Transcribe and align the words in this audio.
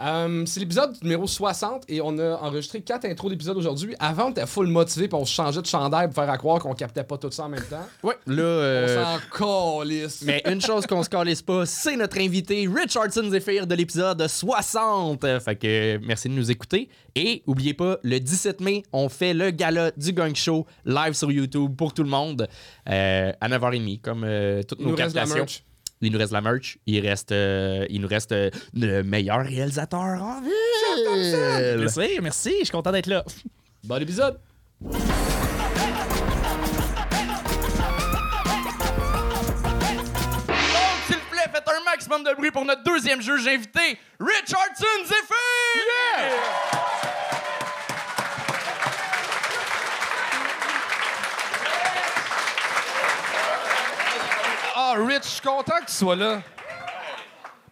Euh, 0.00 0.44
c'est 0.46 0.60
l'épisode 0.60 0.96
numéro 1.02 1.26
60 1.26 1.84
et 1.88 2.00
on 2.00 2.18
a 2.18 2.36
enregistré 2.36 2.80
quatre 2.80 3.04
intros 3.04 3.30
d'épisodes 3.30 3.56
aujourd'hui. 3.56 3.94
Avant, 3.98 4.26
on 4.26 4.30
était 4.30 4.46
full 4.46 4.66
motivé 4.66 5.08
puis 5.08 5.18
on 5.20 5.24
se 5.24 5.34
changeait 5.34 5.60
de 5.60 5.66
chandail 5.66 6.06
pour 6.06 6.14
faire 6.14 6.30
à 6.30 6.38
croire 6.38 6.60
qu'on 6.60 6.74
captait 6.74 7.04
pas 7.04 7.18
tout 7.18 7.30
ça 7.30 7.44
en 7.44 7.48
même 7.48 7.64
temps. 7.64 7.86
Ouais, 8.02 8.14
là. 8.26 8.42
On 8.42 8.46
euh, 8.46 9.04
s'en 9.04 9.82
calisse. 9.82 10.22
Mais 10.22 10.42
une 10.46 10.60
chose 10.60 10.86
qu'on 10.86 11.02
se 11.02 11.10
calisse 11.10 11.42
pas, 11.42 11.66
c'est 11.66 11.96
notre 11.96 12.18
invité 12.18 12.66
Richardson 12.66 13.28
Zephyr 13.30 13.66
de 13.66 13.74
l'épisode 13.74 14.26
60. 14.26 15.22
Euh, 15.24 15.40
Fait 15.40 15.56
que 15.56 15.66
euh, 15.66 15.98
merci 16.02 16.28
de 16.28 16.34
nous 16.34 16.50
écouter. 16.50 16.88
Et 17.14 17.42
oubliez 17.46 17.74
pas, 17.74 17.98
le 18.02 18.18
17 18.18 18.60
mai, 18.60 18.82
on 18.92 19.08
fait 19.08 19.34
le 19.34 19.50
gala 19.50 19.90
du 19.92 20.12
Gang 20.12 20.34
Show 20.34 20.66
live 20.84 21.12
sur 21.12 21.30
YouTube 21.30 21.74
pour 21.76 21.92
tout 21.92 22.02
le 22.02 22.08
monde 22.08 22.48
euh, 22.88 23.32
à 23.40 23.48
9h30, 23.48 24.00
comme 24.00 24.24
euh, 24.24 24.62
toutes 24.62 24.80
nos 24.80 24.94
captations. 24.94 25.46
Il 26.02 26.12
nous 26.12 26.18
reste 26.18 26.32
la 26.32 26.40
merch. 26.40 26.78
Il, 26.86 27.06
reste, 27.06 27.30
euh, 27.32 27.86
il 27.90 28.00
nous 28.00 28.08
reste 28.08 28.32
euh, 28.32 28.50
le 28.74 29.02
meilleur 29.02 29.44
réalisateur 29.44 30.00
en 30.00 30.40
ville. 30.40 30.50
Merci, 31.78 32.18
merci, 32.22 32.54
je 32.60 32.64
suis 32.64 32.72
content 32.72 32.90
d'être 32.90 33.06
là. 33.06 33.22
Bon 33.84 34.00
épisode. 34.00 34.40
Donc, 34.80 34.94
s'il 41.06 41.16
vous 41.16 41.30
plaît, 41.30 41.50
faites 41.52 41.68
un 41.68 41.84
maximum 41.84 42.24
de 42.24 42.34
bruit 42.34 42.50
pour 42.50 42.64
notre 42.64 42.82
deuxième 42.82 43.20
juge 43.20 43.46
invité, 43.46 43.98
Richardson 44.18 45.04
Zephyr! 45.04 46.89
Ah, 54.92 55.04
Rich, 55.06 55.22
je 55.24 55.28
suis 55.28 55.40
content 55.40 55.78
que 55.80 55.86
tu 55.86 55.92
sois 55.92 56.16
là. 56.16 56.42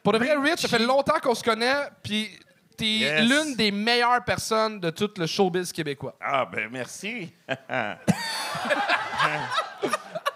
Pour 0.03 0.13
de 0.13 0.19
vrai, 0.19 0.35
Rich, 0.37 0.61
ça 0.61 0.69
fait 0.69 0.79
longtemps 0.79 1.19
qu'on 1.21 1.35
se 1.35 1.43
connaît, 1.43 1.89
puis 2.03 2.31
t'es 2.77 2.85
Yes. 2.87 3.29
l'une 3.29 3.57
des 3.57 3.71
meilleures 3.73 4.25
personnes 4.25 4.79
de 4.79 4.91
tout 4.91 5.11
le 5.17 5.27
showbiz 5.27 5.73
québécois. 5.73 6.15
Ah, 6.21 6.45
ben 6.47 6.69
merci. 6.71 7.33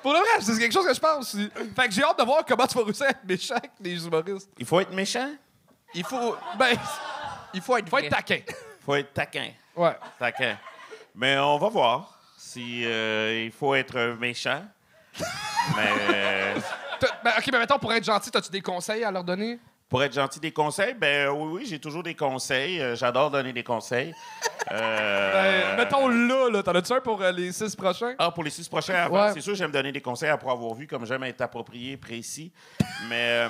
Pour 0.02 0.12
de 0.12 0.18
vrai, 0.18 0.40
c'est 0.40 0.58
quelque 0.58 0.72
chose 0.72 0.86
que 0.86 0.94
je 0.94 0.98
pense. 1.00 1.36
Fait 1.76 1.86
que 1.88 1.92
j'ai 1.94 2.02
hâte 2.02 2.18
de 2.18 2.24
voir 2.24 2.44
comment 2.44 2.66
tu 2.66 2.76
vas 2.76 2.84
réussir 2.84 3.06
à 3.06 3.10
être 3.10 3.24
méchant 3.24 3.54
avec 3.54 3.70
les 3.80 4.04
humoristes. 4.04 4.50
Il 4.58 4.66
faut 4.66 4.80
être 4.80 4.92
méchant, 4.92 5.30
Il 5.94 6.02
faut... 6.04 6.36
Ben, 6.58 6.76
il 7.54 7.60
faut 7.60 7.76
être, 7.76 7.88
faut 7.88 7.98
être 7.98 8.08
taquin. 8.10 8.38
il 8.48 8.54
faut 8.84 8.94
être 8.96 9.12
taquin. 9.12 9.50
Ouais. 9.76 9.96
Taquin. 10.18 10.58
Mais 11.14 11.38
on 11.38 11.58
va 11.58 11.68
voir 11.68 12.18
si 12.36 12.82
euh, 12.84 13.44
il 13.44 13.52
faut 13.52 13.74
être 13.76 14.16
méchant. 14.18 14.62
Mais 15.76 15.90
euh, 16.14 16.54
Ben, 17.24 17.32
OK, 17.38 17.48
mais 17.52 17.58
mettons, 17.58 17.78
pour 17.78 17.92
être 17.92 18.04
gentil, 18.04 18.30
as-tu 18.34 18.50
des 18.50 18.60
conseils 18.62 19.04
à 19.04 19.10
leur 19.10 19.24
donner? 19.24 19.58
pour 19.88 20.02
être 20.02 20.14
gentil, 20.14 20.40
des 20.40 20.52
conseils, 20.52 20.94
ben 20.94 21.28
oui, 21.28 21.50
oui, 21.52 21.66
j'ai 21.68 21.78
toujours 21.78 22.02
des 22.02 22.14
conseils. 22.14 22.80
Euh, 22.80 22.96
J'adore 22.96 23.30
donner 23.30 23.52
des 23.52 23.62
conseils. 23.62 24.14
Euh, 24.70 25.74
Ben, 25.74 25.76
mettons 25.84 26.08
là, 26.08 26.48
là. 26.48 26.62
T'en 26.62 26.74
as-tu 26.74 26.94
un 26.94 27.00
pour 27.00 27.20
euh, 27.20 27.30
les 27.30 27.52
six 27.52 27.76
prochains? 27.76 28.14
Ah, 28.18 28.30
pour 28.30 28.42
les 28.42 28.48
six 28.48 28.66
prochains 28.66 28.94
avant, 28.94 29.26
Ouais. 29.26 29.32
c'est 29.34 29.42
sûr, 29.42 29.54
j'aime 29.54 29.70
donner 29.70 29.92
des 29.92 30.00
conseils 30.00 30.30
après 30.30 30.50
avoir 30.50 30.72
vu, 30.72 30.86
comme 30.86 31.04
j'aime 31.04 31.22
être 31.24 31.42
approprié, 31.42 31.98
précis. 31.98 32.50
Mais 33.10 33.44
euh, 33.44 33.48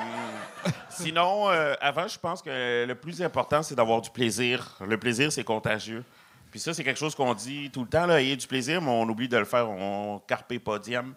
sinon, 0.88 1.48
euh, 1.48 1.74
avant, 1.80 2.08
je 2.08 2.18
pense 2.18 2.42
que 2.42 2.84
le 2.86 2.94
plus 2.96 3.22
important, 3.22 3.62
c'est 3.62 3.76
d'avoir 3.76 4.00
du 4.00 4.10
plaisir. 4.10 4.78
Le 4.84 4.98
plaisir, 4.98 5.30
c'est 5.30 5.44
contagieux. 5.44 6.02
Puis 6.50 6.58
ça, 6.58 6.74
c'est 6.74 6.82
quelque 6.82 6.98
chose 6.98 7.14
qu'on 7.14 7.34
dit 7.34 7.70
tout 7.72 7.82
le 7.82 7.88
temps, 7.88 8.06
là, 8.06 8.20
ayez 8.20 8.34
du 8.34 8.48
plaisir, 8.48 8.82
mais 8.82 8.90
on 8.90 9.08
oublie 9.08 9.28
de 9.28 9.36
le 9.38 9.44
faire, 9.44 9.70
on 9.70 10.20
carpe 10.26 10.58
podium. 10.58 11.14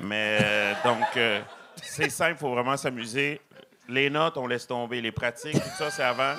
Mais 0.00 0.38
euh, 0.42 0.74
donc, 0.84 1.16
euh, 1.16 1.40
c'est 1.82 2.10
simple, 2.10 2.32
il 2.32 2.38
faut 2.38 2.50
vraiment 2.50 2.76
s'amuser. 2.76 3.40
Les 3.88 4.10
notes, 4.10 4.36
on 4.36 4.46
laisse 4.46 4.66
tomber. 4.66 5.00
Les 5.00 5.12
pratiques, 5.12 5.54
tout 5.54 5.76
ça, 5.78 5.90
c'est 5.90 6.02
avant. 6.02 6.34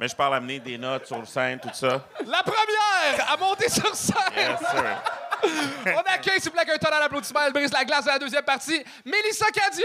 Mais 0.00 0.08
je 0.08 0.16
parle 0.16 0.34
amener 0.34 0.58
des 0.58 0.76
notes 0.76 1.06
sur 1.06 1.18
le 1.18 1.24
scène, 1.24 1.60
tout 1.60 1.70
ça. 1.72 2.04
La 2.26 2.42
première 2.42 3.32
à 3.32 3.36
monter 3.36 3.68
sur 3.68 3.94
scène! 3.94 4.16
Yes, 4.36 4.58
sir. 4.58 5.02
On 5.86 6.12
accueille, 6.12 6.40
s'il 6.40 6.50
vous 6.50 6.56
plaît, 6.56 6.70
un 6.70 6.78
tonnerre 6.78 7.00
d'applaudissements. 7.00 7.40
Elle 7.46 7.52
brise 7.52 7.72
la 7.72 7.84
glace 7.84 8.04
de 8.04 8.10
la 8.10 8.18
deuxième 8.18 8.42
partie. 8.42 8.84
Mélissa 9.04 9.46
Cadieux! 9.52 9.84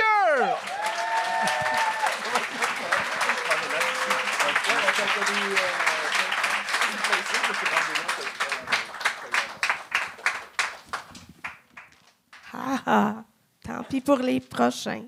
Ah 12.57 12.81
ah, 12.85 13.23
tant 13.61 13.83
pis 13.83 13.99
pour 13.99 14.17
les 14.17 14.39
prochains. 14.39 15.03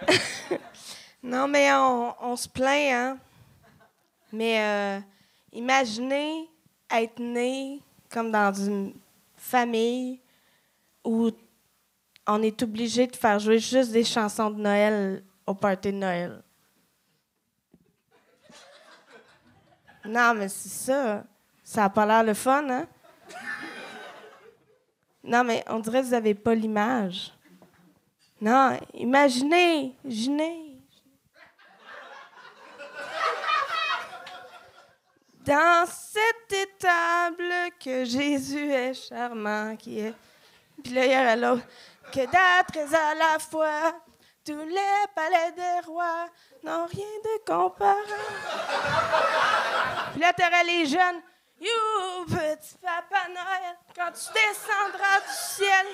non, 1.22 1.48
mais 1.48 1.72
on, 1.72 2.36
se 2.36 2.48
plaint, 2.48 2.92
hein. 2.92 3.18
Mais 4.32 4.60
euh, 4.60 5.00
imaginez 5.52 6.48
être 6.88 7.18
né 7.18 7.80
comme 8.08 8.30
dans 8.30 8.54
une 8.54 8.94
famille 9.36 10.20
où 11.04 11.30
on 12.26 12.42
est 12.42 12.62
obligé 12.62 13.08
de 13.08 13.16
faire 13.16 13.40
jouer 13.40 13.58
juste 13.58 13.90
des 13.90 14.04
chansons 14.04 14.50
de 14.50 14.60
Noël 14.60 15.24
au 15.44 15.54
party 15.54 15.90
de 15.92 15.98
Noël. 15.98 16.42
Non, 20.04 20.34
mais 20.34 20.48
c'est 20.48 20.68
ça. 20.68 21.24
Ça 21.64 21.82
n'a 21.82 21.90
pas 21.90 22.06
l'air 22.06 22.22
le 22.22 22.34
fun, 22.34 22.68
hein? 22.70 22.86
Non, 25.24 25.44
mais 25.44 25.64
on 25.68 25.78
dirait 25.78 26.00
que 26.00 26.06
vous 26.06 26.12
n'avez 26.12 26.34
pas 26.34 26.54
l'image. 26.54 27.32
Non, 28.40 28.76
imaginez, 28.94 29.96
imaginez. 30.04 30.78
Dans 35.44 35.86
cette 35.86 36.52
étable 36.52 37.52
que 37.84 38.04
Jésus 38.04 38.70
est 38.70 38.94
charmant, 38.94 39.76
qui 39.76 40.00
est. 40.00 40.14
Puis 40.82 40.92
là, 40.92 41.04
il 41.04 41.10
y 41.10 41.14
a 41.14 41.36
l'autre. 41.36 41.64
Que 42.12 42.20
d'êtres 42.20 42.94
à 42.94 43.14
la 43.14 43.38
fois, 43.38 43.94
tous 44.44 44.66
les 44.66 45.06
palais 45.14 45.52
des 45.52 45.86
rois 45.86 46.26
n'ont 46.64 46.86
rien 46.86 47.06
de 47.24 47.44
comparable. 47.44 48.00
Puis 50.12 50.20
là, 50.20 50.32
les 50.64 50.86
jeunes. 50.86 51.22
You, 51.62 52.26
petit 52.26 52.76
papa 52.82 53.28
Noël, 53.28 53.76
quand 53.94 54.10
tu 54.10 54.32
descendras 54.34 55.20
du 55.20 55.32
ciel. 55.54 55.86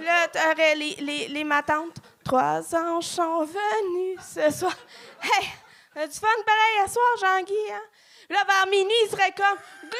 Là, 0.00 0.28
t'aurais 0.28 0.74
les, 0.74 0.96
les, 0.96 1.28
les 1.28 1.44
matantes. 1.44 1.96
Trois 2.22 2.74
anges 2.74 3.06
sont 3.06 3.44
venus 3.46 4.20
ce 4.20 4.50
soir. 4.50 4.76
Hey, 5.22 5.48
as 5.96 6.06
du 6.06 6.18
fun 6.18 6.26
pareil 6.44 6.84
à 6.84 6.88
soir, 6.88 7.06
Jean-Guy, 7.20 7.72
hein? 7.72 7.80
Là, 8.28 8.44
vers 8.46 8.66
minuit, 8.66 8.94
il 9.04 9.10
serait 9.10 9.32
comme. 9.32 9.58
Glou! 9.82 9.98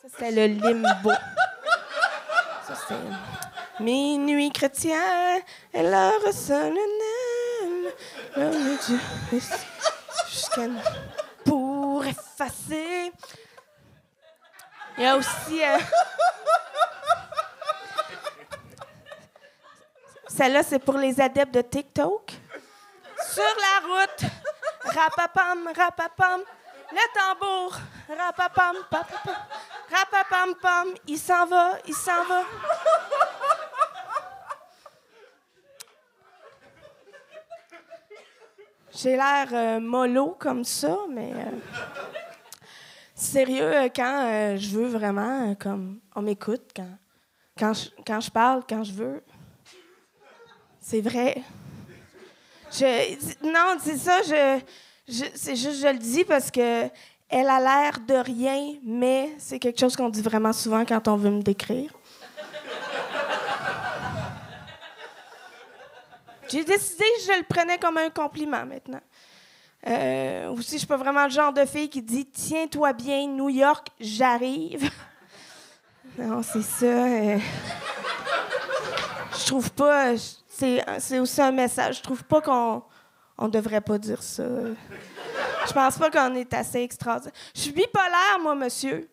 Ça, 0.00 0.08
c'était 0.10 0.30
le 0.30 0.46
limbo. 0.46 1.12
Ça, 2.66 2.74
c'était. 2.74 3.82
Minuit 3.84 4.50
chrétien, 4.50 5.42
et 5.74 5.82
l'heure 5.82 6.32
solennelle. 6.32 7.92
Pour 11.44 12.04
effacer. 12.04 13.12
Il 14.96 15.04
y 15.04 15.06
a 15.06 15.16
aussi. 15.16 15.62
euh, 15.64 15.78
Celle-là, 20.28 20.62
c'est 20.62 20.78
pour 20.78 20.96
les 20.96 21.20
adeptes 21.20 21.54
de 21.54 21.62
TikTok. 21.62 22.32
Sur 23.32 23.42
la 23.42 23.88
route, 23.88 24.30
rapapam, 24.84 25.68
rapapam, 25.76 26.40
le 26.92 27.14
tambour, 27.14 27.76
rapapam, 28.16 28.76
papapam, 28.90 29.36
rapapam, 29.90 30.54
pam, 30.62 30.94
il 31.06 31.18
s'en 31.18 31.46
va, 31.46 31.72
il 31.86 31.94
s'en 31.94 32.24
va. 32.24 32.42
J'ai 39.00 39.14
l'air 39.14 39.46
euh, 39.52 39.78
mollo 39.78 40.34
comme 40.40 40.64
ça, 40.64 40.98
mais 41.08 41.30
euh, 41.32 41.50
sérieux, 43.14 43.76
euh, 43.76 43.88
quand 43.94 44.56
je 44.56 44.70
veux 44.70 44.88
vraiment, 44.88 45.54
comme 45.54 46.00
on 46.16 46.22
m'écoute, 46.22 46.62
quand, 46.74 46.98
quand, 47.56 47.74
je, 47.74 47.90
quand 48.04 48.18
je 48.18 48.28
parle, 48.28 48.64
quand 48.68 48.82
je 48.82 48.92
veux. 48.92 49.22
C'est 50.80 51.00
vrai. 51.00 51.40
Je, 52.72 53.44
non, 53.44 53.78
c'est 53.80 53.98
ça, 53.98 54.20
je, 54.22 54.60
je, 55.06 55.24
c'est 55.32 55.54
juste, 55.54 55.80
je 55.80 55.92
le 55.92 55.98
dis 55.98 56.24
parce 56.24 56.50
que 56.50 56.86
elle 57.28 57.48
a 57.48 57.60
l'air 57.60 58.00
de 58.00 58.14
rien, 58.14 58.78
mais 58.82 59.32
c'est 59.38 59.60
quelque 59.60 59.78
chose 59.78 59.94
qu'on 59.94 60.08
dit 60.08 60.22
vraiment 60.22 60.52
souvent 60.52 60.84
quand 60.84 61.06
on 61.06 61.16
veut 61.16 61.30
me 61.30 61.42
décrire. 61.42 61.92
J'ai 66.48 66.64
décidé 66.64 67.04
que 67.04 67.32
je 67.32 67.38
le 67.38 67.44
prenais 67.44 67.78
comme 67.78 67.98
un 67.98 68.10
compliment 68.10 68.64
maintenant. 68.64 69.00
Euh, 69.86 70.48
aussi, 70.50 70.72
je 70.72 70.78
suis 70.78 70.86
pas 70.86 70.96
vraiment 70.96 71.24
le 71.24 71.30
genre 71.30 71.52
de 71.52 71.64
fille 71.64 71.88
qui 71.88 72.02
dit 72.02 72.26
Tiens-toi 72.26 72.92
bien, 72.94 73.26
New 73.26 73.48
York, 73.48 73.88
j'arrive. 74.00 74.90
non, 76.18 76.42
c'est 76.42 76.62
ça. 76.62 76.86
euh, 76.86 77.38
je 79.38 79.46
trouve 79.46 79.70
pas. 79.72 80.14
C'est, 80.48 81.18
aussi 81.20 81.40
un 81.40 81.52
message. 81.52 81.98
Je 81.98 82.02
trouve 82.02 82.24
pas 82.24 82.40
qu'on 82.40 82.82
on 83.36 83.48
devrait 83.48 83.80
pas 83.80 83.98
dire 83.98 84.22
ça. 84.22 84.44
Je 85.66 85.72
pense 85.72 85.98
pas 85.98 86.10
qu'on 86.10 86.34
est 86.34 86.52
assez 86.54 86.80
extraordinaire. 86.80 87.34
Je 87.54 87.60
suis 87.60 87.72
bipolaire, 87.72 88.38
moi, 88.40 88.54
monsieur. 88.54 89.08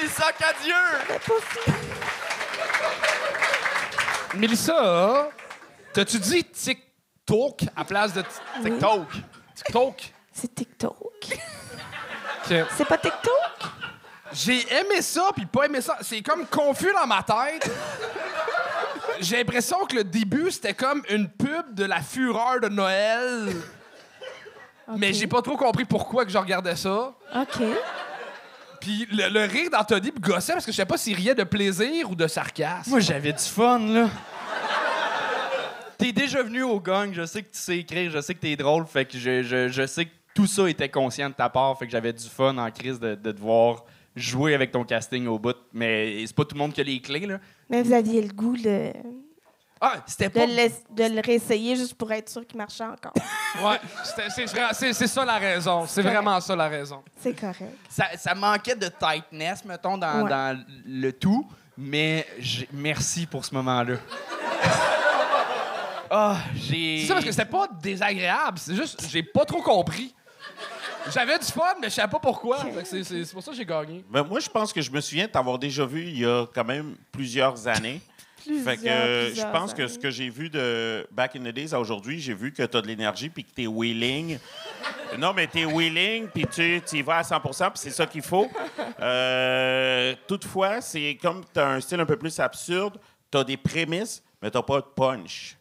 Mélissa 0.00 0.32
Cadieux! 0.32 0.74
Mélissa, 4.34 5.28
t'as-tu 5.92 6.18
dit 6.18 6.44
TikTok 6.44 7.62
à 7.74 7.84
place 7.84 8.12
de 8.12 8.22
t- 8.22 8.28
TikTok? 8.62 9.06
TikTok? 9.54 10.12
C'est 10.32 10.54
TikTok. 10.54 10.96
Ok. 11.00 11.38
C'est 12.46 12.84
pas 12.84 12.98
TikTok? 12.98 13.70
J'ai 14.32 14.72
aimé 14.74 15.02
ça, 15.02 15.30
puis 15.34 15.46
pas 15.46 15.64
aimé 15.64 15.80
ça. 15.80 15.96
C'est 16.02 16.22
comme 16.22 16.46
confus 16.46 16.92
dans 16.92 17.06
ma 17.06 17.22
tête. 17.22 17.68
J'ai 19.20 19.38
l'impression 19.38 19.84
que 19.86 19.96
le 19.96 20.04
début, 20.04 20.50
c'était 20.50 20.74
comme 20.74 21.02
une 21.10 21.28
pub 21.28 21.74
de 21.74 21.84
la 21.84 22.00
fureur 22.02 22.60
de 22.60 22.68
Noël. 22.68 23.56
Mais 24.96 25.12
j'ai 25.12 25.26
pas 25.26 25.42
trop 25.42 25.56
compris 25.56 25.84
pourquoi 25.84 26.24
que 26.24 26.30
je 26.30 26.38
regardais 26.38 26.76
ça. 26.76 27.12
OK. 27.34 27.62
Puis 28.88 29.06
le, 29.10 29.28
le 29.28 29.40
rire 29.44 29.68
d'Anthony 29.68 30.12
me 30.16 30.18
gossait 30.18 30.54
parce 30.54 30.64
que 30.64 30.72
je 30.72 30.76
sais 30.76 30.86
pas 30.86 30.96
s'il 30.96 31.14
riait 31.14 31.34
de 31.34 31.44
plaisir 31.44 32.10
ou 32.10 32.14
de 32.14 32.26
sarcasme. 32.26 32.88
Moi, 32.88 33.00
j'avais 33.00 33.34
du 33.34 33.44
fun, 33.44 33.78
là. 33.80 34.08
T'es 35.98 36.10
déjà 36.10 36.42
venu 36.42 36.62
au 36.62 36.80
gang, 36.80 37.12
je 37.12 37.26
sais 37.26 37.42
que 37.42 37.52
tu 37.52 37.58
sais 37.58 37.76
écrire, 37.80 38.10
je 38.10 38.18
sais 38.22 38.32
que 38.32 38.40
t'es 38.40 38.56
drôle, 38.56 38.86
fait 38.86 39.04
que 39.04 39.18
je, 39.18 39.42
je, 39.42 39.68
je 39.68 39.86
sais 39.86 40.06
que 40.06 40.10
tout 40.32 40.46
ça 40.46 40.70
était 40.70 40.88
conscient 40.88 41.28
de 41.28 41.34
ta 41.34 41.50
part, 41.50 41.78
fait 41.78 41.84
que 41.84 41.92
j'avais 41.92 42.14
du 42.14 42.24
fun 42.24 42.56
en 42.56 42.70
crise 42.70 42.98
de, 42.98 43.14
de 43.14 43.30
te 43.30 43.38
voir 43.38 43.84
jouer 44.16 44.54
avec 44.54 44.70
ton 44.72 44.84
casting 44.84 45.26
au 45.26 45.38
bout. 45.38 45.56
Mais 45.74 46.24
c'est 46.26 46.34
pas 46.34 46.46
tout 46.46 46.54
le 46.54 46.60
monde 46.60 46.72
qui 46.72 46.80
a 46.80 46.84
les 46.84 47.00
clés, 47.00 47.26
là. 47.26 47.40
Mais 47.68 47.82
vous 47.82 47.92
aviez 47.92 48.22
le 48.22 48.32
goût 48.32 48.56
de, 48.56 48.90
Ah, 49.80 49.94
c'était 50.06 50.28
de, 50.28 50.34
pas... 50.34 50.46
le, 50.46 50.68
de 50.90 51.14
le 51.14 51.20
réessayer 51.20 51.76
juste 51.76 51.94
pour 51.94 52.10
être 52.12 52.28
sûr 52.28 52.46
qu'il 52.46 52.58
marchait 52.58 52.84
encore. 52.84 53.12
Ouais, 53.64 53.80
c'était- 54.04 54.92
c'est 54.92 55.06
ça 55.06 55.24
la 55.24 55.38
raison. 55.38 55.86
C'est 55.86 56.02
correct. 56.02 56.14
vraiment 56.16 56.40
ça 56.40 56.54
la 56.54 56.68
raison. 56.68 57.02
C'est 57.18 57.32
correct. 57.38 57.74
Ça, 57.88 58.04
ça 58.16 58.34
manquait 58.34 58.76
de 58.76 58.88
tightness, 58.88 59.64
mettons, 59.64 59.96
dans, 59.96 60.22
Ouais. 60.22 60.28
dans 60.30 60.64
le 60.86 61.10
tout, 61.12 61.48
mais 61.76 62.26
merci 62.72 63.26
pour 63.26 63.44
ce 63.44 63.54
moment-là. 63.54 63.96
Ah, 66.10 66.38
j'ai... 66.54 67.00
C'est 67.02 67.06
ça 67.08 67.14
parce 67.14 67.26
que 67.26 67.32
c'était 67.32 67.44
pas 67.44 67.68
désagréable, 67.82 68.58
c'est 68.58 68.74
juste 68.74 69.06
j'ai 69.10 69.22
pas 69.22 69.44
trop 69.44 69.60
compris. 69.60 70.14
J'avais 71.12 71.38
du 71.38 71.44
fun, 71.46 71.74
mais 71.80 71.88
je 71.90 71.94
savais 71.94 72.08
pas 72.10 72.18
pourquoi. 72.18 72.58
C'est 72.84 73.32
pour 73.32 73.42
ça 73.42 73.50
que 73.50 73.56
j'ai 73.56 73.64
gagné. 73.64 74.04
Ben, 74.10 74.22
moi, 74.22 74.40
je 74.40 74.48
pense 74.48 74.72
que 74.72 74.80
je 74.80 74.90
me 74.90 75.00
souviens 75.00 75.26
de 75.26 75.30
t'avoir 75.32 75.58
déjà 75.58 75.84
vu 75.86 76.02
il 76.06 76.18
y 76.20 76.24
a 76.26 76.46
quand 76.54 76.64
même 76.64 76.96
plusieurs 77.12 77.66
années. 77.68 78.00
Plusieurs, 78.48 78.64
Fait 78.64 78.76
que 78.78 78.88
euh, 78.88 79.34
je 79.34 79.42
pense 79.52 79.74
que 79.74 79.86
ce 79.86 79.98
que 79.98 80.10
j'ai 80.10 80.30
vu 80.30 80.48
de 80.48 81.06
Back 81.10 81.36
in 81.36 81.40
the 81.40 81.52
Days 81.54 81.74
à 81.74 81.80
aujourd'hui, 81.80 82.18
j'ai 82.18 82.32
vu 82.32 82.50
que 82.50 82.62
tu 82.62 82.76
as 82.76 82.80
de 82.80 82.86
l'énergie 82.86 83.28
puis 83.28 83.44
que 83.44 83.50
tu 83.54 83.64
es 83.64 83.66
willing. 83.66 84.38
Non, 85.18 85.32
mais 85.34 85.46
tu 85.46 85.60
es 85.60 85.64
willing 85.64 86.28
puis 86.28 86.46
tu 86.46 86.82
y 86.92 87.02
vas 87.02 87.18
à 87.18 87.24
100 87.24 87.40
puis 87.40 87.52
c'est 87.76 87.90
ça 87.90 88.04
qu'il 88.04 88.20
faut. 88.20 88.46
Euh, 89.00 90.14
toutefois, 90.26 90.82
c'est 90.82 91.16
comme 91.20 91.42
tu 91.52 91.58
as 91.58 91.66
un 91.66 91.80
style 91.80 91.98
un 92.00 92.04
peu 92.04 92.16
plus 92.16 92.38
absurde, 92.38 92.98
tu 93.32 93.38
as 93.38 93.44
des 93.44 93.56
prémices, 93.56 94.22
mais 94.42 94.50
tu 94.50 94.62
pas 94.62 94.80
de 94.80 94.86
punch. 94.94 95.56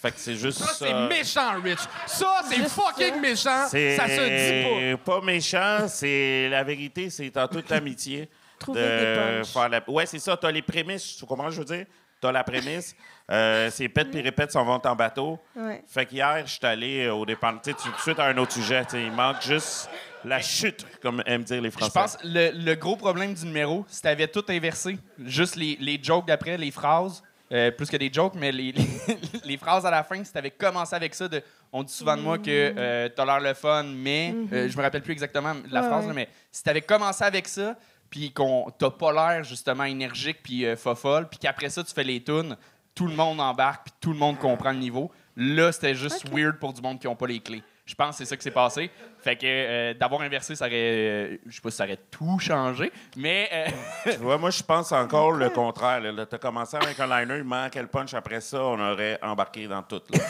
Fait 0.00 0.12
que 0.12 0.18
c'est 0.20 0.36
juste 0.36 0.58
Ça, 0.58 0.66
ça. 0.66 0.74
c'est 0.86 1.08
méchant, 1.08 1.60
Rich. 1.60 1.78
Ça, 2.06 2.42
c'est 2.48 2.68
fucking 2.68 3.14
ça. 3.14 3.20
méchant. 3.20 3.68
Ça 3.68 3.68
se 3.68 4.92
dit 4.92 4.96
pas 5.04 5.20
méchant, 5.22 5.88
c'est 5.88 6.48
la 6.48 6.62
vérité, 6.62 7.10
c'est 7.10 7.36
en 7.36 7.48
toute 7.48 7.68
l'amitié. 7.70 8.28
Trouver 8.58 8.80
des 8.80 9.42
faire 9.44 9.68
la... 9.68 9.82
Ouais, 9.90 10.06
c'est 10.06 10.18
ça, 10.18 10.36
t'as 10.36 10.50
les 10.50 10.62
prémices, 10.62 11.16
tu 11.16 11.26
comprends 11.26 11.50
ce 11.50 11.56
que 11.58 11.62
je 11.64 11.68
veux 11.68 11.76
dire? 11.76 11.86
T'as 12.24 12.32
la 12.32 12.42
prémisse, 12.42 12.96
euh, 13.30 13.68
c'est 13.70 13.86
pète 13.90 14.10
puis 14.10 14.22
répète 14.22 14.50
s'en 14.50 14.64
vont 14.64 14.80
en 14.82 14.96
bateau. 14.96 15.38
Ouais. 15.54 15.84
Fait 15.86 16.06
qu'hier, 16.06 16.46
je 16.46 16.52
suis 16.52 16.64
allé 16.64 17.04
euh, 17.04 17.12
au 17.12 17.26
dépend. 17.26 17.52
Tu 17.58 17.70
sais, 17.70 17.74
tout 17.74 17.90
de 17.92 17.98
suite 18.00 18.18
à 18.18 18.24
un 18.24 18.38
autre 18.38 18.52
sujet, 18.52 18.82
il 18.94 19.12
manque 19.12 19.42
juste 19.42 19.90
la 20.24 20.40
chute, 20.40 20.86
comme 21.02 21.22
aiment 21.26 21.44
dire 21.44 21.60
les 21.60 21.70
Je 21.70 21.76
Français. 21.76 21.92
pense 21.92 22.16
que 22.16 22.26
le, 22.26 22.50
le 22.64 22.74
gros 22.76 22.96
problème 22.96 23.34
du 23.34 23.44
numéro, 23.44 23.84
c'est 23.88 23.98
que 23.98 24.02
t'avais 24.08 24.28
tout 24.28 24.44
inversé. 24.48 24.96
Juste 25.22 25.56
les, 25.56 25.76
les 25.78 26.00
jokes 26.02 26.26
d'après, 26.26 26.56
les 26.56 26.70
phrases. 26.70 27.22
euh, 27.52 27.70
plus 27.70 27.90
que 27.90 27.98
des 27.98 28.10
jokes, 28.10 28.32
mais 28.36 28.50
les, 28.50 28.72
les, 28.72 28.86
les 29.44 29.56
phrases 29.58 29.84
à 29.84 29.90
la 29.90 30.02
fin, 30.02 30.24
si 30.24 30.32
t'avais 30.32 30.50
commencé 30.50 30.96
avec 30.96 31.14
ça, 31.14 31.28
de, 31.28 31.42
on 31.72 31.82
dit 31.82 31.92
souvent 31.92 32.16
de 32.16 32.22
moi 32.22 32.38
que 32.38 32.44
euh, 32.48 33.10
t'as 33.14 33.24
l'air 33.26 33.38
le 33.40 33.52
fun, 33.52 33.82
mais 33.84 34.34
euh, 34.50 34.66
je 34.70 34.76
me 34.78 34.82
rappelle 34.82 35.02
plus 35.02 35.12
exactement 35.12 35.52
la 35.70 35.82
Ouais, 35.82 35.88
phrase, 35.88 36.06
ouais. 36.06 36.14
mais 36.14 36.28
si 36.50 36.62
t'avais 36.62 36.80
commencé 36.80 37.22
avec 37.22 37.46
ça, 37.46 37.76
puis 38.14 38.30
qu'on 38.30 38.70
t'as 38.78 38.90
pas 38.90 39.12
l'air 39.12 39.42
justement 39.42 39.82
énergique 39.82 40.38
puis 40.44 40.64
euh, 40.64 40.76
fofolle, 40.76 41.28
puis 41.28 41.36
qu'après 41.40 41.68
ça 41.68 41.82
tu 41.82 41.92
fais 41.92 42.04
les 42.04 42.22
tunes, 42.22 42.56
tout 42.94 43.08
le 43.08 43.14
monde 43.16 43.40
embarque 43.40 43.86
puis 43.86 43.94
tout 44.00 44.12
le 44.12 44.18
monde 44.18 44.38
comprend 44.38 44.70
le 44.70 44.78
niveau. 44.78 45.10
Là, 45.36 45.72
c'était 45.72 45.96
juste 45.96 46.24
weird 46.32 46.60
pour 46.60 46.72
du 46.72 46.80
monde 46.80 47.00
qui 47.00 47.08
ont 47.08 47.16
pas 47.16 47.26
les 47.26 47.40
clés. 47.40 47.64
Je 47.84 47.96
pense 47.96 48.10
que 48.10 48.18
c'est 48.18 48.26
ça 48.26 48.36
qui 48.36 48.44
s'est 48.44 48.52
passé. 48.52 48.88
Fait 49.18 49.34
que 49.34 49.44
euh, 49.44 49.94
d'avoir 49.94 50.20
inversé, 50.20 50.54
ça 50.54 50.66
aurait, 50.66 50.74
euh, 50.74 51.36
je 51.44 51.56
sais 51.56 51.60
pas 51.60 51.72
si 51.72 51.76
ça 51.76 51.84
aurait 51.84 51.98
tout 52.08 52.38
changé, 52.38 52.92
mais 53.16 53.48
euh, 53.52 54.12
Tu 54.12 54.18
vois, 54.18 54.38
moi, 54.38 54.50
je 54.50 54.62
pense 54.62 54.92
encore 54.92 55.32
le 55.32 55.50
contraire. 55.50 56.00
Là, 56.00 56.12
Là, 56.12 56.24
t'as 56.24 56.38
commencé 56.38 56.76
avec 56.76 57.00
un 57.00 57.06
liner, 57.06 57.38
il 57.38 57.44
manquait 57.44 57.82
le 57.82 57.88
punch. 57.88 58.14
Après 58.14 58.40
ça, 58.40 58.62
on 58.62 58.78
aurait 58.78 59.18
embarqué 59.22 59.66
dans 59.66 59.82
tout. 59.82 60.00
là. 60.10 60.20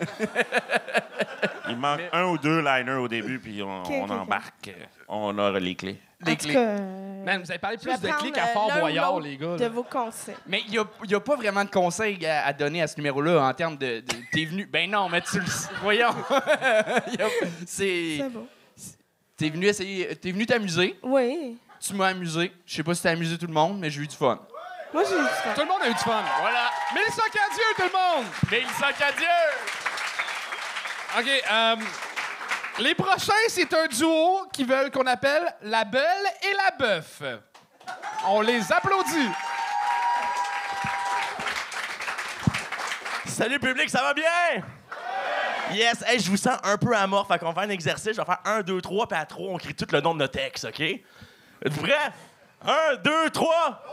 il 1.68 1.76
manque 1.76 2.00
un 2.12 2.24
ou 2.24 2.38
deux 2.38 2.60
liners 2.60 2.98
au 2.98 3.08
début, 3.08 3.38
puis 3.38 3.62
on, 3.62 4.10
embarque. 4.10 4.74
On 5.08 5.36
aura 5.38 5.60
les 5.60 5.74
clés. 5.74 6.00
Les 6.30 6.36
clés. 6.36 6.52
cas, 6.52 6.58
euh, 6.60 7.24
Man, 7.24 7.42
vous 7.42 7.50
avez 7.50 7.58
parlé 7.58 7.78
plus 7.78 8.00
de 8.00 8.08
clics 8.18 8.38
à 8.38 8.46
Fort 8.48 8.70
Boyard, 8.78 9.20
les 9.20 9.36
gars. 9.36 9.56
De 9.56 9.62
là. 9.62 9.68
vos 9.68 9.84
conseils. 9.84 10.34
Mais 10.46 10.62
il 10.66 10.72
n'y 10.72 11.14
a, 11.14 11.20
pas 11.20 11.36
vraiment 11.36 11.64
de 11.64 11.70
conseils 11.70 12.24
à, 12.26 12.46
à 12.46 12.52
donner 12.52 12.82
à 12.82 12.86
ce 12.86 12.96
numéro-là 12.96 13.44
en 13.46 13.54
termes 13.54 13.76
de. 13.76 14.00
de- 14.00 14.14
T'es 14.32 14.44
venu. 14.44 14.66
Ben 14.66 14.90
non, 14.90 15.08
mais 15.08 15.20
tu 15.20 15.38
le 15.38 15.46
sais. 15.46 15.68
Voyons. 15.82 16.14
C'est. 17.66 18.16
C'est 18.18 18.28
beau. 18.28 18.46
T'es 19.36 19.50
venu 19.50 19.66
essayer. 19.66 20.16
T'es 20.16 20.32
venu 20.32 20.46
t'amuser. 20.46 20.98
Oui. 21.02 21.58
Tu 21.80 21.94
m'as 21.94 22.08
amusé. 22.08 22.52
Je 22.66 22.74
sais 22.74 22.82
pas 22.82 22.94
si 22.94 23.02
t'as 23.02 23.10
amusé 23.10 23.38
tout 23.38 23.46
le 23.46 23.52
monde, 23.52 23.78
mais 23.78 23.90
j'ai 23.90 24.02
eu 24.02 24.06
du 24.06 24.16
fun. 24.16 24.38
Moi, 24.92 25.02
j'ai 25.08 25.16
eu 25.16 25.22
du 25.22 25.24
fun. 25.24 25.54
Tout 25.54 25.60
le 25.62 25.66
monde 25.66 25.82
a 25.82 25.88
eu 25.88 25.94
du 25.94 25.98
fun. 25.98 26.22
Voilà. 26.40 26.70
Mélissa 26.94 27.22
Cadieux, 27.22 27.72
tout 27.76 27.82
le 27.82 27.92
monde! 27.92 28.26
Mélissa 28.50 28.92
Cadieux! 28.92 29.26
OK, 31.18 31.26
euh, 31.50 31.76
les 32.78 32.94
prochains, 32.94 33.32
c'est 33.48 33.72
un 33.74 33.86
duo 33.86 34.46
qui 34.52 34.64
veulent 34.64 34.90
qu'on 34.90 35.06
appelle 35.06 35.54
la 35.62 35.84
belle 35.84 36.26
et 36.42 36.54
la 36.54 36.70
bœuf. 36.76 37.22
On 38.26 38.40
les 38.40 38.72
applaudit. 38.72 39.30
Salut 43.26 43.58
public, 43.58 43.88
ça 43.88 44.02
va 44.02 44.14
bien? 44.14 44.62
Yes, 45.72 46.04
hey, 46.06 46.20
je 46.20 46.30
vous 46.30 46.36
sens 46.36 46.58
un 46.64 46.76
peu 46.76 46.94
amorphe. 46.94 47.28
Fait 47.28 47.38
qu'on 47.38 47.46
va 47.46 47.54
faire 47.54 47.70
un 47.70 47.72
exercice. 47.72 48.12
Je 48.12 48.20
vais 48.20 48.26
faire 48.26 48.40
1, 48.44 48.62
2, 48.62 48.80
3, 48.80 49.08
puis 49.08 49.18
à 49.18 49.24
3, 49.24 49.52
on 49.52 49.56
crie 49.56 49.74
tout 49.74 49.86
le 49.90 50.00
nom 50.00 50.12
de 50.14 50.18
notre 50.18 50.34
texte, 50.38 50.66
OK? 50.66 50.80
Êtes-vous 50.80 51.82
prêts? 51.82 51.96
1, 52.66 52.96
2, 53.02 53.30
3! 53.30 53.84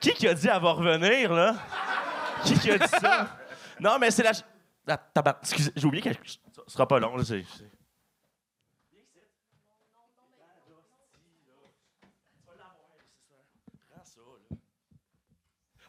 Qui 0.00 0.12
qui 0.14 0.26
a 0.26 0.34
dit 0.34 0.48
elle 0.48 0.60
va 0.60 0.72
revenir, 0.72 1.32
là? 1.32 1.54
Qui 2.44 2.58
qui 2.58 2.70
a 2.70 2.78
dit 2.78 2.88
ça? 3.00 3.28
Non, 3.80 3.98
mais 3.98 4.12
c'est 4.12 4.22
la. 4.22 4.30
Ah, 4.86 4.96
tabarnak, 4.96 5.42
excusez, 5.42 5.70
j'ai 5.76 5.86
oublié 5.86 6.02
quelque 6.02 6.24
chose. 6.26 6.40
Ça 6.56 6.62
sera 6.66 6.88
pas 6.88 6.98
long, 6.98 7.16
là. 7.16 7.24
c'est- 7.24 7.44
c'est- 7.56 7.70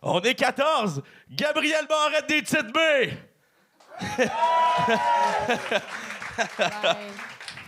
On 0.01 0.19
est 0.21 0.35
14! 0.35 1.01
Gabriel 1.29 1.85
Barrette 1.87 2.27
des 2.27 2.41
Petites 2.41 2.73
B! 2.73 2.77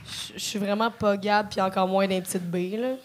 Je 0.06 0.34
je 0.34 0.40
suis 0.40 0.60
vraiment 0.60 0.92
pas 0.92 1.16
Gab, 1.18 1.50
puis 1.50 1.62
encore 1.62 1.88
moins 1.88 2.08
d'un 2.08 2.20
petit 2.20 2.40
B, 2.40 2.78
là. 2.78 2.96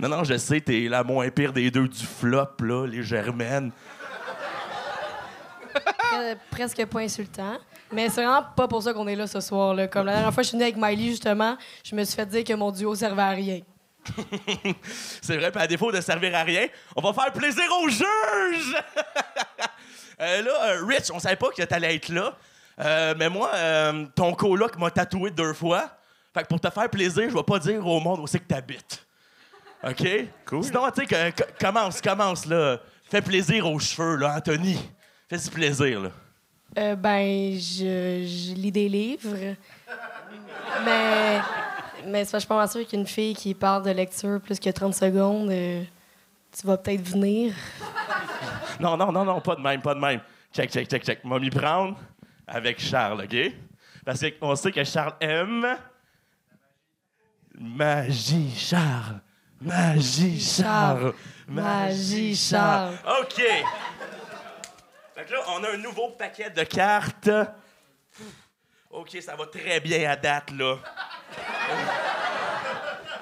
Non, 0.00 0.08
non, 0.08 0.24
je 0.24 0.36
sais, 0.36 0.60
t'es 0.60 0.88
la 0.88 1.04
moins 1.04 1.30
pire 1.30 1.52
des 1.52 1.70
deux 1.70 1.86
du 1.88 2.04
flop, 2.04 2.56
là, 2.60 2.86
les 2.86 3.02
germaines. 3.02 3.70
Pre- 5.78 6.36
presque 6.50 6.84
pas 6.86 7.00
insultant. 7.00 7.58
Mais 7.92 8.08
c'est 8.10 8.22
vraiment 8.24 8.44
pas 8.56 8.68
pour 8.68 8.82
ça 8.82 8.92
qu'on 8.92 9.06
est 9.08 9.16
là 9.16 9.26
ce 9.26 9.40
soir. 9.40 9.74
Là. 9.74 9.88
Comme 9.88 10.06
la 10.06 10.12
dernière 10.14 10.34
fois, 10.34 10.42
je 10.42 10.48
suis 10.48 10.56
venue 10.58 10.64
avec 10.70 10.76
Miley, 10.76 11.10
justement, 11.10 11.56
je 11.84 11.94
me 11.96 12.04
suis 12.04 12.14
fait 12.16 12.26
dire 12.26 12.44
que 12.44 12.52
mon 12.52 12.70
duo 12.70 12.94
servait 12.94 13.22
à 13.22 13.30
rien. 13.30 13.60
C'est 15.22 15.36
vrai, 15.36 15.50
puis 15.50 15.60
à 15.60 15.66
défaut 15.66 15.90
de 15.92 16.00
servir 16.00 16.34
à 16.34 16.42
rien, 16.42 16.66
on 16.96 17.00
va 17.02 17.12
faire 17.12 17.32
plaisir 17.32 17.64
aux 17.82 17.88
juges! 17.88 18.74
Euh, 20.20 20.42
là, 20.42 20.50
euh, 20.70 20.84
Rich, 20.84 21.12
on 21.14 21.20
savait 21.20 21.36
pas 21.36 21.46
que 21.56 21.62
t'allais 21.62 21.94
être 21.94 22.08
là. 22.08 22.36
Euh, 22.80 23.14
mais 23.16 23.28
moi, 23.28 23.52
euh, 23.54 24.04
ton 24.16 24.34
coloc 24.34 24.76
m'a 24.76 24.90
tatoué 24.90 25.30
deux 25.30 25.52
fois. 25.54 25.88
Fait 26.34 26.42
que 26.42 26.48
pour 26.48 26.60
te 26.60 26.68
faire 26.70 26.90
plaisir, 26.90 27.30
je 27.30 27.34
vais 27.36 27.42
pas 27.44 27.60
dire 27.60 27.86
au 27.86 28.00
monde 28.00 28.18
où 28.18 28.26
c'est 28.26 28.40
que 28.40 28.48
t'habites. 28.48 29.06
OK? 29.84 30.04
Cool. 30.44 30.64
Sinon, 30.64 30.90
tu 30.90 31.02
sais, 31.02 31.06
que- 31.06 31.30
que- 31.30 31.64
commence, 31.64 32.00
commence, 32.00 32.46
là. 32.46 32.78
Fais 33.08 33.22
plaisir 33.22 33.70
aux 33.70 33.78
cheveux, 33.78 34.16
là, 34.16 34.34
Anthony. 34.38 34.76
Fais-y 35.28 35.50
plaisir, 35.50 36.00
là. 36.00 36.10
Euh, 36.78 36.96
ben, 36.96 37.52
je, 37.54 38.24
je 38.26 38.54
lis 38.54 38.72
des 38.72 38.88
livres. 38.88 39.54
Mais, 40.84 41.40
mais 42.06 42.24
je 42.24 42.38
suis 42.38 42.46
pas 42.48 42.66
sûre 42.66 42.86
qu'une 42.86 43.06
fille 43.06 43.34
qui 43.34 43.54
parle 43.54 43.82
de 43.84 43.90
lecture 43.90 44.40
plus 44.40 44.58
que 44.58 44.70
30 44.70 44.94
secondes, 44.94 45.50
euh, 45.50 45.82
tu 46.58 46.66
vas 46.66 46.76
peut-être 46.76 47.02
venir. 47.02 47.54
Non, 48.80 48.96
non, 48.96 49.10
non, 49.10 49.24
non, 49.24 49.40
pas 49.40 49.56
de 49.56 49.60
même, 49.60 49.80
pas 49.82 49.94
de 49.94 50.00
même. 50.00 50.20
Check, 50.52 50.70
check, 50.70 50.88
check, 50.88 51.04
check. 51.04 51.24
M'a 51.24 51.38
m'y 51.38 51.50
prendre 51.50 51.98
avec 52.46 52.80
Charles, 52.80 53.22
OK? 53.24 53.52
Parce 54.04 54.24
qu'on 54.40 54.54
sait 54.56 54.72
que 54.72 54.84
Charles 54.84 55.14
aime. 55.20 55.66
Magie, 57.58 58.54
Charles. 58.56 59.20
Magie, 59.60 60.40
Charles. 60.40 61.12
Magie, 61.48 62.36
Charles. 62.36 62.94
OK. 63.20 63.42
Fait 65.18 65.24
que 65.24 65.32
là, 65.32 65.40
on 65.48 65.64
a 65.64 65.70
un 65.72 65.76
nouveau 65.78 66.10
paquet 66.10 66.48
de 66.48 66.62
cartes. 66.62 67.28
OK, 68.88 69.18
ça 69.20 69.34
va 69.34 69.46
très 69.46 69.80
bien 69.80 70.08
à 70.08 70.14
date, 70.14 70.52
là. 70.52 70.76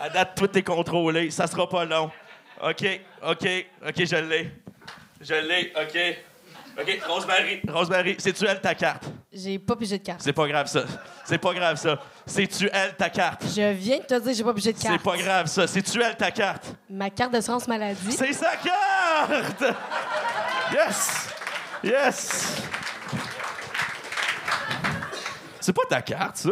À 0.03 0.11
date, 0.11 0.35
tout 0.37 0.59
est 0.59 0.63
contrôlé. 0.63 1.31
Ça 1.31 1.47
sera 1.47 1.67
pas 1.67 1.87
long. 1.87 2.11
OK, 2.63 3.01
OK, 3.27 3.49
OK, 3.89 4.05
je 4.05 4.17
l'ai. 4.17 4.53
Je 5.23 5.35
l'ai, 5.37 5.73
OK. 5.75 6.83
OK, 6.83 7.01
Rosemary, 7.09 7.63
Rosemary, 7.67 8.17
c'est-tu 8.19 8.45
elle 8.47 8.61
ta 8.61 8.75
carte? 8.75 9.05
J'ai 9.33 9.59
pas 9.59 9.75
pigé 9.75 9.97
de 9.99 10.05
carte. 10.05 10.21
C'est 10.23 10.35
pas 10.35 10.47
grave, 10.47 10.67
ça. 10.67 10.85
C'est 11.25 11.39
pas 11.39 11.55
grave, 11.55 11.77
ça. 11.79 11.99
C'est-tu 12.27 12.69
elle 12.71 12.95
ta 12.95 13.09
carte? 13.09 13.43
Je 13.45 13.73
viens 13.73 14.01
de 14.01 14.05
te 14.05 14.21
dire, 14.21 14.35
j'ai 14.35 14.45
pas 14.45 14.53
pigé 14.53 14.75
de 14.75 14.79
C'est 14.79 14.89
carte. 14.89 15.03
pas 15.03 15.17
grave, 15.17 15.47
ça. 15.47 15.67
C'est-tu 15.67 16.03
elle 16.03 16.15
ta 16.15 16.31
carte? 16.31 16.75
Ma 16.91 17.09
carte 17.09 17.33
d'assurance 17.33 17.67
maladie. 17.67 18.13
C'est 18.13 18.35
sa 18.35 18.55
carte! 18.57 19.65
Yes! 20.75 21.36
Yes! 21.85 22.63
C'est 25.61 25.73
pas 25.73 25.83
ta 25.89 26.01
carte, 26.03 26.37
ça? 26.37 26.51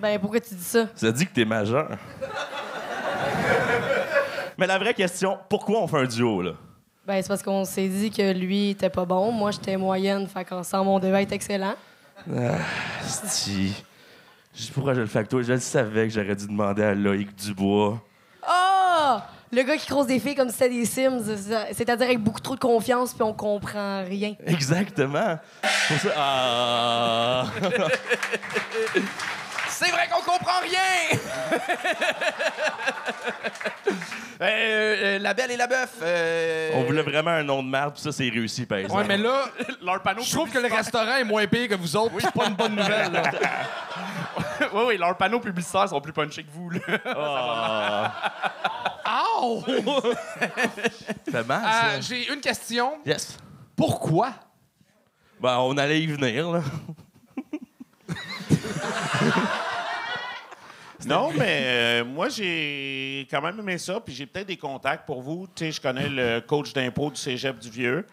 Ben, 0.00 0.18
pourquoi 0.18 0.40
tu 0.40 0.54
dis 0.54 0.64
ça? 0.64 0.86
Ça 0.94 1.10
dit 1.10 1.26
que 1.26 1.32
t'es 1.32 1.44
majeur. 1.44 1.96
Mais 4.56 4.66
la 4.66 4.78
vraie 4.78 4.94
question, 4.94 5.38
pourquoi 5.48 5.80
on 5.80 5.88
fait 5.88 5.98
un 5.98 6.04
duo, 6.04 6.42
là? 6.42 6.52
Ben, 7.06 7.22
c'est 7.22 7.28
parce 7.28 7.42
qu'on 7.42 7.64
s'est 7.64 7.88
dit 7.88 8.10
que 8.10 8.32
lui 8.32 8.70
était 8.70 8.90
pas 8.90 9.04
bon. 9.04 9.32
Moi, 9.32 9.50
j'étais 9.50 9.76
moyenne. 9.76 10.28
Fait 10.28 10.44
qu'ensemble, 10.44 10.88
on 10.90 10.98
devait 10.98 11.22
être 11.22 11.32
excellent. 11.32 11.74
Si. 13.02 13.84
Je 14.54 14.62
sais 14.62 14.72
pourquoi 14.72 14.94
je 14.94 15.00
le 15.00 15.06
fais 15.06 15.18
avec 15.18 15.30
toi. 15.30 15.42
Je 15.42 15.52
le 15.52 15.60
savais 15.60 16.08
que 16.08 16.14
j'aurais 16.14 16.36
dû 16.36 16.46
demander 16.46 16.82
à 16.82 16.94
Loïc 16.94 17.34
Dubois. 17.34 18.00
Oh! 18.48 19.16
Le 19.50 19.62
gars 19.62 19.76
qui 19.76 19.86
croise 19.86 20.06
des 20.06 20.18
filles 20.20 20.34
comme 20.34 20.48
si 20.50 20.56
c'était 20.56 20.68
des 20.70 20.84
Sims. 20.84 21.22
C'est-à-dire 21.72 22.06
avec 22.06 22.18
beaucoup 22.18 22.40
trop 22.40 22.54
de 22.54 22.60
confiance, 22.60 23.14
puis 23.14 23.22
on 23.22 23.32
comprend 23.32 24.04
rien. 24.04 24.34
Exactement. 24.46 25.38
Pour 25.88 25.96
ça. 25.98 26.08
Ah! 26.16 27.46
C'est 29.68 29.90
vrai 29.90 30.08
qu'on 30.12 30.22
comprend 30.22 30.60
rien! 30.62 31.18
Euh, 34.40 34.44
euh, 34.44 35.18
la 35.18 35.34
belle 35.34 35.50
et 35.50 35.56
la 35.56 35.66
bœuf. 35.66 35.94
euh, 36.00 36.70
On 36.74 36.84
voulait 36.84 37.02
vraiment 37.02 37.32
un 37.32 37.42
nom 37.42 37.60
de 37.60 37.68
merde, 37.68 37.94
puis 37.94 38.02
ça, 38.04 38.12
c'est 38.12 38.28
réussi, 38.28 38.66
par 38.66 38.78
exemple. 38.78 39.00
Ouais, 39.00 39.04
mais 39.08 39.16
là, 39.16 39.46
Leur 39.82 40.00
panneau 40.00 40.22
je 40.22 40.30
trouve 40.30 40.48
que 40.48 40.60
le 40.60 40.68
restaurant 40.72 41.16
est 41.16 41.24
moins 41.24 41.44
pire 41.48 41.66
que 41.68 41.74
vous 41.74 41.96
autres. 41.96 42.14
C'est 42.20 42.30
pas 42.30 42.46
une 42.46 42.54
bonne 42.54 42.76
nouvelle. 42.76 43.10
là. 43.10 43.22
oui, 44.72 44.82
oui, 44.86 44.96
leurs 44.96 45.16
panneaux 45.16 45.40
publicitaires 45.40 45.88
sont 45.88 46.00
plus 46.00 46.12
punchés 46.12 46.44
que 46.44 46.52
vous. 46.52 46.70
Là. 46.70 46.78
Ah, 47.16 48.12
Fait 51.30 51.44
mal, 51.46 51.62
Euh. 51.64 52.00
J'ai 52.02 52.32
une 52.32 52.40
question. 52.40 52.98
Yes. 53.04 53.36
Pourquoi? 53.76 54.32
Ben, 55.40 55.58
on 55.58 55.76
allait 55.76 56.00
y 56.02 56.06
venir, 56.06 56.50
là. 56.50 56.62
Non, 61.06 61.30
mais 61.32 61.62
euh, 61.64 62.04
moi, 62.04 62.28
j'ai 62.28 63.26
quand 63.30 63.40
même 63.40 63.58
aimé 63.60 63.78
ça, 63.78 64.00
puis 64.00 64.12
j'ai 64.12 64.26
peut-être 64.26 64.48
des 64.48 64.56
contacts 64.56 65.06
pour 65.06 65.22
vous. 65.22 65.46
Tu 65.54 65.66
sais, 65.66 65.72
je 65.72 65.80
connais 65.80 66.08
le 66.08 66.40
coach 66.40 66.72
d'impôt 66.72 67.08
du 67.10 67.16
cégep 67.16 67.56
du 67.58 67.70
Vieux. 67.70 68.04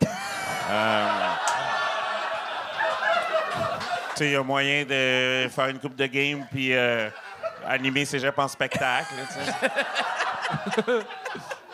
Euh, 0.70 1.08
tu 4.12 4.18
sais, 4.18 4.26
il 4.28 4.32
y 4.34 4.36
a 4.36 4.44
moyen 4.44 4.84
de 4.84 5.48
faire 5.50 5.68
une 5.70 5.80
coupe 5.80 5.96
de 5.96 6.06
game 6.06 6.46
puis 6.52 6.74
euh, 6.74 7.10
animer 7.68 8.06
cégep 8.06 8.38
en 8.38 8.48
spectacle. 8.48 9.14
tu 9.28 9.34
sais. 9.34 9.52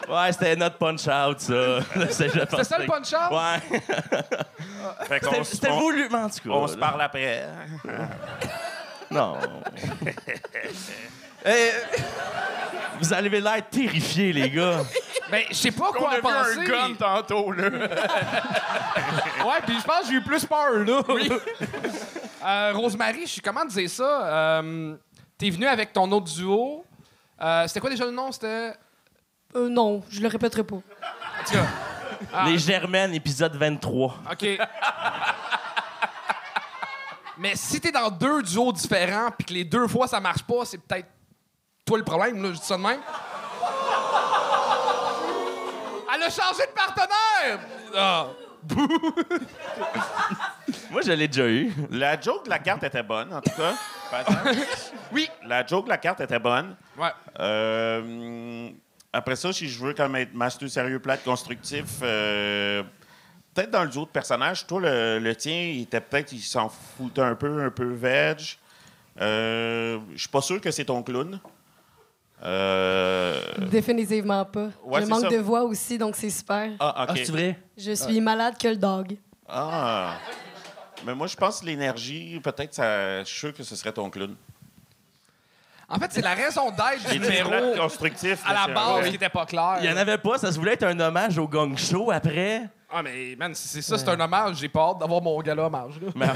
Ouais, 0.10 0.32
c'était 0.34 0.56
notre 0.56 0.78
punch-out, 0.78 1.40
ça. 1.40 1.80
C'est 2.10 2.30
ça 2.64 2.78
le 2.80 2.86
punch-out? 2.88 3.32
Ouais. 3.32 3.80
Fait 5.08 5.20
qu'on 5.20 5.32
C'était 5.32 5.44
c'était 5.44 5.70
on- 5.70 5.80
voulu, 5.80 6.10
mais 6.12 6.18
en 6.18 6.30
tout 6.30 6.40
cas. 6.44 6.50
On 6.50 6.68
se 6.68 6.74
là. 6.76 6.80
parle 6.88 7.02
après. 7.04 7.48
Non. 9.12 9.38
Euh, 11.46 11.70
vous 13.00 13.14
avez 13.14 13.40
l'air 13.40 13.62
terrifiés, 13.70 14.34
les 14.34 14.50
gars. 14.50 14.80
Ben, 15.30 15.44
je 15.50 15.56
sais 15.56 15.72
pas 15.72 15.92
quoi 15.92 16.18
en 16.18 16.22
penser. 16.22 16.66
tantôt, 17.00 17.52
là. 17.52 17.70
Ouais, 17.70 19.62
puis 19.66 19.78
je 19.80 19.84
pense 19.86 20.02
que 20.02 20.08
j'ai 20.10 20.14
eu 20.16 20.22
plus 20.24 20.46
peur, 20.46 20.74
là. 20.86 21.02
Euh, 22.46 22.72
Rosemary, 22.76 23.22
je 23.24 23.32
suis 23.34 23.42
comment 23.42 23.66
dire 23.66 23.90
ça? 23.90 24.26
Euh, 24.26 24.96
T'es 25.38 25.50
venu 25.50 25.66
avec 25.68 25.94
ton 25.94 26.12
autre 26.12 26.32
duo? 26.32 26.84
Euh, 27.42 27.68
C'était 27.68 27.80
quoi 27.80 27.90
déjà 27.90 28.06
le 28.06 28.12
nom? 28.12 28.32
C'était. 28.32 28.74
Euh, 29.56 29.68
non, 29.70 30.04
je 30.10 30.22
le 30.22 30.28
répéterai 30.28 30.64
pas. 30.64 30.76
En 30.78 30.82
tout 31.46 31.54
cas, 31.54 31.66
Ah. 32.34 32.46
Les 32.48 32.58
Germaines, 32.60 33.14
épisode 33.14 33.56
23. 33.56 34.16
OK. 34.32 34.46
Mais 37.38 37.56
si 37.56 37.82
t'es 37.82 37.92
dans 37.92 38.10
deux 38.12 38.44
duos 38.44 38.72
différents 38.72 39.32
puis 39.36 39.46
que 39.48 39.54
les 39.54 39.64
deux 39.66 39.88
fois 39.88 40.08
ça 40.08 40.20
marche 40.20 40.44
pas, 40.44 40.64
c'est 40.66 40.78
peut-être 40.78 41.08
toi 41.86 41.98
le 41.98 42.04
problème, 42.04 42.42
là, 42.44 42.50
je 42.54 42.60
dis 42.60 42.66
ça 42.66 42.78
de 42.78 42.82
même. 42.84 43.00
Elle 46.14 46.24
a 46.24 46.30
changé 46.30 46.68
de 46.68 46.72
partenaire! 46.76 47.60
Ah. 47.96 48.28
Moi, 50.92 51.02
je 51.04 51.12
l'ai 51.14 51.28
déjà 51.28 51.48
eu. 51.48 51.74
La 51.90 52.20
joke 52.22 52.46
de 52.46 52.50
la 52.52 52.60
carte 52.60 52.84
était 52.84 53.02
bonne, 53.02 53.34
en 53.34 53.42
tout 53.42 53.50
cas. 53.58 53.74
Oui. 55.12 55.30
La 55.46 55.66
joke 55.66 55.86
de 55.86 55.90
la 55.90 55.98
carte 55.98 56.22
était 56.22 56.40
bonne. 56.40 56.76
Ouais. 56.98 57.10
Euh, 57.40 58.70
après 59.14 59.36
ça, 59.36 59.52
si 59.52 59.68
je 59.68 59.84
veux 59.84 59.94
quand 59.94 60.08
même 60.10 60.22
être 60.24 60.34
master 60.34 60.70
sérieux, 60.70 61.00
plate, 61.00 61.24
constructif, 61.24 61.86
euh, 62.02 62.84
peut-être 63.54 63.72
dans 63.72 63.84
le 63.84 63.90
duo 63.90 64.06
de 64.06 64.10
personnages, 64.10 64.66
toi, 64.68 64.80
le, 64.82 65.20
le 65.20 65.36
tien, 65.36 65.54
il 65.74 65.82
était 65.82 66.02
peut-être, 66.02 66.32
il 66.32 66.42
s'en 66.42 66.70
foutait 66.70 67.22
un 67.22 67.36
peu, 67.36 67.64
un 67.64 67.70
peu 67.72 67.86
veg. 67.94 68.40
Euh, 69.20 70.00
je 70.14 70.20
suis 70.20 70.30
pas 70.30 70.42
sûr 70.42 70.62
que 70.62 70.72
c'est 70.72 70.86
ton 70.86 71.04
clown. 71.04 71.40
Euh, 72.44 73.40
Définitivement 73.70 74.46
pas. 74.46 74.70
Ouais, 74.84 75.02
je 75.02 75.06
manque 75.08 75.22
ça. 75.22 75.30
de 75.30 75.38
voix 75.38 75.64
aussi, 75.64 75.98
donc 75.98 76.16
c'est 76.16 76.30
super. 76.30 76.72
ah, 76.80 77.08
OK. 77.10 77.20
vrai? 77.28 77.60
Je 77.78 77.92
suis 77.92 78.20
malade 78.22 78.56
que 78.58 78.68
le 78.70 78.78
dog. 78.78 79.18
Ah. 79.48 80.16
Mais 81.06 81.16
moi, 81.16 81.28
je 81.28 81.36
pense 81.36 81.62
que 81.62 81.66
l'énergie, 81.66 82.40
peut-être, 82.44 82.74
ça, 82.74 83.20
je 83.24 83.28
suis 83.30 83.40
sûr 83.40 83.54
que 83.54 83.64
ce 83.64 83.76
serait 83.76 83.92
ton 83.92 84.10
clown. 84.10 84.36
En 85.90 86.00
fait, 86.00 86.08
c'est 86.12 86.22
la 86.22 86.34
raison 86.34 86.72
d'être 86.72 87.12
du 87.12 87.20
numéro 87.20 87.50
plates 87.50 87.78
constructifs, 87.78 88.42
à 88.46 88.54
la 88.54 88.74
base 88.74 89.04
ouais. 89.04 89.10
qui 89.10 89.16
était 89.16 89.28
pas 89.30 89.46
clair. 89.46 89.78
Il 89.82 89.90
y 89.90 89.94
en 89.94 89.98
avait 89.98 90.18
pas, 90.18 90.38
ça 90.38 90.50
se 90.52 90.58
voulait 90.58 90.74
être 90.74 90.84
un 90.84 90.98
hommage 91.00 91.38
au 91.38 91.48
Gong 91.50 91.76
Show 91.76 92.12
après. 92.12 92.70
Ah, 92.90 93.02
mais 93.04 93.36
man, 93.38 93.54
c'est 93.54 93.82
ça, 93.82 93.98
c'est 93.98 94.08
un 94.08 94.20
hommage. 94.20 94.58
J'ai 94.58 94.70
pas 94.70 94.90
hâte 94.90 95.00
d'avoir 95.00 95.22
mon 95.22 95.40
gala 95.42 95.66
hommage. 95.66 95.94
là. 96.16 96.34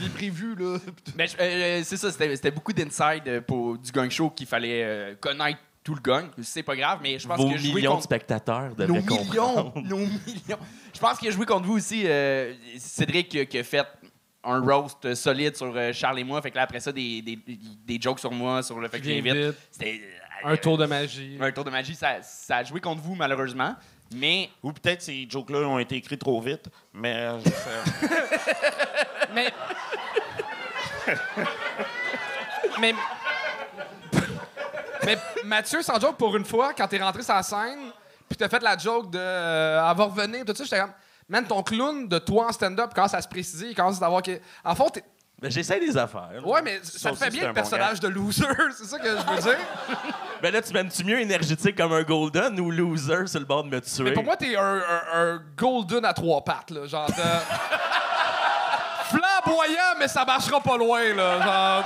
J'ai 0.00 0.08
prévu, 0.08 0.54
là. 0.54 0.78
Mais 1.16 1.26
je- 1.26 1.36
euh, 1.40 1.82
c'est 1.84 1.96
ça, 1.96 2.10
c'était 2.10 2.34
c'était 2.36 2.50
beaucoup 2.50 2.72
d'inside 2.72 3.22
euh, 3.26 3.40
pour 3.40 3.78
du 3.78 3.90
gang 3.90 4.10
show 4.10 4.30
qu'il 4.30 4.46
fallait 4.46 4.82
euh, 4.84 5.14
connaître 5.18 5.58
tout 5.86 5.94
le 5.94 6.00
gang. 6.00 6.26
C'est 6.42 6.64
pas 6.64 6.74
grave, 6.74 6.98
mais 7.00 7.16
je 7.18 7.28
pense 7.28 7.38
vos 7.38 7.48
que 7.48 7.56
jouer 7.56 7.74
millions 7.74 7.90
de 7.90 7.94
contre 7.94 8.02
spectateurs 8.04 8.72
nos 8.76 8.94
millions, 8.94 9.72
nos 9.84 9.98
millions. 9.98 10.58
Je 10.92 10.98
pense 10.98 11.16
qu'il 11.18 11.28
a 11.28 11.30
joué 11.30 11.46
contre 11.46 11.64
vous 11.64 11.76
aussi. 11.76 12.02
euh, 12.06 12.52
Cédric 12.78 13.28
qui 13.28 13.38
a- 13.40 13.44
qui 13.46 13.58
a 13.58 13.62
fait 13.64 13.86
un 14.42 14.60
roast 14.60 15.14
solide 15.14 15.56
sur 15.56 15.72
euh, 15.76 15.92
Charles 15.92 16.18
et 16.18 16.24
moi. 16.24 16.42
Fait 16.42 16.50
que 16.50 16.56
là, 16.56 16.62
après 16.62 16.80
ça, 16.80 16.90
des, 16.90 17.22
des, 17.22 17.38
des 17.46 17.98
jokes 18.00 18.18
sur 18.18 18.32
moi, 18.32 18.62
sur 18.64 18.80
le 18.80 18.88
fait 18.88 18.98
que 18.98 19.04
j'invite. 19.06 19.32
vite. 19.34 19.54
C'était 19.70 20.00
euh, 20.44 20.50
Un 20.52 20.56
tour 20.56 20.76
de 20.76 20.86
magie. 20.86 21.38
un 21.40 21.52
tour 21.52 21.62
de 21.64 21.70
magie. 21.70 21.94
Ça, 21.94 22.20
ça 22.22 22.56
a 22.58 22.64
joué 22.64 22.80
contre 22.80 23.02
vous, 23.02 23.14
malheureusement. 23.14 23.76
Mais 24.14 24.50
Ou 24.64 24.72
peut-être 24.72 25.02
ces 25.02 25.26
jokes-là 25.30 25.58
ont 25.68 25.78
été 25.78 25.94
écrits 25.96 26.18
trop 26.18 26.40
vite, 26.40 26.68
mais... 26.92 27.14
euh, 27.14 27.38
je 27.44 27.48
sais- 27.50 28.14
Mais. 29.34 29.52
mais. 32.80 32.94
Mathieu, 35.46 35.82
sans 35.82 35.98
joke, 36.00 36.16
pour 36.16 36.36
une 36.36 36.44
fois, 36.44 36.72
quand 36.74 36.86
t'es 36.88 36.98
rentré 37.02 37.22
sur 37.22 37.34
la 37.34 37.42
scène, 37.42 37.90
puis 38.28 38.36
t'as 38.36 38.48
fait 38.48 38.62
la 38.62 38.76
joke 38.76 39.10
de 39.10 39.18
euh, 39.18 39.92
va 39.96 40.04
revenir, 40.04 40.44
tout 40.44 40.54
ça, 40.54 40.64
j'étais 40.64 40.80
comme. 40.80 40.92
Man, 41.28 41.44
ton 41.44 41.62
clown 41.62 42.06
de 42.06 42.18
toi 42.18 42.46
en 42.48 42.52
stand-up 42.52 42.94
commence 42.94 43.14
à 43.14 43.20
se 43.22 43.26
préciser, 43.28 43.68
il 43.70 43.74
commence 43.74 44.00
à 44.00 44.06
avoir. 44.06 44.22
que- 44.22 44.38
En 44.64 44.74
fond, 44.76 44.88
t'es- 44.88 45.02
Mais 45.42 45.50
j'essaie 45.50 45.78
des 45.80 45.96
affaires. 45.98 46.30
Ouais, 46.46 46.62
mais 46.62 46.78
ça 46.82 47.10
te 47.10 47.16
fait 47.16 47.30
bien 47.30 47.48
le 47.48 47.52
personnage 47.52 47.98
de 48.00 48.08
loser, 48.08 48.44
c'est 48.78 48.84
ça 48.84 48.98
que 48.98 49.08
je 49.08 49.34
veux 49.34 49.42
dire. 49.42 49.58
Ben 50.42 50.52
là, 50.52 50.60
tu 50.60 50.70
m'aimes-tu 50.74 51.02
mieux 51.02 51.18
énergétique 51.20 51.74
comme 51.76 51.94
un 51.94 52.02
Golden 52.02 52.60
ou 52.60 52.70
loser 52.70 53.26
sur 53.26 53.40
le 53.40 53.46
bord 53.46 53.64
de 53.64 53.70
me 53.70 53.80
tuer? 53.80 54.04
Mais 54.04 54.12
pour 54.12 54.22
moi, 54.22 54.36
t'es 54.36 54.54
un, 54.54 54.62
un- 54.76 55.02
un 55.14 55.42
golden 55.56 56.04
à 56.04 56.12
trois 56.12 56.44
pattes, 56.44 56.70
là. 56.70 56.86
Genre, 56.86 57.08
flamboyant, 59.46 59.94
mais 59.98 60.08
ça 60.08 60.24
marchera 60.24 60.60
pas 60.60 60.76
loin, 60.76 61.14
là. 61.14 61.40
Genre, 61.42 61.84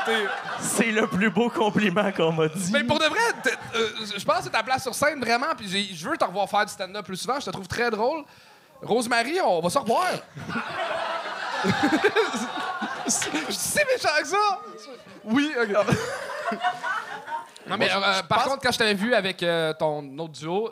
C'est 0.61 0.91
le 0.91 1.07
plus 1.07 1.31
beau 1.31 1.49
compliment 1.51 2.11
qu'on 2.13 2.33
m'a 2.33 2.49
dit. 2.49 2.71
Mais 2.73 2.85
pour 2.85 2.99
de 2.99 3.05
vrai, 3.05 3.21
euh, 3.75 3.89
je 4.17 4.25
pense 4.25 4.39
que 4.39 4.45
c'est 4.45 4.51
ta 4.51 4.63
place 4.63 4.83
sur 4.83 4.95
scène, 4.95 5.21
vraiment. 5.21 5.55
Puis 5.57 5.95
je 5.95 6.09
veux 6.09 6.17
te 6.17 6.25
revoir 6.25 6.49
faire 6.49 6.65
du 6.67 6.73
stand-up 6.73 7.05
plus 7.05 7.17
souvent. 7.17 7.39
Je 7.39 7.47
te 7.47 7.51
trouve 7.51 7.69
très 7.69 7.91
drôle. 7.91 8.25
Rosemary, 8.83 9.41
on 9.41 9.61
va 9.61 9.71
se 9.71 9.79
revoir. 9.79 10.07
Je 13.05 13.11
suis 13.11 13.53
si 13.53 13.79
méchant 13.79 14.09
que 14.21 14.27
ça. 14.29 14.61
Oui, 15.25 15.53
OK. 15.61 15.77
Non, 17.71 17.77
mais 17.79 17.89
euh, 17.91 18.23
par 18.29 18.45
contre, 18.45 18.61
quand 18.63 18.73
je 18.73 18.79
t'avais 18.79 18.95
vu 18.95 19.15
avec 19.15 19.43
euh, 19.43 19.73
ton 19.73 20.19
autre 20.19 20.33
duo, 20.33 20.71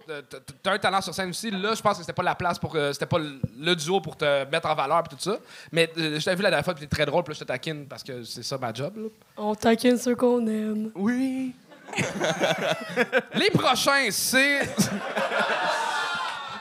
t'as 0.63 0.73
un 0.73 0.79
talent 0.79 1.01
sur 1.01 1.15
scène 1.15 1.31
aussi. 1.31 1.51
Là, 1.51 1.75
je 1.75 1.81
pense 1.81 1.95
que 1.97 2.03
c'était 2.03 2.13
pas 2.13 2.23
la 2.23 2.35
place 2.35 2.59
pour. 2.59 2.75
euh, 2.77 2.93
c'était 2.93 3.07
pas 3.07 3.19
le 3.19 3.75
duo 3.77 4.01
pour 4.01 4.17
te 4.17 4.45
mettre 4.51 4.69
en 4.69 4.75
valeur 4.75 4.99
et 5.07 5.09
tout 5.09 5.17
ça. 5.19 5.37
Mais 5.73 5.91
euh, 5.97 6.19
je 6.19 6.25
t'avais 6.25 6.37
vu 6.37 6.43
la 6.43 6.51
dernière 6.51 6.65
fois, 6.65 6.75
puis 6.75 6.87
t'es 6.87 6.95
très 6.97 7.07
drôle, 7.07 7.23
puis 7.25 7.35
je 7.35 7.41
te 7.41 7.45
taquine 7.45 7.87
parce 7.87 8.03
que 8.03 8.23
c'est 8.25 8.43
ça 8.43 8.59
ma 8.59 8.73
job. 8.73 8.93
là. 8.97 9.09
On 9.37 9.55
taquine 9.55 9.97
ceux 9.97 10.15
qu'on 10.17 10.47
aime. 10.47 10.91
Oui. 10.95 11.55
Les 13.35 13.51
prochains, 13.51 14.09
c'est. 14.11 14.61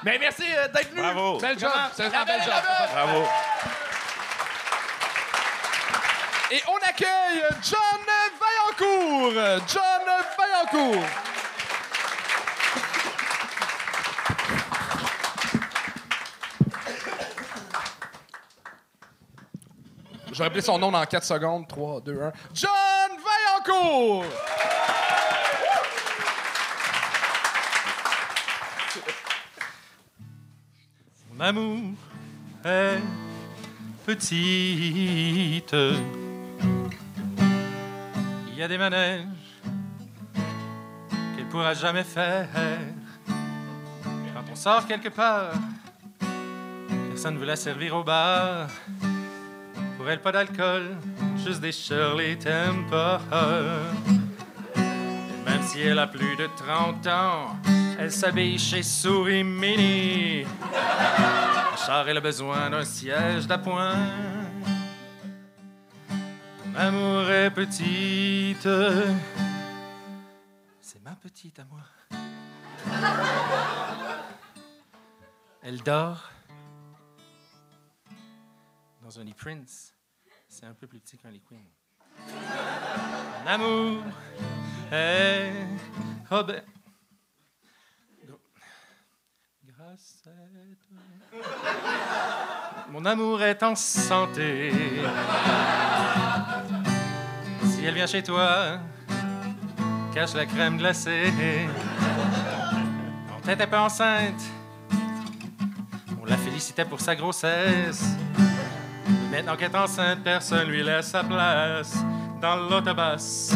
Mais 0.04 0.18
merci 0.20 0.44
euh, 0.56 0.68
d'être 0.70 0.90
venu. 0.92 1.02
Bravo. 1.02 1.38
Bel 1.40 1.60
job. 1.60 1.70
C'est 1.96 2.06
un 2.06 2.26
bel 2.26 2.42
job. 2.44 2.54
Bravo. 2.94 3.24
Et 6.50 6.62
on 6.70 6.78
accueille 6.78 7.44
John 7.62 8.06
Vaillancourt. 8.40 9.34
John 9.68 10.06
Vaillancourt. 10.38 11.06
Je 20.32 20.44
vais 20.44 20.62
son 20.62 20.80
nom 20.80 20.92
dans 20.92 21.04
4 21.04 21.24
secondes. 21.24 21.68
3, 21.68 22.00
2, 22.00 22.22
1. 22.22 22.32
John 22.54 22.70
Vaillancourt! 23.66 24.26
Mon 31.34 31.40
amour 31.42 31.96
est 32.64 33.00
petite. 34.06 35.76
Il 38.58 38.62
y 38.62 38.64
a 38.64 38.68
des 38.68 38.80
manèges 38.80 39.24
qu'elle 41.36 41.46
pourra 41.46 41.76
jamais 41.76 42.04
faire. 42.04 42.48
Quand 43.28 44.44
on 44.52 44.56
sort 44.56 44.88
quelque 44.88 45.10
part, 45.10 45.52
personne 47.10 47.36
ne 47.36 47.40
veut 47.40 47.46
la 47.46 47.56
servir 47.56 47.98
au 47.98 48.04
bar. 48.04 48.68
Pour 49.96 50.10
elle, 50.10 50.20
pas 50.22 50.32
d'alcool, 50.32 50.98
juste 51.38 51.62
des 51.62 51.72
Shirley 51.72 52.36
Temple. 52.36 53.20
Et 54.76 54.80
Même 54.80 55.62
si 55.62 55.82
elle 55.82 56.00
a 56.00 56.08
plus 56.08 56.36
de 56.36 56.50
30 56.58 57.06
ans, 57.06 57.58
elle 58.00 58.12
s'habille 58.12 58.58
chez 58.58 58.82
Souris 58.82 59.44
Mini. 59.44 60.46
Char, 61.86 62.10
elle 62.10 62.18
a 62.18 62.22
besoin 62.22 62.72
d'un 62.72 62.86
siège 62.86 63.46
d'appoint. 63.46 63.94
Amour 66.80 67.28
est 67.32 67.50
petite. 67.50 68.70
C'est 70.80 71.02
ma 71.04 71.16
petite 71.16 71.58
à 71.58 71.66
moi. 71.66 71.82
Elle 75.64 75.82
dort 75.82 76.30
dans 79.02 79.20
un 79.20 79.24
lit 79.24 79.34
Prince. 79.34 79.96
C'est 80.48 80.68
un 80.68 80.76
peu 80.76 80.86
plus 80.86 81.00
petit 81.00 81.18
qu'un 81.18 81.32
lit 81.32 81.42
Queen. 81.42 81.66
Mon 83.42 83.48
amour 83.48 84.04
Robert. 86.30 86.64
Grâce. 89.64 90.24
Mon 92.90 93.04
amour 93.04 93.42
est 93.42 93.64
en 93.64 93.74
santé. 93.74 94.72
Si 97.78 97.86
elle 97.86 97.94
vient 97.94 98.08
chez 98.08 98.24
toi, 98.24 98.80
cache 100.12 100.34
la 100.34 100.48
crème 100.48 100.80
glacée. 100.80 101.32
On 103.38 103.40
t'était 103.42 103.68
pas 103.68 103.84
enceinte. 103.84 104.42
On 106.20 106.26
la 106.26 106.38
félicitait 106.38 106.86
pour 106.86 107.00
sa 107.00 107.16
grossesse. 107.16 108.04
Maintenant 109.32 109.56
qu'elle 109.56 109.72
est 109.72 109.78
enceinte, 109.78 110.24
personne 110.24 110.68
lui 110.68 110.82
laisse 110.82 111.06
sa 111.06 111.24
place 111.24 111.98
dans 112.42 112.56
l'autobus. 112.56 113.54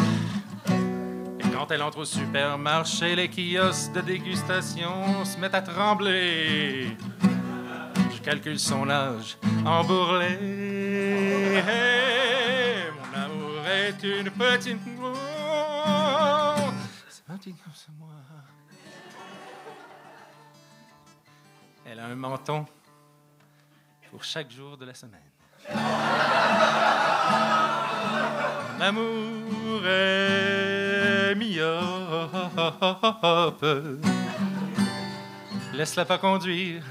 Et 1.40 1.48
quand 1.52 1.68
elle 1.72 1.82
entre 1.82 1.98
au 1.98 2.04
supermarché, 2.04 3.16
les 3.16 3.28
kiosques 3.28 3.90
de 3.94 4.02
dégustation 4.02 5.24
se 5.24 5.36
mettent 5.36 5.56
à 5.56 5.62
trembler. 5.62 6.96
Je 8.14 8.20
calcule 8.22 8.60
son 8.60 8.88
âge 8.88 9.36
en 9.66 9.82
bourrelet. 9.82 10.38
Mon 13.92 13.98
amour 13.98 14.52
est 14.52 14.66
une 14.66 14.78
petite... 14.78 14.78
C'est 17.08 17.28
ma 17.28 17.36
petite 17.36 17.56
ça, 17.74 17.88
moi. 17.98 18.08
Elle 21.84 22.00
a 22.00 22.06
un 22.06 22.14
menton 22.14 22.64
pour 24.10 24.24
chaque 24.24 24.50
jour 24.50 24.76
de 24.76 24.86
la 24.86 24.94
semaine. 24.94 25.20
Mon 28.74 28.80
amour 28.80 29.86
est 29.86 31.34
myope. 31.34 31.70
Laisse-la 35.74 36.04
pas 36.04 36.18
conduire. 36.18 36.82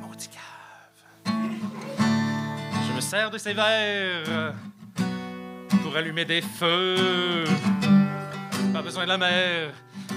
Maudit 0.00 0.28
cave. 0.28 0.42
Je 1.26 2.92
me 2.94 3.00
sers 3.00 3.30
de 3.30 3.38
ses 3.38 3.54
verres 3.54 4.54
pour 5.84 5.94
allumer 5.96 6.24
des 6.24 6.40
feux. 6.40 7.44
Pas 8.72 8.80
besoin 8.80 9.04
de 9.04 9.10
la 9.10 9.18
mer, 9.18 9.74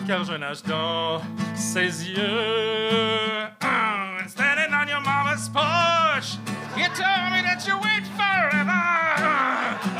car 0.08 0.24
je 0.24 0.34
nage 0.34 0.64
dans 0.64 1.20
ses 1.56 2.10
yeux. 2.10 3.50
Ah, 3.62 4.18
and 4.22 4.30
standing 4.30 4.74
on 4.74 4.88
your 4.88 5.02
mama's 5.02 5.50
porch, 5.50 6.38
you 6.78 6.88
told 6.96 7.32
me 7.34 7.42
that 7.44 7.68
you 7.68 7.76
wait 7.84 8.08
forever. 8.16 8.84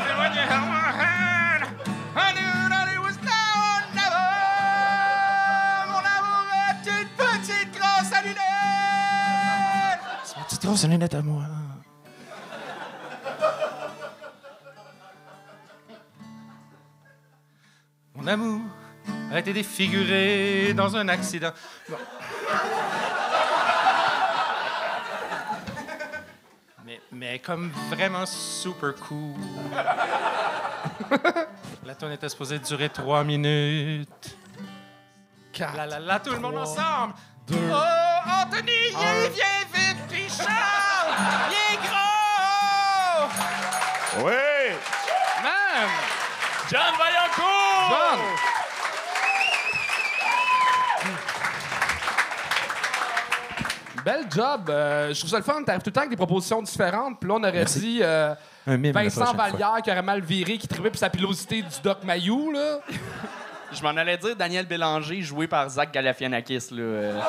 And 0.08 0.18
when 0.18 0.32
you 0.32 0.40
held 0.40 0.68
my 0.68 0.90
hand, 1.02 1.64
I 2.16 2.32
knew 2.32 2.68
that 2.70 2.88
it 2.94 3.00
was 3.00 3.18
now 3.22 3.76
or 3.76 3.82
never. 3.94 4.28
Mon 5.92 6.02
amour 6.16 6.48
est 6.70 6.86
une 6.88 7.08
petite 7.14 7.72
grosse 7.78 8.10
à 8.16 8.22
lunettes. 8.22 8.40
C'est 10.24 10.36
ma 10.38 10.44
petite 10.44 10.62
grosse 10.62 10.84
à 10.84 10.88
lunettes 10.88 11.14
à 11.14 11.20
moi. 11.20 11.44
Amour 18.28 18.60
a 19.32 19.38
été 19.38 19.52
défiguré 19.52 20.72
dans 20.74 20.96
un 20.96 21.08
accident. 21.08 21.52
Bon. 21.88 21.96
Mais, 26.84 27.00
mais 27.12 27.38
comme 27.38 27.70
vraiment 27.90 28.26
super 28.26 28.94
cool. 28.96 29.34
La 31.84 31.94
tonne 31.94 32.12
était 32.12 32.28
supposée 32.28 32.58
durer 32.58 32.90
trois 32.90 33.24
minutes. 33.24 34.36
La 35.58 35.86
la 35.86 35.98
la, 35.98 36.20
tout 36.20 36.30
le 36.30 36.38
monde 36.38 36.56
ensemble. 36.56 37.14
oh, 37.50 37.54
Anthony, 38.26 38.70
il 38.90 39.30
vient 39.32 39.64
vite, 39.74 39.98
puis 40.08 40.28
Charles, 40.28 41.14
il 41.50 41.54
est 41.74 41.78
gros. 41.88 43.28
Oui! 44.24 44.76
Man! 45.42 45.88
John 46.70 46.94
Vaillancourt! 46.96 47.17
John! 47.88 48.18
Bel 54.04 54.26
job. 54.30 54.70
Euh, 54.70 55.12
je 55.12 55.18
trouve 55.18 55.30
ça 55.30 55.38
le 55.38 55.42
fun. 55.42 55.62
T'arrives 55.62 55.82
tout 55.82 55.90
le 55.90 55.92
temps 55.92 56.00
avec 56.00 56.10
des 56.10 56.16
propositions 56.16 56.62
différentes. 56.62 57.20
Puis 57.20 57.28
là, 57.28 57.36
on 57.36 57.42
aurait 57.44 57.64
dit 57.64 58.00
euh, 58.02 58.34
Un 58.66 58.76
mime 58.76 58.94
la 58.94 59.02
Vincent 59.02 59.34
fois. 59.34 59.50
Vallière 59.50 59.78
qui 59.82 59.90
aurait 59.90 60.02
mal 60.02 60.20
viré, 60.22 60.56
qui 60.58 60.68
tripait 60.68 60.90
puis 60.90 60.98
sa 60.98 61.10
pilosité 61.10 61.62
du 61.62 61.80
Doc 61.82 62.04
Mayou, 62.04 62.52
là. 62.52 62.78
Je 63.72 63.82
m'en 63.82 63.90
allais 63.90 64.16
dire 64.16 64.34
Daniel 64.34 64.66
Bélanger, 64.66 65.20
joué 65.20 65.46
par 65.46 65.68
Zach 65.68 65.92
Galifianakis. 65.92 66.68
Là, 66.70 66.82
euh. 66.82 67.20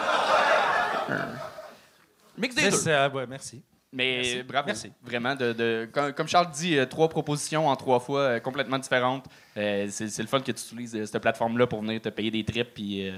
Mix 2.37 2.55
des 2.55 2.69
deux. 2.69 2.77
ça, 2.77 3.09
ouais, 3.09 3.27
merci. 3.27 3.61
Mais 3.91 4.43
bravo, 4.43 4.69
vraiment. 5.01 5.33
De, 5.35 5.51
de- 5.51 5.89
comme, 5.91 6.13
comme 6.13 6.27
Charles 6.27 6.51
dit, 6.51 6.77
euh, 6.77 6.85
trois 6.85 7.09
propositions 7.09 7.67
en 7.67 7.75
trois 7.75 7.99
fois 7.99 8.19
euh, 8.21 8.39
complètement 8.39 8.77
différentes. 8.77 9.25
Euh, 9.57 9.87
c'est 9.89 10.09
c'est 10.09 10.21
le 10.21 10.27
fun 10.27 10.39
que 10.41 10.51
tu 10.51 10.61
utilises 10.61 10.95
euh, 10.95 11.05
cette 11.07 11.19
plateforme-là 11.19 11.65
pour 11.65 11.81
venir 11.81 11.99
te 11.99 12.09
payer 12.09 12.29
des 12.29 12.43
trips. 12.45 12.73
Puis, 12.75 13.09
euh, 13.09 13.13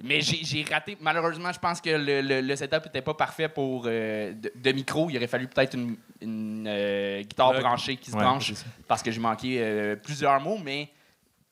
mais 0.00 0.20
j'ai 0.20 0.38
j'ai 0.44 0.62
raté. 0.62 0.96
Malheureusement, 1.00 1.50
je 1.52 1.58
pense 1.58 1.80
que 1.80 1.90
le, 1.90 2.20
le- 2.20 2.40
le 2.40 2.56
setup 2.56 2.84
n'était 2.84 3.02
pas 3.02 3.14
parfait 3.14 3.48
pour 3.48 3.84
euh, 3.86 4.32
de, 4.32 4.52
de 4.54 4.72
micro. 4.72 5.10
Il 5.10 5.16
aurait 5.16 5.26
fallu 5.26 5.48
peut-être 5.48 5.74
une, 5.74 5.96
une, 6.20 6.66
euh, 6.68 7.22
guitare 7.22 7.54
branchée 7.58 7.96
qui 7.96 8.12
se 8.12 8.16
Ouais, 8.16 8.22
branche 8.22 8.52
parce 8.86 9.02
que 9.02 9.10
j'ai 9.10 9.20
manqué 9.20 9.56
euh, 9.60 9.96
plusieurs 9.96 10.40
mots, 10.40 10.58
mais 10.62 10.88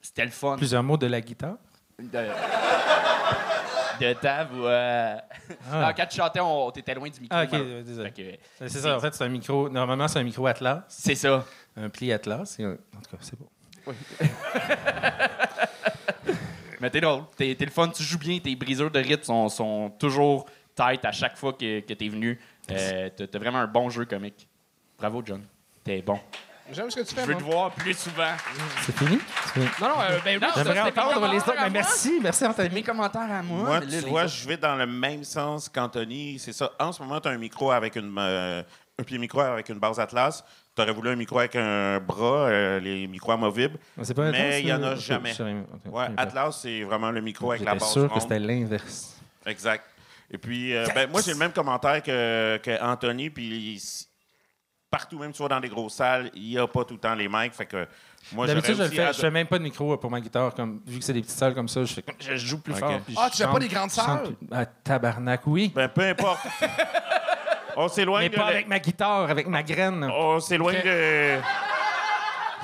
c'était 0.00 0.24
le 0.24 0.30
fun. 0.30 0.56
Plusieurs 0.56 0.84
mots 0.84 0.96
de 0.96 1.06
la 1.08 1.20
guitare? 1.20 1.56
De, 4.00 4.06
de 4.08 4.12
ta 4.14 4.44
voix. 4.44 4.70
Ah. 4.72 5.22
Ah, 5.72 5.92
quand 5.96 6.06
tu 6.06 6.16
chantais, 6.16 6.40
on, 6.40 6.70
t'étais 6.70 6.94
loin 6.94 7.08
du 7.08 7.20
micro. 7.20 7.36
Ah, 7.38 7.44
ok, 7.44 7.52
euh, 7.54 7.82
désolé. 7.82 8.10
Que, 8.12 8.22
C'est 8.68 8.78
ça, 8.80 8.96
en 8.96 9.00
fait, 9.00 9.14
c'est 9.14 9.24
un 9.24 9.28
micro. 9.28 9.68
Normalement, 9.68 10.08
c'est 10.08 10.18
un 10.18 10.22
micro 10.24 10.46
Atlas, 10.46 10.82
C'est 10.88 11.14
ça. 11.14 11.44
un 11.76 11.88
pli 11.88 12.12
Atlas. 12.12 12.56
et 12.58 12.64
un- 12.64 12.72
En 12.72 13.00
tout 13.02 13.10
cas, 13.10 13.16
c'est 13.20 13.38
beau. 13.38 13.48
Mais 16.80 16.88
t'es 16.90 17.00
drôle. 17.00 17.24
T'es, 17.36 17.54
t'es 17.54 17.64
le 17.66 17.70
fun, 17.70 17.88
tu 17.88 18.02
joues 18.02 18.18
bien. 18.18 18.38
Tes 18.38 18.56
briseurs 18.56 18.90
de 18.90 18.98
rythme 19.00 19.22
sont, 19.24 19.48
sont 19.48 19.90
toujours 19.98 20.46
tight 20.74 21.04
à 21.04 21.12
chaque 21.12 21.36
fois 21.36 21.52
que, 21.52 21.80
que 21.80 21.92
t'es 21.92 22.08
venu. 22.08 22.40
Euh, 22.70 23.10
t'as 23.14 23.38
vraiment 23.38 23.58
un 23.58 23.66
bon 23.66 23.90
jeu 23.90 24.04
comique. 24.06 24.48
Bravo, 24.98 25.22
John. 25.24 25.42
T'es 25.84 26.00
bon. 26.02 26.18
J'aime 26.72 26.90
ce 26.90 26.96
que 26.96 27.00
tu 27.02 27.14
Je 27.14 27.20
fais, 27.20 27.26
veux 27.26 27.32
moi. 27.34 27.40
te 27.40 27.44
voir 27.46 27.70
plus 27.72 27.94
souvent. 27.94 28.32
C'est 28.82 28.96
fini? 28.96 29.18
Non, 29.56 29.88
non, 29.88 29.94
euh, 30.00 30.18
ben 30.24 30.40
J'aimerais 30.56 30.80
entendre 30.80 31.32
les 31.32 31.38
autres. 31.38 31.54
Mais 31.62 31.70
merci, 31.70 32.18
merci, 32.22 32.46
Anthony. 32.46 32.70
mes 32.74 32.82
commentaires 32.82 33.30
à 33.30 33.42
moi. 33.42 33.64
Moi, 33.64 33.80
là, 33.80 34.00
vois, 34.06 34.26
je 34.26 34.46
vais 34.48 34.56
dans 34.56 34.76
le 34.76 34.86
même 34.86 35.24
sens 35.24 35.68
qu'Anthony. 35.68 36.38
C'est 36.38 36.52
ça. 36.52 36.70
En 36.78 36.92
ce 36.92 37.02
moment, 37.02 37.20
tu 37.20 37.28
as 37.28 37.32
un 37.32 37.38
micro 37.38 37.70
avec 37.70 37.96
une. 37.96 38.14
euh, 38.18 38.62
un 39.00 39.02
pied 39.02 39.18
micro 39.18 39.40
avec 39.40 39.68
une 39.68 39.78
base 39.78 39.98
Atlas. 39.98 40.44
Tu 40.76 40.82
aurais 40.82 40.92
voulu 40.92 41.10
un 41.10 41.16
micro 41.16 41.38
avec 41.38 41.56
un 41.56 41.98
bras, 41.98 42.48
euh, 42.48 42.80
les 42.80 43.06
micros 43.06 43.32
amovibles. 43.32 43.78
Pas 43.96 44.30
Mais 44.30 44.60
il 44.60 44.68
y 44.68 44.72
en 44.72 44.82
a 44.82 44.88
euh, 44.90 44.96
jamais. 44.96 45.32
je 45.32 45.42
Ouais, 45.90 46.06
Atlas, 46.16 46.58
c'est 46.62 46.82
vraiment 46.84 47.10
le 47.10 47.20
micro 47.20 47.50
avec 47.50 47.64
la 47.64 47.74
base 47.74 47.90
sûr 47.92 48.12
que 48.12 48.20
c'était 48.20 48.38
l'inverse. 48.38 49.16
Exact. 49.46 49.84
Et 50.30 50.38
puis, 50.38 50.76
euh, 50.76 50.86
ben, 50.94 51.10
moi, 51.10 51.22
j'ai 51.22 51.32
le 51.32 51.38
même 51.38 51.52
commentaire 51.52 52.02
que, 52.02 52.58
que 52.58 52.80
Anthony. 52.82 53.30
Puis, 53.30 53.80
partout, 54.90 55.18
même 55.18 55.32
soit 55.32 55.48
dans 55.48 55.60
des 55.60 55.68
grosses 55.68 55.94
salles, 55.94 56.30
il 56.34 56.42
n'y 56.48 56.58
a 56.58 56.66
pas 56.66 56.84
tout 56.84 56.94
le 56.94 57.00
temps 57.00 57.14
les 57.14 57.28
mics. 57.28 57.52
Fait 57.54 57.66
que 57.66 57.86
moi, 58.32 58.46
D'habitude, 58.46 58.74
je 58.76 58.82
aussi 58.82 58.96
fais. 58.96 59.12
fais 59.12 59.30
même 59.30 59.46
pas 59.46 59.58
de 59.58 59.62
micro 59.64 59.96
pour 59.96 60.10
ma 60.10 60.20
guitare. 60.20 60.54
Comme, 60.54 60.80
vu 60.86 60.98
que 60.98 61.04
c'est 61.04 61.12
des 61.12 61.22
petites 61.22 61.36
salles 61.38 61.54
comme 61.54 61.68
ça, 61.68 61.84
je, 61.84 61.94
fais, 61.94 62.04
je 62.18 62.36
joue 62.36 62.58
plus 62.60 62.74
fort. 62.74 63.00
Ah, 63.16 63.28
tu 63.30 63.38
fais 63.42 63.48
pas 63.48 63.58
des 63.58 63.68
grandes 63.68 63.90
salles? 63.90 64.22
plus. 64.24 64.36
Ah, 64.50 64.66
tabarnak, 64.66 65.42
oui. 65.46 65.72
Ben, 65.74 65.88
peu 65.88 66.02
importe. 66.02 66.40
On 67.76 67.88
s'éloigne 67.88 68.24
Mais 68.24 68.28
de 68.30 68.34
pas 68.36 68.42
la- 68.46 68.48
avec 68.48 68.68
ma 68.68 68.78
guitare, 68.80 69.30
avec 69.30 69.46
ma 69.46 69.62
graine. 69.62 70.04
On 70.12 70.40
s'éloigne 70.40 70.82
de. 70.82 71.36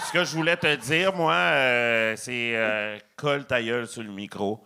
Ce 0.04 0.12
que 0.12 0.24
je 0.24 0.36
voulais 0.36 0.56
te 0.56 0.74
dire, 0.76 1.12
moi, 1.14 1.32
euh, 1.34 2.14
c'est 2.16 2.52
euh, 2.54 2.98
colle 3.16 3.44
ta 3.46 3.62
gueule 3.62 3.86
sur 3.86 4.02
le 4.02 4.10
micro. 4.10 4.62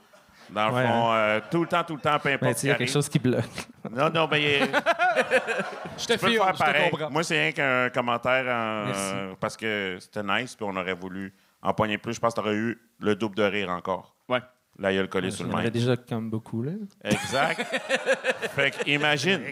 Dans 0.53 0.69
le 0.69 0.75
Ouais, 0.75 0.87
fond, 0.87 1.13
euh, 1.13 1.41
tout 1.51 1.61
le 1.63 1.69
temps, 1.69 1.85
tout 1.85 1.95
le 1.95 2.01
temps, 2.01 2.19
peu 2.19 2.29
Mais 2.29 2.35
importe 2.35 2.63
il 2.65 2.69
y 2.69 2.73
a 2.73 2.75
quelque 2.75 2.91
chose 2.93 3.09
qui 3.09 3.19
bloque. 3.19 3.45
Non, 3.91 4.11
non, 4.11 4.27
ben, 4.27 4.39
il- 4.39 4.61
Je 5.99 6.07
te 6.07 6.13
le 6.15 6.19
faire 6.19 6.31
je 6.31 6.53
te 6.53 6.59
pareil. 6.59 6.91
comprends. 6.91 7.11
Moi, 7.11 7.23
c'est 7.23 7.41
rien 7.41 7.53
qu'un 7.53 7.91
commentaire 7.91 8.45
en- 8.47 8.93
euh, 8.95 9.33
parce 9.39 9.57
que 9.57 9.99
c'était 10.01 10.23
nice, 10.23 10.55
puis 10.57 10.67
on 10.69 10.75
aurait 10.77 10.95
voulu 10.95 11.33
empoigner 11.63 11.99
plus. 11.99 12.15
Je 12.15 12.21
pense 12.21 12.35
que 12.35 12.41
tu 12.41 12.47
aurais 12.47 12.57
eu 12.57 12.81
le 13.01 13.15
double 13.15 13.37
de 13.37 13.43
rire 13.45 13.71
encore. 13.71 14.15
Ouais. 14.29 14.41
La 14.79 14.93
gueule 14.93 15.09
collée 15.09 15.31
sur 15.31 15.45
Il 15.45 15.49
le 15.49 15.53
y 15.53 15.55
en 15.55 15.59
avait 15.59 15.67
mic. 15.71 15.75
déjà 15.75 15.97
comme 15.97 16.31
beaucoup, 16.31 16.63
là. 16.63 16.73
Exact. 17.05 17.61
fait 18.55 18.71
que 18.71 18.89
imagine. 18.91 19.43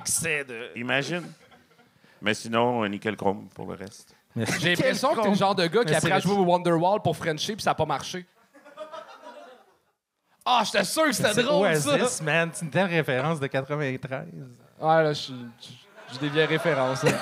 Imagine. 0.75 1.23
Mais 2.23 2.35
sinon, 2.35 2.87
nickel 2.89 3.17
chrome 3.17 3.47
pour 3.55 3.67
le 3.71 3.75
reste. 3.77 4.15
J'ai 4.61 4.71
l'impression 4.75 5.15
que 5.15 5.23
t'es 5.23 5.29
le 5.31 5.35
genre 5.35 5.55
de 5.55 5.67
gars 5.67 5.85
qui 5.85 5.95
après 5.95 6.13
a 6.13 6.21
joué 6.21 6.33
au 6.35 6.45
Wonderwall 6.45 7.01
pour 7.03 7.17
Frencher 7.17 7.55
puis 7.55 7.63
ça 7.63 7.73
a 7.73 7.75
pas 7.75 7.87
marché. 7.87 8.25
Ah, 10.51 10.63
j'étais 10.65 10.85
sûr 10.85 11.05
que 11.05 11.13
c'était 11.13 11.35
C'est 11.35 11.43
drôle, 11.43 11.77
ça! 11.77 11.91
Oasis, 11.91 12.23
man. 12.23 12.49
C'est 12.55 12.65
une 12.65 12.71
telle 12.71 12.87
référence 12.87 13.39
de 13.39 13.47
93. 13.47 14.27
Ouais, 14.81 15.03
là, 15.03 15.13
je 15.13 15.19
suis- 15.19 15.35
j'ai 16.13 16.19
des 16.21 16.29
vieilles 16.31 16.47
références. 16.47 17.03
là. 17.03 17.11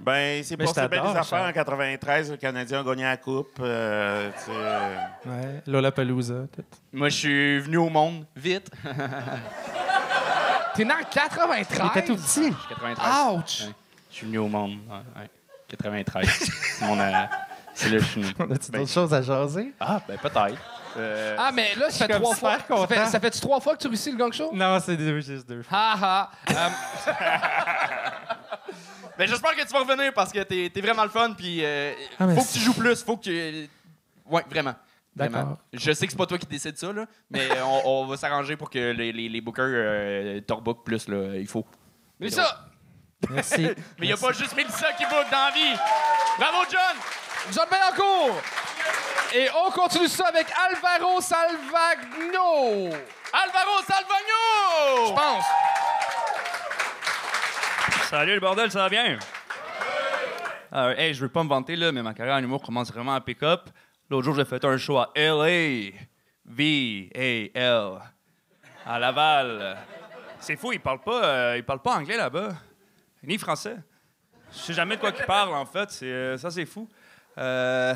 Ben, 0.00 0.44
c'est 0.44 0.56
pour 0.58 0.68
ces 0.74 0.86
belles 0.86 1.00
affaires. 1.00 1.44
En 1.48 1.52
93, 1.52 2.30
le 2.32 2.36
Canadien 2.36 2.80
a 2.80 2.84
gagné 2.84 3.04
la 3.04 3.16
Coupe. 3.16 3.56
euh, 3.60 4.30
euh, 4.50 4.96
Ouais. 5.24 5.62
Lollapalooza, 5.66 6.34
tout. 6.54 6.62
Moi, 6.92 7.08
je 7.08 7.16
suis 7.16 7.58
venu 7.60 7.78
au 7.78 7.88
monde 7.88 8.26
vite. 8.36 8.70
T'es 10.74 10.84
né 10.84 10.92
en 10.92 11.04
93? 11.10 11.80
Il 11.82 11.86
était 11.98 12.06
tout 12.06 12.16
petit. 12.16 12.52
93. 12.68 13.06
Ouch! 13.32 13.60
Ouais. 13.66 13.74
Je 14.10 14.14
suis 14.16 14.26
venu 14.26 14.38
au 14.38 14.48
monde. 14.48 14.72
Ouais, 14.88 15.22
ouais. 15.22 15.30
93. 15.68 16.26
c'est 16.28 16.84
mon, 16.84 16.98
euh, 17.00 17.10
c'est 17.74 17.88
là 17.88 17.96
que 17.98 18.02
je 18.04 18.08
suis 18.08 18.20
né. 18.20 18.28
On 18.38 18.50
a-tu 18.50 18.70
d'autres 18.70 18.90
choses 18.92 19.12
à 19.14 19.22
jaser? 19.22 19.72
Ah, 19.80 20.00
ben 20.06 20.18
peut-être. 20.18 20.56
Euh, 20.98 21.36
Ah, 21.38 21.50
mais 21.52 21.74
là, 21.74 21.90
ça 21.90 22.06
fait 22.06 22.14
trois 22.14 22.34
fois. 22.34 22.58
Ça 22.68 22.86
fait, 22.86 23.32
ça 23.32 23.40
trois 23.40 23.60
fois 23.60 23.76
que 23.76 23.82
tu 23.82 23.88
réussis 23.88 24.10
le 24.10 24.16
gang 24.18 24.32
show? 24.32 24.50
Non, 24.52 24.78
c'est 24.80 24.96
deux, 24.96 25.20
juste 25.20 25.48
deux 25.48 25.62
fois. 25.62 25.78
Ha 25.78 25.96
ha! 26.00 26.30
Euh, 26.50 26.68
Ben, 29.18 29.26
j'espère 29.26 29.56
que 29.56 29.62
tu 29.62 29.72
vas 29.72 29.80
revenir 29.80 30.12
parce 30.14 30.30
que 30.30 30.40
t'es, 30.44 30.80
vraiment 30.80 31.02
le 31.02 31.08
fun. 31.10 31.32
Puis, 31.36 31.64
euh, 31.64 31.92
Ah, 32.20 32.26
mais 32.26 32.36
faut 32.36 32.42
que 32.42 32.52
tu 32.52 32.60
joues 32.60 32.74
plus. 32.74 33.02
Faut 33.02 33.16
que. 33.16 33.66
Ouais, 34.26 34.44
vraiment. 34.48 34.76
D'accord. 35.16 35.58
Je 35.72 35.90
sais 35.92 36.06
que 36.06 36.12
c'est 36.12 36.16
pas 36.18 36.26
toi 36.26 36.38
qui 36.38 36.46
décide 36.46 36.78
ça, 36.78 36.92
là, 36.92 37.04
mais 37.28 37.48
on, 37.60 38.02
on 38.02 38.06
va 38.06 38.16
s'arranger 38.16 38.56
pour 38.56 38.70
que 38.70 38.92
les, 38.92 39.10
les, 39.10 39.28
les 39.28 39.40
bookers 39.40 39.66
euh, 39.66 40.40
plus. 40.84 41.08
Là, 41.08 41.34
il 41.34 41.48
faut. 41.48 41.66
mais 42.20 42.30
ça, 42.30 42.68
Merci. 43.30 43.62
Mais 43.98 44.06
il 44.06 44.06
n'y 44.06 44.12
a 44.12 44.16
pas 44.16 44.32
juste 44.32 44.54
Mélissa 44.56 44.92
qui 44.92 45.04
book 45.04 45.26
dans 45.30 45.46
la 45.46 45.50
vie. 45.50 45.76
Bravo, 46.38 46.58
John! 46.70 46.96
John 47.52 47.66
Bellacourt! 47.70 48.40
Et 49.34 49.48
on 49.66 49.70
continue 49.70 50.08
ça 50.08 50.28
avec 50.28 50.46
Alvaro 50.56 51.20
Salvagno! 51.20 52.94
Alvaro 53.32 53.82
Salvagno! 53.86 55.08
Je 55.08 55.12
pense. 55.14 55.44
Salut 58.08 58.34
le 58.34 58.40
bordel, 58.40 58.70
ça 58.70 58.80
va 58.80 58.88
bien? 58.88 59.18
Euh, 60.72 60.94
hey, 60.96 61.12
je 61.12 61.20
veux 61.20 61.28
pas 61.28 61.44
me 61.44 61.48
vanter, 61.48 61.76
là, 61.76 61.92
mais 61.92 62.02
ma 62.02 62.14
carrière 62.14 62.36
en 62.36 62.42
humour 62.42 62.62
commence 62.62 62.90
vraiment 62.90 63.14
à 63.14 63.20
pick-up. 63.20 63.68
L'autre 64.08 64.24
jour, 64.24 64.34
j'ai 64.34 64.46
fait 64.46 64.64
un 64.64 64.78
show 64.78 64.96
à 64.96 65.10
L.A. 65.14 65.92
V-A-L. 66.46 67.98
À 68.86 68.98
Laval. 68.98 69.76
C'est 70.40 70.56
fou, 70.56 70.72
ils 70.72 70.80
parlent 70.80 71.02
pas, 71.02 71.24
euh, 71.24 71.56
ils 71.58 71.64
parlent 71.64 71.82
pas 71.82 71.96
anglais 71.96 72.16
là-bas. 72.16 72.54
Ni 73.22 73.36
français. 73.36 73.76
Je 74.52 74.58
sais 74.58 74.72
jamais 74.72 74.96
de 74.96 75.00
quoi 75.00 75.10
ils 75.10 75.26
parlent, 75.26 75.54
en 75.54 75.66
fait. 75.66 75.90
C'est, 75.90 76.06
euh, 76.06 76.38
ça, 76.38 76.50
c'est 76.50 76.64
fou. 76.64 76.88
Euh, 77.36 77.94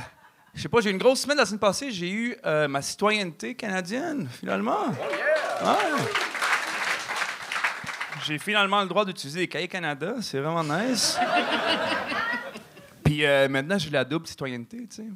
je 0.55 0.61
sais 0.61 0.69
pas, 0.69 0.81
j'ai 0.81 0.91
eu 0.91 0.93
une 0.93 0.99
grosse 0.99 1.21
semaine 1.23 1.39
la 1.39 1.47
semaine 1.47 1.61
passée. 1.61 1.91
J'ai 1.91 2.11
eu 2.11 2.37
euh, 2.45 2.69
ma 2.69 2.83
citoyenneté 2.83 3.55
canadienne, 3.55 4.29
finalement. 4.29 4.89
Ouais. 4.89 5.77
J'ai 8.27 8.39
finalement 8.39 8.83
le 8.83 8.89
droit 8.89 9.05
d'utiliser 9.05 9.41
les 9.41 9.49
cahiers 9.49 9.69
Canada. 9.69 10.17
C'est 10.21 10.41
vraiment 10.41 10.63
nice. 10.63 11.19
Puis 13.05 13.25
euh, 13.25 13.49
maintenant, 13.49 13.79
j'ai 13.79 13.91
la 13.91 14.05
double 14.05 14.27
citoyenneté, 14.27 14.87
tu 14.89 14.97
sais. 14.97 15.07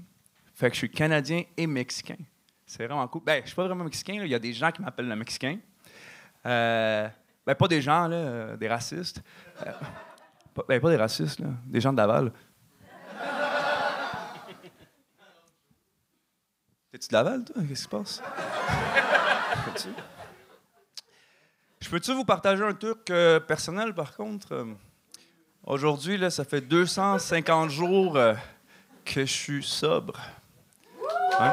Fait 0.54 0.68
que 0.70 0.74
je 0.74 0.78
suis 0.78 0.90
Canadien 0.90 1.42
et 1.54 1.66
Mexicain. 1.66 2.16
C'est 2.64 2.86
vraiment 2.86 3.06
cool. 3.08 3.22
Ben, 3.24 3.42
je 3.42 3.48
suis 3.48 3.56
pas 3.56 3.66
vraiment 3.66 3.84
Mexicain. 3.84 4.14
Il 4.24 4.30
y 4.30 4.34
a 4.34 4.38
des 4.38 4.54
gens 4.54 4.72
qui 4.72 4.80
m'appellent 4.80 5.08
le 5.08 5.16
Mexicain. 5.16 5.58
Euh, 6.46 7.08
ben, 7.46 7.54
pas 7.54 7.68
des 7.68 7.82
gens, 7.82 8.08
là, 8.08 8.56
des 8.56 8.68
racistes. 8.68 9.22
Pas, 10.54 10.64
ben, 10.66 10.80
pas 10.80 10.90
des 10.90 10.96
racistes, 10.96 11.40
là. 11.40 11.48
Des 11.66 11.80
gens 11.80 11.92
de 11.92 11.98
Laval. 11.98 12.32
T'es-tu 16.92 17.08
de 17.08 17.12
Laval, 17.12 17.44
toi? 17.44 17.54
Qu'est-ce 17.56 17.68
qui 17.68 17.76
se 17.76 17.88
passe? 17.88 18.22
Je 21.80 21.90
peux-tu 21.90 22.12
vous 22.14 22.24
partager 22.24 22.62
un 22.64 22.72
truc 22.74 23.10
euh, 23.10 23.38
personnel, 23.40 23.94
par 23.94 24.14
contre? 24.16 24.52
Euh, 24.52 24.64
Aujourd'hui, 25.64 26.16
là, 26.16 26.30
ça 26.30 26.44
fait 26.44 26.60
250 26.60 27.70
jours 27.70 28.16
euh, 28.16 28.34
que 29.04 29.22
je 29.26 29.32
suis 29.32 29.62
sobre. 29.64 30.14
Ouais. 31.40 31.50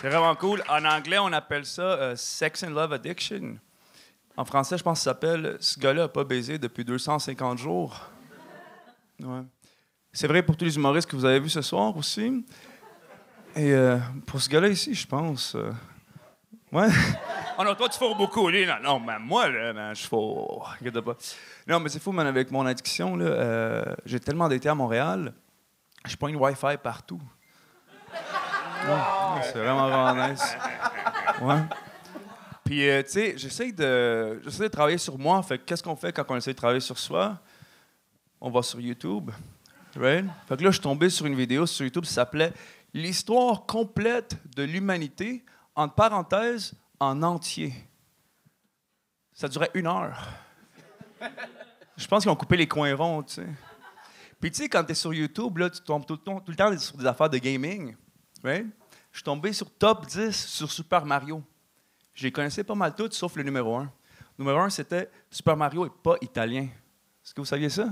C'est 0.00 0.08
vraiment 0.08 0.34
cool. 0.34 0.62
En 0.68 0.84
anglais, 0.84 1.18
on 1.18 1.32
appelle 1.32 1.66
ça 1.66 2.16
Sex 2.16 2.64
and 2.64 2.70
Love 2.70 2.94
Addiction. 2.94 3.56
En 4.36 4.44
français, 4.44 4.78
je 4.78 4.82
pense 4.82 4.98
que 4.98 5.04
ça 5.04 5.10
s'appelle 5.10 5.58
Ce 5.60 5.78
gars-là 5.78 6.02
n'a 6.02 6.08
pas 6.08 6.24
baisé 6.24 6.58
depuis 6.58 6.84
250 6.84 7.58
jours. 7.58 8.08
C'est 10.12 10.26
vrai 10.26 10.42
pour 10.42 10.56
tous 10.56 10.64
les 10.66 10.76
humoristes 10.76 11.08
que 11.10 11.16
vous 11.16 11.24
avez 11.24 11.40
vus 11.40 11.48
ce 11.50 11.62
soir 11.62 11.96
aussi. 11.96 12.44
Et 13.56 13.72
euh, 13.72 13.98
pour 14.26 14.40
ce 14.40 14.48
gars-là 14.48 14.68
ici, 14.68 14.94
je 14.94 15.06
pense. 15.06 15.54
euh, 15.54 15.70
Ouais. 16.70 16.88
Oh 17.58 17.64
non, 17.64 17.74
toi, 17.74 17.86
tu 17.86 17.98
fous 17.98 18.14
beaucoup, 18.14 18.48
lui. 18.48 18.64
Non, 18.64 18.76
non, 18.82 18.98
mais 18.98 19.18
moi, 19.18 19.46
là, 19.46 19.74
man, 19.74 19.94
je 19.94 20.06
fous. 20.06 20.62
Regarde 20.80 21.02
pas. 21.02 21.14
Non, 21.68 21.80
mais 21.80 21.90
c'est 21.90 21.98
fou, 22.00 22.10
man, 22.10 22.26
avec 22.26 22.50
mon 22.50 22.64
addiction, 22.64 23.14
là, 23.14 23.26
euh, 23.26 23.84
j'ai 24.06 24.18
tellement 24.18 24.48
d'été 24.48 24.70
à 24.70 24.74
Montréal, 24.74 25.34
je 26.06 26.16
prends 26.16 26.28
une 26.28 26.36
Wi-Fi 26.36 26.78
partout. 26.82 27.20
C'est 29.42 29.58
vraiment, 29.58 29.86
vraiment 29.88 30.28
nice. 30.28 30.56
Ouais. 31.42 31.60
Puis 32.64 32.78
tu 33.04 33.10
sais, 33.10 33.34
j'essaie 33.36 33.70
de, 33.70 34.40
j'essaie 34.44 34.64
de 34.64 34.68
travailler 34.68 34.98
sur 34.98 35.18
moi. 35.18 35.42
Fait 35.42 35.58
que 35.58 35.64
qu'est-ce 35.64 35.82
qu'on 35.82 35.94
fait 35.94 36.10
quand 36.10 36.24
on 36.30 36.36
essaie 36.36 36.52
de 36.52 36.56
travailler 36.58 36.80
sur 36.80 36.98
soi? 36.98 37.38
On 38.40 38.50
va 38.50 38.62
sur 38.62 38.80
YouTube. 38.80 39.30
Fait 39.92 40.56
que 40.56 40.62
là, 40.64 40.70
je 40.70 40.72
suis 40.72 40.80
tombé 40.80 41.10
sur 41.10 41.26
une 41.26 41.34
vidéo 41.34 41.66
sur 41.66 41.84
YouTube 41.84 42.04
qui 42.04 42.12
s'appelait 42.12 42.52
L'histoire 42.94 43.64
complète 43.64 44.36
de 44.54 44.62
l'humanité, 44.62 45.44
entre 45.74 45.94
parenthèses, 45.94 46.74
en 47.00 47.22
entier. 47.22 47.72
Ça 49.32 49.48
durait 49.48 49.70
une 49.74 49.86
heure. 49.86 50.28
Je 51.96 52.06
pense 52.06 52.22
qu'ils 52.22 52.30
ont 52.30 52.36
coupé 52.36 52.56
les 52.58 52.68
coins 52.68 52.94
ronds, 52.94 53.22
tu 53.22 53.34
sais. 53.34 53.48
Puis, 54.40 54.50
tu 54.50 54.62
sais, 54.62 54.68
quand 54.68 54.84
tu 54.84 54.92
es 54.92 54.94
sur 54.94 55.14
YouTube, 55.14 55.56
là, 55.58 55.70
tu 55.70 55.80
tombes 55.80 56.04
tout 56.04 56.18
le 56.48 56.54
temps, 56.54 56.78
sur 56.78 56.98
des 56.98 57.06
affaires 57.06 57.30
de 57.30 57.38
gaming. 57.38 57.96
Je 58.44 58.64
suis 59.12 59.22
tombé 59.22 59.52
sur 59.52 59.70
top 59.70 60.06
10 60.06 60.32
sur 60.32 60.70
Super 60.70 61.06
Mario. 61.06 61.42
Je 62.12 62.24
les 62.24 62.32
connaissais 62.32 62.64
pas 62.64 62.74
mal 62.74 62.94
toutes, 62.94 63.14
sauf 63.14 63.36
le 63.36 63.42
numéro 63.42 63.76
1. 63.76 63.82
Le 63.84 64.44
numéro 64.44 64.58
1, 64.58 64.70
c'était 64.70 65.10
Super 65.30 65.56
Mario 65.56 65.86
est 65.86 66.02
pas 66.02 66.16
italien. 66.20 66.64
Est-ce 66.64 67.32
que 67.32 67.40
vous 67.40 67.46
saviez 67.46 67.70
ça? 67.70 67.88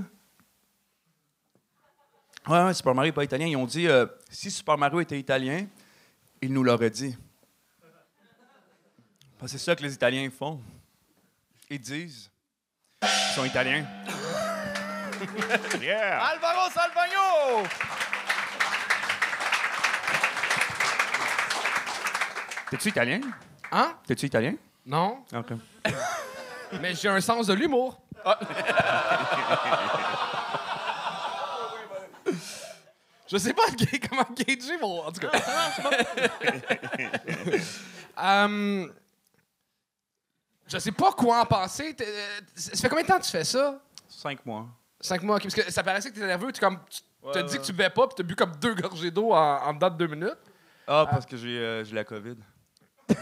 Ouais, 2.47 2.63
ouais, 2.63 2.73
Super 2.73 2.95
Mario 2.95 3.09
est 3.11 3.15
pas 3.15 3.23
italien. 3.23 3.47
Ils 3.47 3.55
ont 3.55 3.65
dit 3.65 3.87
euh, 3.87 4.05
si 4.29 4.49
Super 4.49 4.77
Mario 4.77 4.99
était 4.99 5.19
italien, 5.19 5.65
ils 6.41 6.51
nous 6.51 6.63
l'auraient 6.63 6.89
dit. 6.89 7.15
Parce 9.37 9.51
que 9.51 9.57
c'est 9.57 9.63
ça 9.65 9.75
que 9.75 9.83
les 9.83 9.93
Italiens 9.93 10.29
font. 10.29 10.59
Ils 11.69 11.79
disent 11.79 12.31
qu'ils 13.01 13.35
sont 13.35 13.45
italiens. 13.45 13.85
Yeah! 15.81 16.23
Alvaro 16.25 16.69
Salvagno! 16.71 17.67
T'es-tu 22.71 22.89
italien? 22.89 23.21
Hein? 23.71 23.95
T'es-tu 24.07 24.25
italien? 24.25 24.55
Non, 24.85 25.23
OK. 25.33 25.51
mais 26.81 26.95
j'ai 26.95 27.09
un 27.09 27.21
sens 27.21 27.47
de 27.47 27.53
l'humour. 27.53 28.01
Je 33.31 33.37
sais 33.37 33.53
pas 33.53 33.63
comment 34.09 34.27
gager 34.35 34.77
mon. 34.81 35.05
En 35.05 35.11
tout 35.11 35.21
cas. 35.21 35.31
Hum, 38.17 38.91
je 40.67 40.77
sais 40.77 40.91
pas 40.91 41.11
quoi 41.13 41.41
en 41.41 41.45
penser. 41.45 41.95
Euh, 42.01 42.39
Ça 42.55 42.75
fait 42.75 42.89
combien 42.89 43.03
de 43.03 43.07
temps 43.07 43.19
que 43.19 43.23
tu 43.25 43.31
fais 43.31 43.43
ça? 43.43 43.79
Cinq 44.09 44.45
mois. 44.45 44.67
Cinq 44.99 45.23
mois. 45.23 45.37
ok, 45.37 45.43
Parce 45.43 45.55
que 45.55 45.71
ça 45.71 45.81
paraissait 45.83 46.09
que 46.09 46.15
t'étais 46.15 46.27
nerveux. 46.27 46.51
Tu 46.51 46.59
comme, 46.59 46.79
tu 46.89 46.99
Ouais, 47.23 47.33
t'as 47.33 47.43
dit 47.43 47.53
ouais. 47.53 47.59
que 47.59 47.65
tu 47.65 47.71
buvais 47.71 47.89
pas, 47.91 48.07
puis 48.07 48.15
t'as 48.17 48.23
bu 48.23 48.35
comme 48.35 48.55
deux 48.55 48.73
gorgées 48.73 49.11
d'eau 49.11 49.31
en, 49.31 49.37
en 49.63 49.73
dedans 49.73 49.91
de 49.91 49.95
deux 49.97 50.07
minutes. 50.07 50.39
Ah, 50.87 51.05
parce 51.09 51.23
que 51.25 51.37
j'ai 51.37 51.57
euh, 51.59 51.83
j'ai 51.83 51.93
la 51.93 52.03
COVID. 52.03 52.35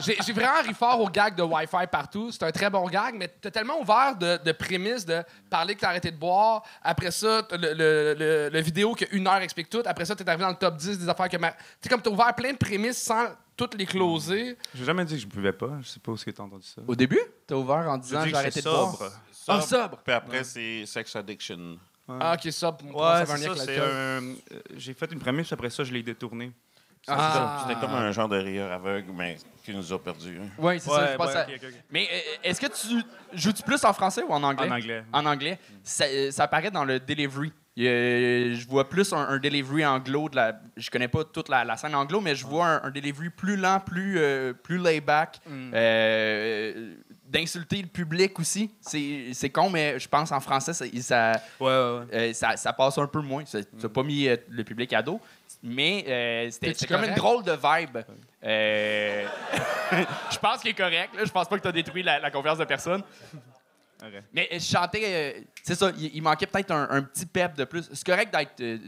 J'ai 0.00 0.16
j'ai 0.24 0.32
vraiment 0.32 0.60
ri 0.62 0.74
fort 0.74 1.00
au 1.00 1.08
gag 1.08 1.34
de 1.34 1.42
Wi-Fi 1.42 1.86
partout. 1.90 2.30
C'est 2.32 2.42
un 2.42 2.50
très 2.52 2.70
bon 2.70 2.86
gag, 2.88 3.14
mais 3.16 3.28
t'as 3.40 3.50
tellement 3.50 3.80
ouvert 3.80 4.16
de, 4.16 4.38
de 4.44 4.52
prémices 4.52 5.04
de 5.06 5.22
parler 5.50 5.74
que 5.74 5.80
t'as 5.80 5.88
arrêté 5.88 6.10
de 6.10 6.16
boire. 6.16 6.62
Après 6.82 7.10
ça, 7.10 7.42
t'as 7.48 7.56
le, 7.56 7.72
le, 7.74 8.14
le- 8.18 8.48
le 8.52 8.60
vidéo 8.60 8.94
que 8.94 9.04
une 9.12 9.26
heure 9.26 9.36
explique 9.42 9.70
tout. 9.70 9.82
Après 9.86 10.04
ça, 10.04 10.14
t'es 10.16 10.28
arrivé 10.28 10.42
dans 10.44 10.50
le 10.50 10.56
top 10.56 10.76
10 10.76 10.98
des 10.98 11.08
affaires 11.08 11.28
que... 11.28 11.36
ma- 11.36 11.52
Tu 11.52 11.56
sais, 11.82 11.88
comme 11.88 12.02
t'as 12.02 12.10
ouvert 12.10 12.34
plein 12.34 12.52
de 12.52 12.58
prémices 12.58 13.02
sans 13.02 13.26
toutes 13.56 13.74
les 13.74 13.86
closer. 13.86 14.56
J'ai 14.74 14.84
jamais 14.84 15.04
dit 15.04 15.14
que 15.14 15.20
je 15.22 15.26
buvais 15.26 15.52
pas. 15.52 15.70
Je 15.82 15.88
sais 15.88 16.00
pas 16.00 16.12
où 16.12 16.14
est-ce 16.14 16.24
que 16.24 16.30
t'as 16.30 16.42
entendu 16.42 16.66
ça. 16.66 16.82
Au 16.86 16.94
début, 16.94 17.20
t'as 17.46 17.54
ouvert 17.54 17.88
en 17.90 17.96
disant 17.98 18.24
j'ai 18.24 18.34
arrêté 18.34 18.60
de 18.60 18.68
boire. 18.68 18.90
sobre. 18.96 19.12
Ah, 19.48 19.60
sobre. 19.62 19.96
Puis 20.04 20.12
après, 20.12 20.44
c'est 20.44 20.84
sex 20.86 21.14
addiction. 21.16 21.78
Ah, 22.08 22.34
OK, 22.36 22.48
moi, 22.84 23.18
Ouais, 23.20 23.26
c'est 23.26 23.42
ça. 23.42 23.50
un- 23.52 23.68
euh, 23.68 24.34
J'ai 24.76 24.94
fait 24.94 25.10
une 25.10 25.18
prémisse, 25.18 25.52
après 25.52 25.70
ça, 25.70 25.82
je 25.84 25.92
l'ai 25.92 26.02
détourné. 26.04 26.52
Ah. 27.08 27.64
C'était 27.66 27.80
comme 27.80 27.94
un 27.94 28.10
genre 28.12 28.28
de 28.28 28.36
rire 28.38 28.70
aveugle, 28.72 29.12
mais 29.14 29.36
qui 29.64 29.72
nous 29.74 29.92
a 29.92 29.98
perdus. 30.02 30.38
hein. 30.42 30.48
Oui, 30.58 30.80
c'est 30.80 30.90
ça. 30.90 31.12
Je 31.12 31.16
pense 31.16 31.28
ouais, 31.28 31.36
à- 31.36 31.42
ok, 31.46 31.52
ok, 31.56 31.68
ok. 31.68 31.74
Mais 31.90 32.08
euh, 32.12 32.18
est-ce 32.44 32.60
que 32.60 32.66
tu 32.66 33.02
joues-tu 33.32 33.62
plus 33.62 33.84
en 33.84 33.92
français 33.92 34.22
ou 34.22 34.32
en 34.32 34.42
anglais? 34.42 34.68
En 34.68 34.74
anglais. 34.74 35.04
En 35.12 35.26
anglais. 35.26 35.58
Ça, 35.82 36.04
euh, 36.04 36.30
ça 36.30 36.44
apparaît 36.44 36.70
dans 36.70 36.84
le 36.84 36.98
delivery. 37.00 37.52
Euh, 37.78 38.54
je 38.54 38.66
vois 38.68 38.88
plus 38.88 39.12
un, 39.12 39.18
un 39.18 39.38
delivery 39.38 39.84
anglo. 39.84 40.28
De 40.30 40.36
la, 40.36 40.58
je 40.76 40.88
connais 40.88 41.08
pas 41.08 41.24
toute 41.24 41.48
la, 41.50 41.62
la 41.64 41.76
scène 41.76 41.94
anglo, 41.94 42.20
mais 42.22 42.34
je 42.34 42.46
vois 42.46 42.66
un, 42.66 42.84
un 42.84 42.90
delivery 42.90 43.28
plus 43.30 43.56
lent, 43.56 43.80
plus, 43.80 44.14
euh, 44.18 44.52
plus 44.54 44.78
lay-back. 44.78 45.40
Euh, 45.96 46.94
D'insulter 47.28 47.82
le 47.82 47.88
public 47.88 48.38
aussi. 48.38 48.70
C'est 48.80 49.30
c'est 49.32 49.50
con, 49.50 49.68
mais 49.68 49.98
je 49.98 50.08
pense 50.08 50.30
en 50.30 50.38
français, 50.38 50.72
ça, 50.72 50.84
ça, 51.00 51.32
Ouais, 51.58 51.66
ouais, 51.66 51.98
ouais. 51.98 52.04
euh, 52.14 52.32
ça, 52.32 52.56
ça 52.56 52.72
passe 52.72 52.96
un 52.98 53.06
peu 53.08 53.20
moins. 53.20 53.44
Ça 53.44 53.58
n'a 53.82 53.88
pas 53.88 54.04
mis 54.04 54.28
euh, 54.28 54.36
le 54.48 54.62
public 54.62 54.92
à 54.92 55.02
dos. 55.02 55.20
Mais 55.68 56.04
euh, 56.06 56.50
c'était 56.50 56.86
comme 56.86 57.02
une 57.04 57.14
drôle 57.16 57.42
de 57.42 57.52
vibe. 57.52 57.98
Euh, 58.44 59.26
je 60.30 60.38
pense 60.38 60.60
qu'il 60.60 60.70
est 60.70 60.74
correct. 60.74 61.10
Là. 61.14 61.24
Je 61.24 61.30
pense 61.32 61.48
pas 61.48 61.56
que 61.56 61.62
tu 61.62 61.68
as 61.68 61.72
détruit 61.72 62.02
la, 62.02 62.20
la 62.20 62.30
confiance 62.30 62.58
de 62.58 62.64
personne. 62.64 63.02
Mais 64.32 64.48
euh, 64.52 64.58
je 64.58 64.64
chantais. 64.64 65.02
euh, 65.04 65.40
c'est 65.62 65.74
ça, 65.74 65.90
il, 65.98 66.14
il 66.16 66.22
manquait 66.22 66.46
peut-être 66.46 66.70
un, 66.70 66.86
un 66.90 67.02
petit 67.02 67.26
pep 67.26 67.54
de 67.54 67.64
plus. 67.64 67.88
C'est 67.92 68.06
correct 68.06 68.32
d'être. 68.32 68.60
euh, 68.60 68.78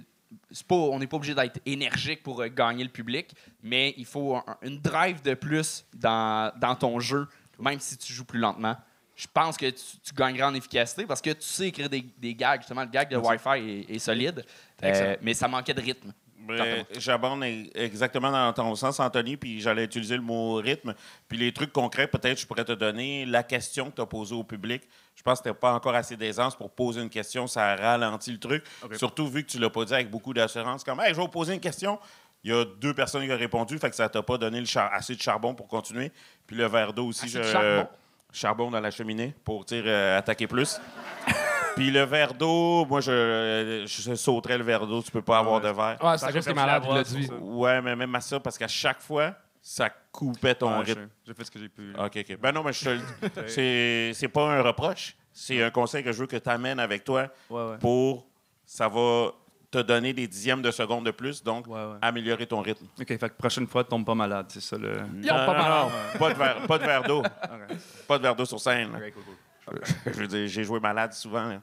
pas, 0.68 0.74
on 0.74 0.98
n'est 0.98 1.06
pas 1.06 1.16
obligé 1.16 1.34
d'être 1.34 1.58
énergique 1.66 2.22
pour 2.22 2.42
euh, 2.42 2.48
gagner 2.48 2.84
le 2.84 2.90
public, 2.90 3.34
mais 3.62 3.94
il 3.96 4.04
faut 4.06 4.36
un- 4.36 4.44
une 4.62 4.78
drive 4.78 5.22
de 5.22 5.34
plus 5.34 5.84
dans, 5.94 6.52
dans 6.58 6.74
ton 6.74 7.00
jeu, 7.00 7.26
même 7.58 7.80
si 7.80 7.96
tu 7.96 8.12
joues 8.12 8.26
plus 8.26 8.38
lentement. 8.38 8.76
Je 9.16 9.26
pense 9.32 9.56
que 9.56 9.66
tu, 9.70 9.82
tu 10.04 10.14
gagneras 10.14 10.48
en 10.48 10.54
efficacité 10.54 11.04
parce 11.06 11.20
que 11.22 11.30
tu 11.30 11.42
sais 11.42 11.68
écrire 11.68 11.88
des, 11.88 12.02
des 12.18 12.34
gags. 12.34 12.60
Justement, 12.60 12.82
le 12.82 12.88
gag 12.88 13.08
de 13.08 13.16
Wi-Fi 13.16 13.48
est, 13.90 13.96
est 13.96 13.98
solide, 13.98 14.44
euh, 14.84 15.16
mais 15.22 15.34
ça 15.34 15.48
manquait 15.48 15.74
de 15.74 15.80
rythme. 15.80 16.12
Mais 16.48 16.86
J'abonde 16.98 17.42
e- 17.42 17.70
exactement 17.74 18.30
dans 18.30 18.52
ton 18.52 18.74
sens, 18.74 19.00
Anthony, 19.00 19.36
puis 19.36 19.60
j'allais 19.60 19.84
utiliser 19.84 20.16
le 20.16 20.22
mot 20.22 20.54
rythme. 20.54 20.94
Puis 21.28 21.38
les 21.38 21.52
trucs 21.52 21.72
concrets, 21.72 22.06
peut-être, 22.06 22.40
je 22.40 22.46
pourrais 22.46 22.64
te 22.64 22.72
donner 22.72 23.26
la 23.26 23.42
question 23.42 23.90
que 23.90 23.96
tu 23.96 24.02
as 24.02 24.06
posée 24.06 24.34
au 24.34 24.44
public. 24.44 24.82
Je 25.14 25.22
pense 25.22 25.38
que 25.38 25.44
tu 25.44 25.48
n'as 25.48 25.54
pas 25.54 25.72
encore 25.72 25.94
assez 25.94 26.16
d'aisance 26.16 26.56
pour 26.56 26.70
poser 26.70 27.00
une 27.02 27.10
question. 27.10 27.46
Ça 27.46 27.76
ralentit 27.76 28.32
le 28.32 28.38
truc. 28.38 28.64
Surtout 28.92 29.28
vu 29.28 29.44
que 29.44 29.50
tu 29.50 29.58
l'as 29.58 29.70
pas 29.70 29.84
dit 29.84 29.94
avec 29.94 30.10
beaucoup 30.10 30.32
d'assurance. 30.32 30.84
Comme, 30.84 31.00
hey, 31.00 31.10
je 31.10 31.16
vais 31.16 31.22
vous 31.22 31.28
poser 31.28 31.54
une 31.54 31.60
question. 31.60 31.98
Il 32.44 32.52
y 32.52 32.54
a 32.54 32.64
deux 32.64 32.94
personnes 32.94 33.26
qui 33.26 33.32
ont 33.32 33.36
répondu, 33.36 33.78
fait 33.78 33.90
que 33.90 33.96
ça 33.96 34.08
t'a 34.08 34.22
pas 34.22 34.38
donné 34.38 34.60
le 34.60 34.66
assez 34.92 35.16
de 35.16 35.20
charbon 35.20 35.54
pour 35.54 35.66
continuer. 35.66 36.12
Puis 36.46 36.56
le 36.56 36.66
verre 36.66 36.92
d'eau 36.92 37.08
aussi. 37.08 37.26
Assez 37.26 37.38
de 37.38 37.42
charbon? 37.42 37.88
charbon 38.32 38.70
dans 38.70 38.80
la 38.80 38.90
cheminée 38.90 39.34
pour 39.44 39.64
euh, 39.72 40.18
attaquer 40.18 40.46
plus. 40.46 40.80
Puis 41.78 41.90
le 41.90 42.02
verre 42.02 42.34
d'eau, 42.34 42.84
moi, 42.86 43.00
je, 43.00 43.84
je 43.86 44.14
sauterais 44.14 44.58
le 44.58 44.64
verre 44.64 44.86
d'eau. 44.86 45.02
Tu 45.02 45.10
peux 45.10 45.22
pas 45.22 45.38
avoir 45.38 45.60
de 45.60 45.68
verre. 45.68 45.96
Ouais, 46.02 46.18
c'est 46.18 46.26
à 46.26 46.32
cause 46.32 46.44
que 46.44 46.50
t'es 46.50 46.54
malade, 46.54 46.82
il 46.88 46.94
l'a 46.94 47.04
c'est 47.04 47.16
dit. 47.16 47.30
Ouais, 47.40 47.80
mais 47.80 47.96
même 47.96 48.14
à 48.14 48.20
ça, 48.20 48.38
parce 48.40 48.58
qu'à 48.58 48.68
chaque 48.68 49.00
fois, 49.00 49.34
ça 49.62 49.90
coupait 50.12 50.54
ton 50.54 50.78
Ouais, 50.78 50.84
rythme. 50.84 51.08
j'ai- 51.24 51.26
J'ai 51.28 51.34
fait 51.34 51.44
ce 51.44 51.50
que 51.50 51.58
j'ai 51.58 51.68
pu. 51.68 51.92
OK, 51.98 52.16
OK. 52.28 52.36
Ben 52.40 52.52
non, 52.52 52.62
mais 52.62 52.72
je 52.72 52.84
te 52.84 52.88
le 52.90 52.98
dis. 52.98 53.04
C'est- 53.48 54.12
C'est 54.14 54.28
pas 54.28 54.46
un 54.58 54.62
reproche. 54.62 55.16
C'est 55.32 55.62
un 55.62 55.70
conseil 55.70 56.02
que 56.02 56.12
je 56.12 56.18
veux 56.18 56.26
que 56.26 56.36
tu 56.36 56.48
amènes 56.50 56.80
avec 56.80 57.04
toi 57.04 57.28
Ouais, 57.50 57.62
ouais. 57.62 57.78
pour. 57.78 58.26
Ça 58.66 58.88
va 58.88 59.28
te 59.70 59.78
donner 59.78 60.12
des 60.14 60.26
dixièmes 60.26 60.62
de 60.62 60.70
seconde 60.70 61.04
de 61.06 61.10
plus, 61.10 61.42
donc 61.44 61.66
Ouais, 61.66 61.74
ouais. 61.74 61.96
améliorer 62.02 62.46
ton 62.46 62.60
rythme. 62.62 62.86
OK, 63.00 63.06
fait 63.06 63.18
que 63.18 63.34
prochaine 63.36 63.66
fois, 63.66 63.84
tombe 63.84 64.04
pas 64.04 64.14
malade, 64.14 64.46
c'est 64.48 64.60
ça 64.62 64.76
le. 64.78 64.96
Non, 65.12 65.28
pas 65.28 65.46
non, 65.46 65.52
mal. 65.52 65.70
non, 65.84 66.18
pas 66.18 66.32
de 66.32 66.38
verre, 66.38 66.66
pas 66.66 66.78
de 66.78 66.84
verre 66.84 67.02
d'eau. 67.02 67.22
Pas 68.08 68.16
de 68.18 68.22
verre 68.22 68.34
d'eau 68.34 68.44
sur 68.46 68.58
scène. 68.60 68.90
Ok, 68.94 69.12
cool, 69.12 69.22
cool. 69.24 69.34
Je 70.06 70.10
veux 70.12 70.26
dire, 70.26 70.46
j'ai 70.48 70.64
joué 70.64 70.80
malade 70.80 71.12
souvent. 71.12 71.44
là. 71.48 71.60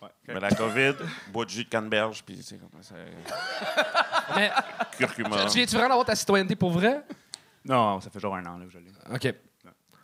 Ouais, 0.00 0.08
ok. 0.08 0.34
Mais 0.34 0.40
la 0.40 0.50
COVID, 0.50 0.94
bois 1.28 1.44
de 1.44 1.50
jus 1.50 1.64
de 1.64 1.68
canneberge, 1.68 2.22
puis 2.24 2.42
c'est 2.42 2.58
comme 2.58 2.82
ça. 2.82 2.94
Mais 4.36 4.50
Curcuma. 4.98 5.46
tu 5.46 5.56
viens-tu 5.58 5.74
vraiment 5.74 5.90
d'avoir 5.90 6.06
ta 6.06 6.16
citoyenneté 6.16 6.56
pour 6.56 6.70
vrai? 6.72 7.02
Non, 7.64 8.00
ça 8.00 8.10
fait 8.10 8.18
genre 8.18 8.34
un 8.34 8.44
an 8.46 8.58
là, 8.58 8.64
que 8.64 8.72
je 8.72 8.78
l'ai. 8.78 8.90
OK. 9.14 9.34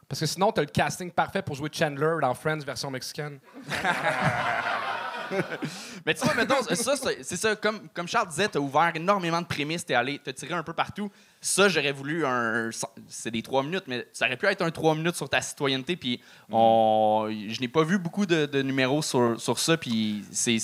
Parce 0.09 0.21
que 0.21 0.27
sinon, 0.27 0.53
t'as 0.53 0.63
le 0.63 0.69
casting 0.69 1.11
parfait 1.11 1.43
pour 1.43 1.55
jouer 1.55 1.69
Chandler 1.71 2.17
dans 2.23 2.33
Friends 2.33 2.61
version 2.61 2.91
mexicaine. 2.91 3.39
Mais 6.07 6.15
tu 6.15 6.25
vois, 6.25 6.35
mettons, 6.35 6.63
ça, 6.63 6.95
c'est 7.23 7.37
ça, 7.37 7.57
comme, 7.57 7.89
comme 7.95 8.09
Charles 8.09 8.29
disait, 8.29 8.49
t'as 8.49 8.59
ouvert 8.59 8.93
énormément 8.95 9.41
de 9.41 9.47
prémices, 9.47 9.85
t'es 9.85 9.95
allé, 9.95 10.21
t'as 10.23 10.33
tiré 10.33 10.55
un 10.55 10.63
peu 10.63 10.73
partout. 10.73 11.11
Ça, 11.41 11.69
j'aurais 11.69 11.93
voulu 11.93 12.27
un. 12.27 12.71
C'est 13.09 13.31
des 13.31 13.43
trois 13.43 13.63
minutes, 13.63 13.85
mais 13.87 14.07
ça 14.13 14.27
aurait 14.27 14.37
pu 14.37 14.47
être 14.47 14.63
un 14.63 14.71
trois 14.71 14.95
minutes 14.95 15.15
sur 15.17 15.29
ta 15.29 15.41
citoyenneté, 15.41 15.97
puis 15.97 16.21
on, 16.51 17.27
je 17.31 17.61
n'ai 17.61 17.69
pas 17.69 17.85
vu 17.85 17.99
beaucoup 17.99 18.27
de, 18.27 18.47
de 18.47 18.63
numéros 18.63 19.03
sur, 19.03 19.41
sur 19.41 19.59
ça, 19.59 19.77
puis 19.77 20.25
c'est- 20.33 20.59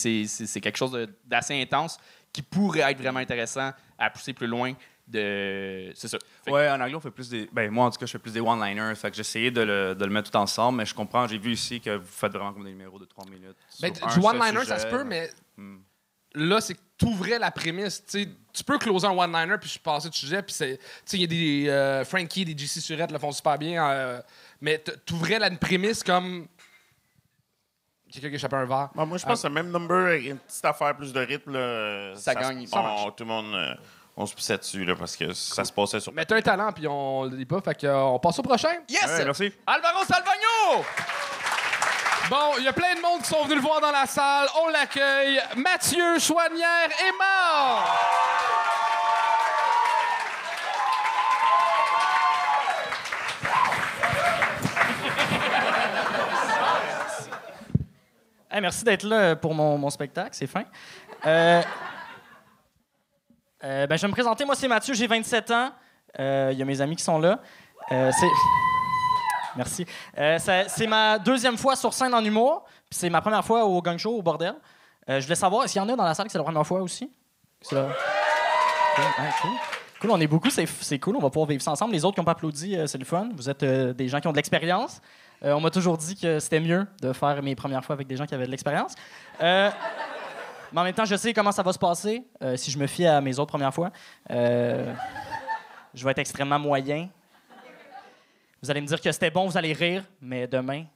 quelque 0.61 0.77
chose 0.77 0.97
d'assez 1.27 1.61
intense 1.61 1.99
qui 2.33 2.43
pourrait 2.43 2.91
être 2.91 2.99
vraiment 2.99 3.21
intéressant 3.21 3.71
à 3.99 4.11
pousser 4.11 4.33
plus 4.33 4.49
loin. 4.49 4.73
De... 5.07 5.93
C'est 5.95 6.09
ça. 6.09 6.17
Fait 6.45 6.51
Ouais, 6.51 6.69
en 6.71 6.81
anglais, 6.81 6.95
on 6.95 7.01
fait 7.01 7.11
plus 7.11 7.29
des. 7.29 7.49
Ben, 7.53 7.71
moi, 7.71 7.85
en 7.87 7.91
tout 7.91 7.99
cas, 7.99 8.07
je 8.07 8.13
fais 8.13 8.19
plus 8.19 8.33
des 8.33 8.41
one-liners. 8.41 8.95
Fait 8.95 9.11
que 9.11 9.17
j'ai 9.17 9.21
essayé 9.21 9.51
de 9.51 9.61
le, 9.61 9.95
de 9.95 10.05
le 10.05 10.11
mettre 10.11 10.31
tout 10.31 10.37
ensemble, 10.39 10.79
mais 10.79 10.87
je 10.87 10.95
comprends. 10.95 11.27
J'ai 11.29 11.37
vu 11.39 11.53
ici 11.53 11.81
que 11.81 11.97
vous 11.97 12.07
faites 12.07 12.33
vraiment 12.33 12.53
comme 12.55 12.65
des 12.65 12.71
numéros 12.71 12.99
de 12.99 13.05
3 13.05 13.27
minutes. 13.27 13.57
Ben, 13.83 13.93
du 13.93 14.01
one-liner, 14.25 14.65
ça 14.65 14.79
se 14.79 14.87
peut, 14.87 15.05
mais 15.05 15.31
Hmm. 15.57 15.77
là, 16.35 16.61
c'est 16.61 16.75
que 16.75 16.81
t'ouvrais 16.99 17.39
la 17.39 17.51
prémisse. 17.51 18.03
tu 18.07 18.23
sais. 18.25 18.29
tu 18.53 18.65
peux 18.65 18.79
closer 18.79 19.07
un 19.07 19.11
one-liner 19.17 19.57
puis 19.61 19.79
passer 19.83 20.09
de 20.09 20.15
sujet. 20.15 20.43
Puis 20.43 20.55
c'est, 20.55 20.79
tu 20.79 20.83
sais, 21.05 21.17
il 21.19 21.21
y 21.21 21.25
a 21.25 21.27
des 21.27 21.69
euh, 21.69 22.05
Frankie, 22.05 22.45
des 22.47 22.57
JC 22.57 22.81
Surette 22.81 23.13
le 23.13 23.19
font 23.19 23.31
super 23.33 23.59
bien. 23.59 23.87
euh, 23.91 24.21
mais 24.61 24.79
t- 24.79 24.93
t'ouvrais 25.05 25.39
la 25.39 25.51
prémisse 25.51 26.03
comme 26.03 26.47
quelqu'un 28.11 28.31
qui 28.31 28.35
échappait 28.37 28.57
un 28.57 28.65
verre. 28.65 28.91
Moi, 28.95 29.19
je 29.19 29.27
pense 29.27 29.43
que 29.43 29.49
le 29.49 29.55
même 29.55 29.71
number, 29.71 30.07
avec 30.07 30.25
une 30.27 30.39
petite 30.39 30.65
affaire 30.65 30.97
plus 30.97 31.13
de 31.13 31.21
rythme, 31.21 31.53
là, 31.53 32.15
Ça 32.17 32.35
gagne. 32.35 32.67
on- 32.73 33.11
tout 33.11 33.25
le 33.25 33.29
monde, 33.29 33.55
euh, 33.55 33.75
on 34.17 34.27
se 34.27 34.35
pissait 34.35 34.59
dessus, 34.59 34.85
là, 34.85 34.95
parce 34.95 35.17
que 35.17 35.33
ça 35.33 35.65
se 35.65 35.73
passait 35.73 36.01
sur. 36.01 36.13
Mais 36.13 36.25
t'as 36.25 36.37
un 36.37 36.43
talent, 36.43 36.73
puis 36.73 36.87
on 36.87 37.25
le 37.25 37.37
dit 37.37 37.47
pas, 37.47 37.61
fait 37.61 37.75
que, 37.75 37.87
euh, 37.87 37.99
on 38.03 38.19
passe 38.19 38.39
au 38.39 38.43
prochain. 38.43 38.75
Yes! 38.89 39.07
Ouais, 39.07 39.25
merci. 39.25 39.53
Alvaro 39.67 40.05
Salvagno! 40.05 40.85
Bon, 42.31 42.53
il 42.59 42.65
y 42.65 42.69
a 42.69 42.73
plein 42.73 42.95
de 42.95 43.01
monde 43.01 43.21
qui 43.23 43.29
sont 43.29 43.43
venus 43.43 43.57
le 43.57 43.63
voir 43.63 43.81
dans 43.81 43.91
la 43.91 44.07
salle. 44.07 44.49
On 44.63 44.69
l'accueille. 44.69 45.41
Mathieu 45.57 46.19
Chouanière 46.19 46.89
est 46.89 47.13
mort! 47.19 47.91
Hey, 58.51 58.61
merci 58.61 58.85
d'être 58.85 59.03
là 59.03 59.35
pour 59.35 59.53
mon, 59.53 59.77
mon 59.77 59.91
spectacle, 59.91 60.31
c'est 60.33 60.47
fin. 60.47 60.63
Euh, 61.27 61.61
euh, 63.65 63.87
ben, 63.87 63.97
je 63.97 64.03
vais 64.03 64.09
me 64.09 64.13
présenter, 64.13 64.45
moi 64.45 64.55
c'est 64.55 64.69
Mathieu, 64.69 64.95
j'ai 64.95 65.07
27 65.07 65.51
ans. 65.51 65.71
Euh, 66.19 66.51
Il 66.53 66.59
y 66.59 66.63
a 66.63 66.65
mes 66.65 66.81
amis 66.81 66.97
qui 66.97 67.03
sont 67.05 67.19
là. 67.19 67.41
Euh. 67.93 68.11
Merci. 69.57 69.87
Euh, 70.19 70.39
c'est 70.69 70.87
ma 70.87 71.19
deuxième 71.19 71.57
fois 71.57 71.77
sur 71.77 71.93
scène 71.93 72.13
en 72.13 72.25
humour, 72.25 72.65
puis 72.91 72.99
c'est 72.99 73.11
ma 73.11 73.21
première 73.21 73.45
fois 73.45 73.65
au 73.65 73.81
gang 73.81 73.97
show 73.97 74.17
au 74.17 74.23
bordel. 74.23 74.55
Euh, 75.09 75.21
je 75.21 75.27
voulais 75.27 75.37
savoir, 75.37 75.67
qu'il 75.67 75.77
y 75.77 75.81
en 75.81 75.89
a 75.89 75.97
dans 75.97 76.05
la 76.05 76.15
salle 76.15 76.27
que 76.27 76.33
c'est 76.33 76.39
la 76.39 76.45
première 76.45 76.67
fois 76.67 76.81
aussi? 76.81 77.11
Cool, 77.69 77.87
cool. 80.01 80.11
On 80.11 80.21
est 80.21 80.27
beaucoup, 80.27 80.51
c'est, 80.51 80.99
cool, 80.99 81.17
on 81.17 81.21
va 81.21 81.31
pouvoir 81.31 81.49
vivre 81.49 81.63
ça 81.63 81.71
ensemble. 81.71 81.93
Les 81.93 82.05
autres 82.05 82.15
qui 82.15 82.21
n'ont 82.21 82.25
pas 82.25 82.33
applaudi, 82.33 82.77
euh, 82.77 82.87
c'est 82.87 82.99
le 82.99 83.05
fun. 83.05 83.29
Vous 83.35 83.49
êtes 83.49 83.63
euh, 83.63 83.93
des 83.93 84.09
gens 84.09 84.21
qui 84.21 84.29
ont 84.29 84.33
de 84.33 84.37
l'expérience. 84.37 85.01
Euh, 85.43 85.53
on 85.53 85.61
m'a 85.61 85.71
toujours 85.71 85.99
dit 85.99 86.17
que 86.17 86.39
c'était 86.39 86.61
mieux 86.61 86.87
de 87.03 87.13
faire 87.13 87.43
mes 87.43 87.55
premières 87.55 87.85
fois 87.85 87.95
avec 87.95 88.07
des 88.07 88.17
gens 88.17 88.27
qui 88.27 88.35
avaient 88.35 88.47
de 88.47 88.51
l'expérience. 88.51 88.95
Mais 90.75 90.81
en 90.81 90.85
même 90.85 90.95
temps, 90.95 91.05
je 91.05 91.15
sais 91.15 91.33
comment 91.33 91.53
ça 91.53 91.63
va 91.63 91.73
se 91.73 91.79
passer 91.79 92.27
euh, 92.43 92.57
si 92.57 92.73
je 92.73 92.79
me 92.81 92.89
fie 92.89 93.07
à 93.07 93.21
mes 93.21 93.39
autres 93.39 93.51
premières 93.51 93.73
fois. 93.73 93.93
Euh, 94.29 94.93
je 95.95 96.05
vais 96.05 96.11
être 96.11 96.19
extrêmement 96.19 96.59
moyen. 96.59 97.09
Vous 98.61 98.69
allez 98.73 98.81
me 98.81 98.87
dire 98.89 99.01
que 99.01 99.13
c'était 99.13 99.31
bon, 99.31 99.47
vous 99.47 99.57
allez 99.57 99.73
rire, 99.73 100.03
mais 100.21 100.49
demain, 100.49 100.87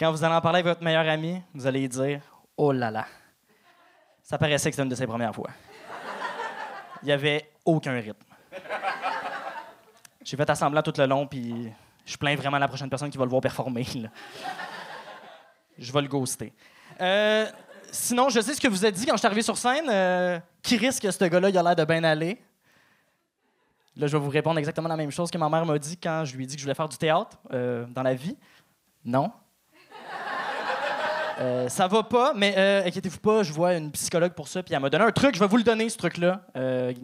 quand 0.00 0.10
vous 0.10 0.24
allez 0.24 0.34
en 0.34 0.40
parler 0.40 0.56
avec 0.56 0.66
votre 0.66 0.82
meilleur 0.82 1.08
ami, 1.08 1.40
vous 1.54 1.64
allez 1.64 1.86
dire 1.86 2.22
Oh 2.56 2.72
là 2.72 2.90
là, 2.90 3.06
ça 4.20 4.36
paraissait 4.36 4.70
que 4.70 4.74
c'était 4.74 4.82
une 4.82 4.88
de 4.88 4.96
ses 4.96 5.06
premières 5.06 5.32
fois. 5.32 5.50
Il 7.02 7.06
n'y 7.06 7.12
avait 7.12 7.52
aucun 7.64 7.92
rythme. 7.92 8.34
J'ai 10.24 10.36
fait 10.36 10.50
assemblant 10.50 10.82
tout 10.82 10.94
le 10.98 11.06
long, 11.06 11.24
puis 11.24 11.72
je 12.04 12.16
plains 12.16 12.34
vraiment 12.34 12.58
la 12.58 12.66
prochaine 12.66 12.90
personne 12.90 13.10
qui 13.10 13.18
va 13.18 13.24
le 13.24 13.30
voir 13.30 13.42
performer. 13.42 13.86
Je 15.78 15.92
vais 15.92 16.02
le 16.02 16.08
ghoster. 16.08 16.52
Euh, 17.00 17.46
sinon, 17.90 18.28
je 18.28 18.40
sais 18.40 18.54
ce 18.54 18.60
que 18.60 18.68
vous 18.68 18.84
avez 18.84 18.92
dit 18.92 19.06
quand 19.06 19.14
je 19.14 19.18
suis 19.18 19.26
arrivé 19.26 19.42
sur 19.42 19.56
scène. 19.56 19.88
Euh, 19.88 20.38
qui 20.62 20.76
risque 20.76 21.02
que 21.02 21.10
ce 21.10 21.24
gars-là, 21.24 21.48
il 21.48 21.58
a 21.58 21.62
l'air 21.62 21.76
de 21.76 21.84
bien 21.84 22.02
aller? 22.04 22.40
Là, 23.96 24.06
je 24.06 24.16
vais 24.16 24.22
vous 24.22 24.30
répondre 24.30 24.58
exactement 24.58 24.88
la 24.88 24.96
même 24.96 25.10
chose 25.10 25.30
que 25.30 25.38
ma 25.38 25.48
mère 25.48 25.64
m'a 25.64 25.78
dit 25.78 25.96
quand 25.96 26.24
je 26.24 26.36
lui 26.36 26.44
ai 26.44 26.46
dit 26.46 26.54
que 26.54 26.60
je 26.60 26.66
voulais 26.66 26.74
faire 26.74 26.88
du 26.88 26.98
théâtre 26.98 27.38
euh, 27.52 27.86
dans 27.94 28.02
la 28.02 28.14
vie. 28.14 28.36
Non. 29.04 29.30
Euh, 31.38 31.68
ça 31.68 31.86
va 31.86 32.02
pas, 32.02 32.32
mais 32.34 32.56
inquiétez-vous 32.86 33.18
pas, 33.18 33.42
je 33.42 33.52
vois 33.52 33.74
une 33.74 33.92
psychologue 33.92 34.32
pour 34.32 34.48
ça, 34.48 34.62
puis 34.62 34.74
elle 34.74 34.80
m'a 34.80 34.88
donné 34.88 35.04
un 35.04 35.12
truc, 35.12 35.34
je 35.34 35.40
vais 35.40 35.46
vous 35.46 35.58
le 35.58 35.62
donner, 35.62 35.88
ce 35.90 35.98
truc-là, 35.98 36.40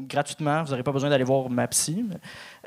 gratuitement. 0.08 0.62
Vous 0.62 0.70
n'aurez 0.70 0.82
pas 0.82 0.92
besoin 0.92 1.10
d'aller 1.10 1.24
voir 1.24 1.50
ma 1.50 1.68
psy. 1.68 2.04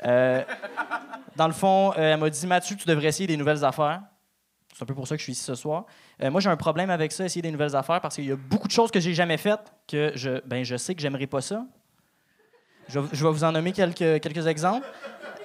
dans 0.02 1.46
le 1.46 1.52
fond, 1.52 1.92
elle 1.94 2.20
m'a 2.20 2.30
dit 2.30 2.46
Mathieu, 2.46 2.76
tu 2.76 2.86
devrais 2.86 3.08
essayer 3.08 3.26
des 3.26 3.36
nouvelles 3.36 3.64
affaires. 3.64 4.00
C'est 4.76 4.82
un 4.82 4.86
peu 4.86 4.94
pour 4.94 5.08
ça 5.08 5.14
que 5.14 5.20
je 5.20 5.22
suis 5.24 5.32
ici 5.32 5.42
ce 5.42 5.54
soir. 5.54 5.86
Euh, 6.22 6.30
moi, 6.30 6.38
j'ai 6.38 6.50
un 6.50 6.56
problème 6.56 6.90
avec 6.90 7.10
ça, 7.10 7.24
essayer 7.24 7.40
des 7.40 7.50
nouvelles 7.50 7.74
affaires, 7.74 7.98
parce 7.98 8.16
qu'il 8.16 8.26
y 8.26 8.32
a 8.32 8.36
beaucoup 8.36 8.68
de 8.68 8.72
choses 8.72 8.90
que 8.90 9.00
j'ai 9.00 9.14
jamais 9.14 9.38
faites 9.38 9.72
que 9.88 10.12
je, 10.14 10.46
ben, 10.46 10.66
je 10.66 10.76
sais 10.76 10.94
que 10.94 11.00
j'aimerais 11.00 11.26
pas 11.26 11.40
ça. 11.40 11.64
Je, 12.88 13.00
vais- 13.00 13.30
vous 13.30 13.42
en 13.42 13.52
nommer 13.52 13.72
quelques, 13.72 14.20
quelques 14.20 14.46
exemples. 14.46 14.86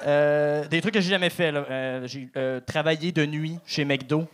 Euh, 0.06 0.68
des 0.68 0.82
trucs 0.82 0.94
que 0.94 1.00
j'ai 1.00 1.12
jamais 1.12 1.30
fait. 1.30 1.54
Euh, 1.56 2.06
j'ai 2.08 2.30
travaillé 2.68 3.14
de 3.14 3.26
nuit 3.26 3.58
chez 3.66 3.86
McDo. 3.86 4.28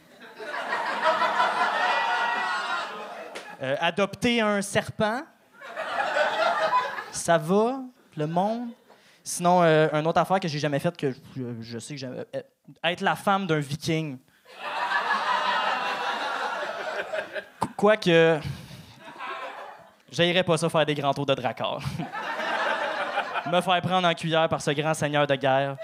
Adopter 3.61 4.41
un 4.41 4.63
serpent. 4.63 5.21
Ça 7.11 7.37
va, 7.37 7.81
le 8.15 8.25
monde. 8.25 8.69
Sinon, 9.23 9.61
une 9.61 10.07
autre 10.07 10.19
affaire 10.19 10.39
que 10.39 10.47
j'ai 10.47 10.59
jamais 10.59 10.79
faite, 10.79 10.97
que 10.97 11.13
je, 11.61 11.77
sais 11.77 11.95
que 11.95 12.03
euh, 12.05 12.23
être 12.83 13.01
la 13.01 13.15
femme 13.15 13.45
d'un 13.45 13.59
viking. 13.59 14.17
Quoique. 17.77 18.39
J'aillerais 20.11 20.43
pas 20.43 20.57
ça 20.57 20.67
faire 20.67 20.85
des 20.85 20.95
grands 20.95 21.13
tours 21.13 21.27
de 21.27 21.35
dracard. 21.35 21.79
Me 23.51 23.61
faire 23.61 23.81
prendre 23.81 24.07
en 24.07 24.13
cuillère 24.13 24.49
par 24.49 24.61
ce 24.61 24.71
grand 24.71 24.93
seigneur 24.95 25.27
de 25.27 25.35
guerre. 25.35 25.77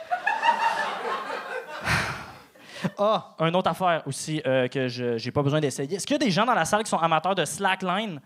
Ah, 2.97 3.35
une 3.39 3.55
autre 3.55 3.69
affaire 3.69 4.03
aussi 4.05 4.41
euh, 4.45 4.67
que 4.67 4.87
je 4.87 5.17
j'ai 5.17 5.31
pas 5.31 5.41
besoin 5.41 5.61
d'essayer. 5.61 5.95
Est-ce 5.95 6.05
qu'il 6.05 6.15
y 6.15 6.21
a 6.21 6.25
des 6.25 6.31
gens 6.31 6.45
dans 6.45 6.53
la 6.53 6.65
salle 6.65 6.83
qui 6.83 6.89
sont 6.89 6.97
amateurs 6.97 7.35
de 7.35 7.45
slackline? 7.45 8.19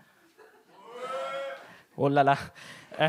Oh 1.96 2.08
là 2.08 2.24
là. 2.24 2.36
Euh, 3.00 3.08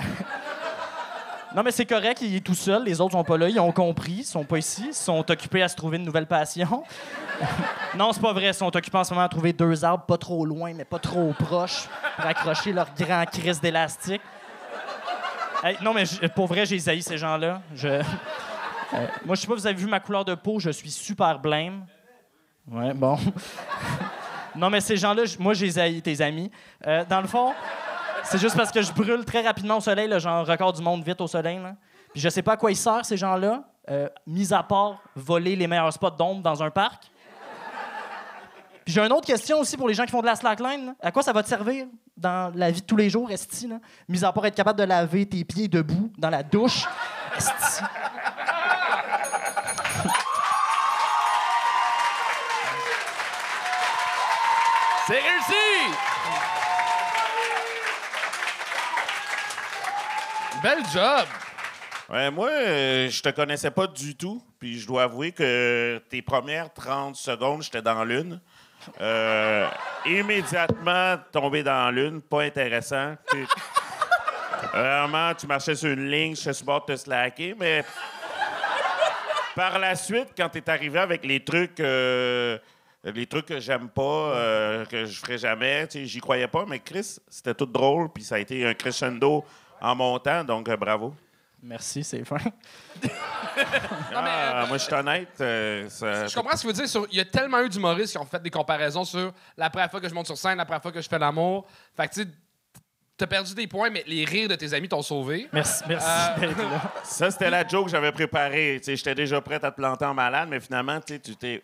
non, 1.55 1.63
mais 1.63 1.71
c'est 1.71 1.85
correct, 1.85 2.19
il 2.21 2.35
est 2.35 2.45
tout 2.45 2.53
seul. 2.53 2.83
Les 2.83 3.01
autres 3.01 3.13
sont 3.13 3.23
pas 3.23 3.37
là, 3.37 3.49
ils 3.49 3.59
ont 3.59 3.71
compris, 3.71 4.17
ils 4.19 4.23
sont 4.23 4.43
pas 4.43 4.59
ici, 4.59 4.85
ils 4.87 4.93
sont 4.93 5.29
occupés 5.29 5.63
à 5.63 5.67
se 5.67 5.75
trouver 5.75 5.97
une 5.97 6.03
nouvelle 6.05 6.27
passion. 6.27 6.83
non, 7.97 8.13
c'est 8.13 8.21
pas 8.21 8.33
vrai, 8.33 8.47
ils 8.47 8.53
sont 8.53 8.75
occupés 8.75 8.97
en 8.97 9.03
ce 9.03 9.13
moment 9.13 9.25
à 9.25 9.29
trouver 9.29 9.51
deux 9.51 9.83
arbres 9.83 10.05
pas 10.05 10.17
trop 10.17 10.45
loin, 10.45 10.73
mais 10.75 10.85
pas 10.85 10.99
trop 10.99 11.33
proches 11.33 11.87
pour 12.15 12.25
accrocher 12.25 12.71
leur 12.71 12.93
grand 12.93 13.25
crise 13.25 13.59
d'élastique. 13.59 14.21
Non, 15.81 15.93
mais 15.93 16.03
pour 16.35 16.47
vrai, 16.47 16.65
j'ai 16.65 16.87
haï 16.87 17.01
ces 17.01 17.17
gens-là. 17.17 17.61
Euh, 17.83 18.03
moi, 19.25 19.35
je 19.35 19.41
sais 19.41 19.47
pas, 19.47 19.55
vous 19.55 19.67
avez 19.67 19.75
vu 19.75 19.87
ma 19.87 19.99
couleur 19.99 20.25
de 20.25 20.35
peau, 20.35 20.59
je 20.59 20.69
suis 20.69 20.91
super 20.91 21.37
blême. 21.39 21.85
Ouais, 22.67 22.93
bon. 22.93 23.17
non, 24.55 24.69
mais 24.69 24.81
ces 24.81 24.97
gens-là, 24.97 25.23
moi, 25.39 25.53
j'ai 25.53 25.77
haï 25.79 26.01
tes 26.01 26.21
amis. 26.21 26.51
Euh, 26.85 27.03
dans 27.09 27.21
le 27.21 27.27
fond, 27.27 27.53
c'est 28.23 28.37
juste 28.37 28.55
parce 28.55 28.71
que 28.71 28.81
je 28.81 28.91
brûle 28.91 29.25
très 29.25 29.41
rapidement 29.41 29.77
au 29.77 29.81
soleil, 29.81 30.07
là, 30.07 30.19
genre 30.19 30.45
record 30.45 30.73
du 30.73 30.81
monde 30.81 31.03
vite 31.03 31.19
au 31.21 31.27
soleil. 31.27 31.59
Là. 31.59 31.75
Puis 32.13 32.21
je 32.21 32.29
sais 32.29 32.41
pas 32.41 32.53
à 32.53 32.57
quoi 32.57 32.71
ils 32.71 32.75
servent, 32.75 33.03
ces 33.03 33.17
gens-là, 33.17 33.63
euh, 33.89 34.09
mis 34.25 34.53
à 34.53 34.63
part 34.63 35.01
voler 35.15 35.55
les 35.55 35.67
meilleurs 35.67 35.93
spots 35.93 36.11
d'ombre 36.11 36.41
dans 36.41 36.61
un 36.63 36.69
parc. 36.69 37.11
Puis 38.85 38.93
j'ai 38.93 39.01
une 39.01 39.11
autre 39.11 39.27
question 39.27 39.59
aussi 39.59 39.77
pour 39.77 39.87
les 39.87 39.93
gens 39.93 40.05
qui 40.05 40.11
font 40.11 40.21
de 40.21 40.25
la 40.25 40.35
slackline. 40.35 40.95
À 41.01 41.11
quoi 41.11 41.21
ça 41.21 41.31
va 41.31 41.43
te 41.43 41.49
servir 41.49 41.85
dans 42.17 42.51
la 42.55 42.71
vie 42.71 42.81
de 42.81 42.85
tous 42.85 42.97
les 42.97 43.09
jours, 43.09 43.29
Esti? 43.29 43.67
Là? 43.67 43.75
Mis 44.07 44.25
à 44.25 44.31
part 44.31 44.45
être 44.47 44.55
capable 44.55 44.79
de 44.79 44.83
laver 44.83 45.27
tes 45.27 45.43
pieds 45.43 45.67
debout 45.67 46.11
dans 46.17 46.29
la 46.29 46.41
douche. 46.41 46.85
Esti. 47.37 47.83
C'est 55.07 55.13
réussi! 55.13 55.68
Bel 60.61 60.79
job! 60.91 61.25
Ouais, 62.09 62.29
moi, 62.29 62.49
euh, 62.49 63.09
je 63.09 63.21
te 63.21 63.29
connaissais 63.29 63.71
pas 63.71 63.87
du 63.87 64.15
tout. 64.15 64.43
Puis 64.59 64.79
je 64.79 64.87
dois 64.87 65.03
avouer 65.03 65.31
que 65.31 66.01
tes 66.09 66.21
premières 66.21 66.73
30 66.73 67.15
secondes, 67.15 67.63
j'étais 67.63 67.81
dans 67.81 68.03
l'une. 68.03 68.41
Euh, 68.99 69.69
immédiatement 70.05 71.15
tombé 71.31 71.63
dans 71.63 71.89
l'une, 71.91 72.21
pas 72.21 72.41
intéressant. 72.41 73.15
Vraiment, 74.73 75.33
tu 75.33 75.47
marchais 75.47 75.75
sur 75.75 75.91
une 75.91 76.09
ligne, 76.09 76.35
je 76.35 76.41
suis 76.41 76.53
sur 76.53 76.65
bord 76.65 76.85
de 76.85 76.93
te 76.93 76.99
slacker, 76.99 77.55
mais 77.57 77.85
par 79.55 79.79
la 79.79 79.95
suite, 79.95 80.29
quand 80.35 80.49
tu 80.49 80.57
es 80.57 80.69
arrivé 80.69 80.99
avec 80.99 81.23
les 81.23 81.41
trucs, 81.41 81.79
euh, 81.79 82.57
les 83.05 83.27
trucs 83.27 83.45
que 83.45 83.61
j'aime 83.61 83.87
pas, 83.87 84.83
que 84.89 85.05
je 85.05 85.19
ferais 85.19 85.37
jamais, 85.37 85.87
j'y 85.93 86.19
croyais 86.19 86.47
pas, 86.47 86.65
mais 86.67 86.79
Chris, 86.79 87.17
c'était 87.29 87.53
tout 87.53 87.65
drôle, 87.65 88.09
puis 88.11 88.23
ça 88.23 88.35
a 88.35 88.39
été 88.39 88.65
un 88.65 88.73
crescendo 88.73 89.45
en 89.81 89.95
montant, 89.95 90.43
donc 90.43 90.67
euh, 90.69 90.77
bravo. 90.77 91.13
Merci, 91.61 92.03
c'est 92.03 92.23
fin. 92.23 92.37
Ah, 94.15 94.65
moi, 94.67 94.77
je 94.77 94.83
suis 94.83 94.93
honnête. 94.93 95.29
euh, 95.41 95.89
ça- 95.89 96.27
Je 96.27 96.35
comprends 96.35 96.55
ce 96.55 96.65
que 96.65 96.71
dire. 96.71 96.87
sur- 96.87 97.07
Il 97.11 97.17
y 97.17 97.21
a 97.21 97.25
tellement 97.25 97.59
eu 97.61 97.69
d'humoristes 97.69 98.11
qui 98.13 98.17
ont 98.17 98.25
fait 98.25 98.41
des 98.41 98.49
comparaisons 98.49 99.03
sur 99.03 99.33
la 99.57 99.69
première 99.69 99.89
fois 99.91 99.99
que 99.99 100.07
je 100.09 100.13
monte 100.13 100.25
sur 100.27 100.37
scène, 100.37 100.57
la 100.57 100.65
première 100.65 100.81
fois 100.81 100.91
que 100.91 101.01
je 101.01 101.09
fais 101.09 101.19
l'amour. 101.19 101.67
Fait 101.95 102.07
que, 102.07 102.13
tu 102.13 102.21
sais, 102.23 102.27
t'as 103.17 103.27
perdu 103.27 103.53
des 103.53 103.67
points, 103.67 103.89
mais 103.89 104.03
les 104.07 104.23
rires 104.25 104.47
de 104.47 104.55
tes 104.55 104.73
amis 104.73 104.87
t'ont 104.87 105.01
sauvé. 105.01 105.49
Merci, 105.51 105.83
merci 105.87 106.07
Euh, 106.09 106.39
d'être 106.39 106.57
là. 106.57 106.93
Ça, 107.03 107.29
c'était 107.31 107.49
la 107.49 107.67
joke 107.67 107.85
que 107.85 107.91
j'avais 107.91 108.11
préparée. 108.11 108.77
Tu 108.79 108.85
sais, 108.85 108.95
J'étais 108.95 109.15
déjà 109.15 109.41
prêt 109.41 109.55
à 109.63 109.71
te 109.71 109.75
planter 109.75 110.05
en 110.05 110.13
malade, 110.13 110.47
mais 110.49 110.59
finalement, 110.59 110.99
tu 111.01 111.13
sais, 111.13 111.19
tu 111.19 111.35
t'es. 111.35 111.61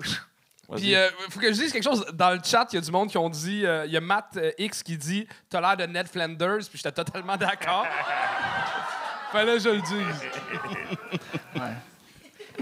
Puis, 0.75 0.95
euh, 0.95 1.09
faut 1.29 1.39
que 1.39 1.47
je 1.53 1.59
dise 1.61 1.71
quelque 1.71 1.83
chose. 1.83 2.05
Dans 2.13 2.31
le 2.31 2.39
chat, 2.43 2.67
il 2.71 2.75
y 2.75 2.77
a 2.77 2.81
du 2.81 2.91
monde 2.91 3.09
qui 3.09 3.17
ont 3.17 3.29
dit. 3.29 3.65
euh, 3.65 3.85
Il 3.85 3.91
y 3.93 3.97
a 3.97 4.01
Matt 4.01 4.35
euh, 4.37 4.51
X 4.57 4.81
qui 4.83 4.97
dit 4.97 5.27
T'as 5.49 5.61
l'air 5.61 5.77
de 5.77 5.85
Ned 5.91 6.07
Flanders, 6.07 6.59
puis 6.69 6.77
j'étais 6.77 6.91
totalement 6.91 7.37
d'accord. 7.37 7.85
Fallait 9.31 9.53
que 9.53 9.59
je 9.59 9.69
le 9.69 9.81
dise. 9.81 10.21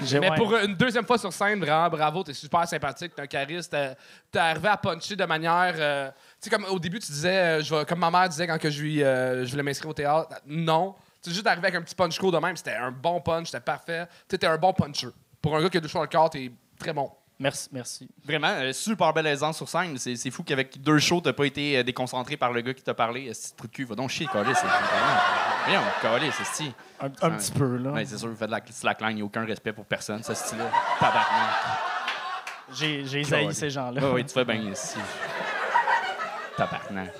J'ai- 0.02 0.20
Mais 0.20 0.32
ouais. 0.32 0.36
pour 0.38 0.56
une 0.58 0.76
deuxième 0.76 1.06
fois 1.06 1.20
sur 1.20 1.32
scène, 1.32 1.60
vraiment 1.60 1.88
bravo, 1.88 2.24
t'es 2.24 2.34
super 2.34 2.68
sympathique, 2.68 3.14
t'es 3.16 3.22
un 3.22 3.28
charisme, 3.28 3.70
t'es- 3.70 3.96
t'es 4.32 4.40
arrivé 4.40 4.68
à 4.70 4.78
puncher 4.78 5.16
de 5.16 5.24
manière. 5.26 5.76
euh, 5.78 6.10
tu 6.10 6.16
sais, 6.42 6.50
comme 6.50 6.66
au 6.66 6.80
début, 6.80 6.98
tu 7.00 7.12
disais, 7.12 7.60
euh, 7.60 7.62
je 7.62 7.84
comme 7.84 8.00
ma 8.00 8.10
mère 8.10 8.28
disait 8.28 8.48
quand 8.48 8.58
que 8.58 8.72
je, 8.72 8.82
lui, 8.82 8.98
je 9.00 9.48
voulais 9.52 9.62
m'inscrire 9.64 9.92
au 9.92 9.94
théâtre, 9.94 10.30
non. 10.48 10.96
Tu 11.22 11.30
es 11.30 11.34
juste 11.34 11.46
arrivé 11.46 11.68
avec 11.68 11.76
un 11.80 11.84
petit 11.84 11.94
punch 11.96 12.18
court 12.18 12.32
de 12.32 12.38
même, 12.40 12.58
c'était 12.58 12.74
un 12.74 12.92
bon 12.92 13.22
punch, 13.22 13.46
c'était 13.48 13.60
parfait. 13.62 14.08
Tu 14.28 14.36
étais 14.36 14.48
un 14.48 14.58
bon 14.58 14.74
puncher. 14.74 15.10
Pour 15.42 15.56
un 15.56 15.62
gars 15.62 15.70
qui 15.70 15.78
a 15.78 15.82
deux 15.82 15.88
choix 15.88 16.02
le 16.02 16.08
corps, 16.08 16.30
t'es 16.32 16.52
très 16.80 16.92
bon. 16.92 17.12
Merci, 17.40 17.68
merci. 17.72 18.08
Vraiment, 18.24 18.48
euh, 18.48 18.72
super 18.74 19.12
belle 19.12 19.28
aisance 19.28 19.58
sur 19.58 19.68
scène. 19.68 19.98
C'est 19.98 20.16
c'est 20.16 20.30
fou 20.32 20.44
qu'avec 20.44 20.80
deux 20.82 21.00
shows, 21.00 21.20
t'as 21.20 21.34
pas 21.34 21.46
été 21.46 21.78
euh, 21.78 21.84
déconcentré 21.84 22.38
par 22.38 22.52
le 22.54 22.62
gars 22.62 22.74
qui 22.74 22.84
t'a 22.84 22.94
parlé. 22.94 23.30
Euh, 23.30 23.32
C'est 23.34 23.56
trou 23.56 23.68
de 23.68 23.72
cul, 23.72 23.86
va 23.86 23.96
donc 23.96 24.10
chier, 24.12 24.28
Calis. 24.32 24.54
Voyons, 25.66 25.82
Calis, 26.02 26.32
c'est 26.38 26.46
style. 26.46 26.72
Un, 27.02 27.08
un 27.08 27.32
petit 27.32 27.52
peu, 27.52 27.78
là. 27.78 27.92
Ouais, 27.92 28.06
c'est 28.06 28.18
sûr, 28.18 28.30
vous 28.30 28.36
faites 28.36 28.48
de 28.48 28.52
la 28.56 28.62
slackline, 28.70 29.12
il 29.12 29.16
n'y 29.16 29.22
a 29.22 29.26
aucun 29.26 29.46
respect 29.46 29.74
pour 29.74 29.86
personne, 29.86 30.22
ce 30.24 30.34
style-là. 30.34 30.70
Tabarnak. 31.00 31.50
J'ai 32.72 33.06
j'ai 33.06 33.34
haï 33.34 33.54
ces 33.54 33.70
gens-là. 33.70 34.02
Oui, 34.12 34.24
tu 34.24 34.34
fais 34.34 34.46
bien 34.46 34.72
ici. 34.72 34.98
Tabarnak. 36.56 37.12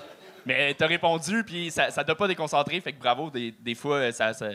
Mais 0.46 0.74
t'as 0.74 0.86
répondu, 0.86 1.42
puis 1.42 1.70
ça 1.70 1.90
ça 1.90 2.04
t'a 2.04 2.14
pas 2.14 2.28
déconcentré, 2.28 2.80
fait 2.80 2.92
que 2.92 3.00
bravo. 3.00 3.30
Des, 3.30 3.50
des 3.50 3.74
fois, 3.74 4.12
ça, 4.12 4.32
ça, 4.34 4.50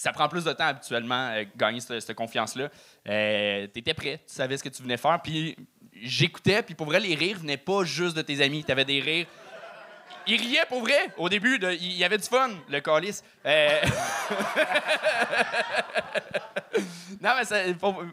ça 0.00 0.12
prend 0.12 0.28
plus 0.28 0.44
de 0.44 0.52
temps 0.52 0.64
habituellement, 0.64 1.30
euh, 1.34 1.44
gagner 1.56 1.80
cette, 1.80 2.14
confiance-là. 2.14 2.70
Euh, 3.06 3.66
T'étais 3.66 3.92
prêt, 3.92 4.22
tu 4.26 4.34
savais 4.34 4.56
ce 4.56 4.64
que 4.64 4.70
tu 4.70 4.82
venais 4.82 4.96
faire, 4.96 5.20
puis 5.22 5.54
j'écoutais, 5.94 6.62
puis 6.62 6.74
pour 6.74 6.86
vrai, 6.86 7.00
les 7.00 7.14
rires 7.14 7.38
venaient 7.38 7.58
pas 7.58 7.84
juste 7.84 8.16
de 8.16 8.22
tes 8.22 8.40
amis. 8.40 8.64
T'avais 8.64 8.86
des 8.86 9.00
rires. 9.00 9.26
Il 10.32 10.40
riait 10.40 10.64
pour 10.68 10.80
vrai. 10.82 11.08
Au 11.16 11.28
début, 11.28 11.58
de- 11.58 11.72
il 11.72 11.96
y 11.96 12.04
avait 12.04 12.18
du 12.18 12.28
fun, 12.28 12.50
le 12.68 12.78
calice. 12.80 13.24
Euh, 13.44 13.80
non, 17.20 17.30
mais 17.36 17.44
ça- 17.44 17.64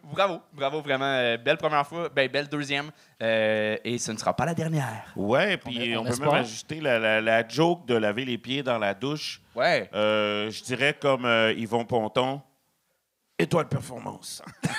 bravo, 0.03 0.41
bravo, 0.51 0.81
vraiment. 0.81 1.05
euh, 1.05 1.37
belle 1.37 1.57
première 1.57 1.85
fois, 1.85 2.09
ben, 2.09 2.27
belle 2.27 2.47
deuxième. 2.49 2.89
euh, 3.21 3.77
et 3.83 3.99
ce 3.99 4.11
ne 4.11 4.17
sera 4.17 4.35
pas 4.35 4.45
la 4.45 4.55
dernière. 4.55 5.11
Ouais, 5.15 5.57
puis 5.57 5.95
On- 5.95 6.03
peut 6.03 6.15
même 6.17 6.29
ajouter 6.33 6.79
la, 6.81 6.97
la- 6.97 7.21
la 7.21 7.47
joke 7.47 7.85
de 7.85 7.93
laver 7.95 8.25
les 8.25 8.39
pieds 8.39 8.63
dans 8.63 8.79
la 8.79 8.95
douche. 8.95 9.39
Ouais. 9.55 9.87
Je 9.93 10.63
dirais 10.63 10.97
comme 10.99 11.25
Yvon 11.55 11.85
Ponton. 11.85 12.41
Étoile 13.37 13.67
performance. 13.67 14.41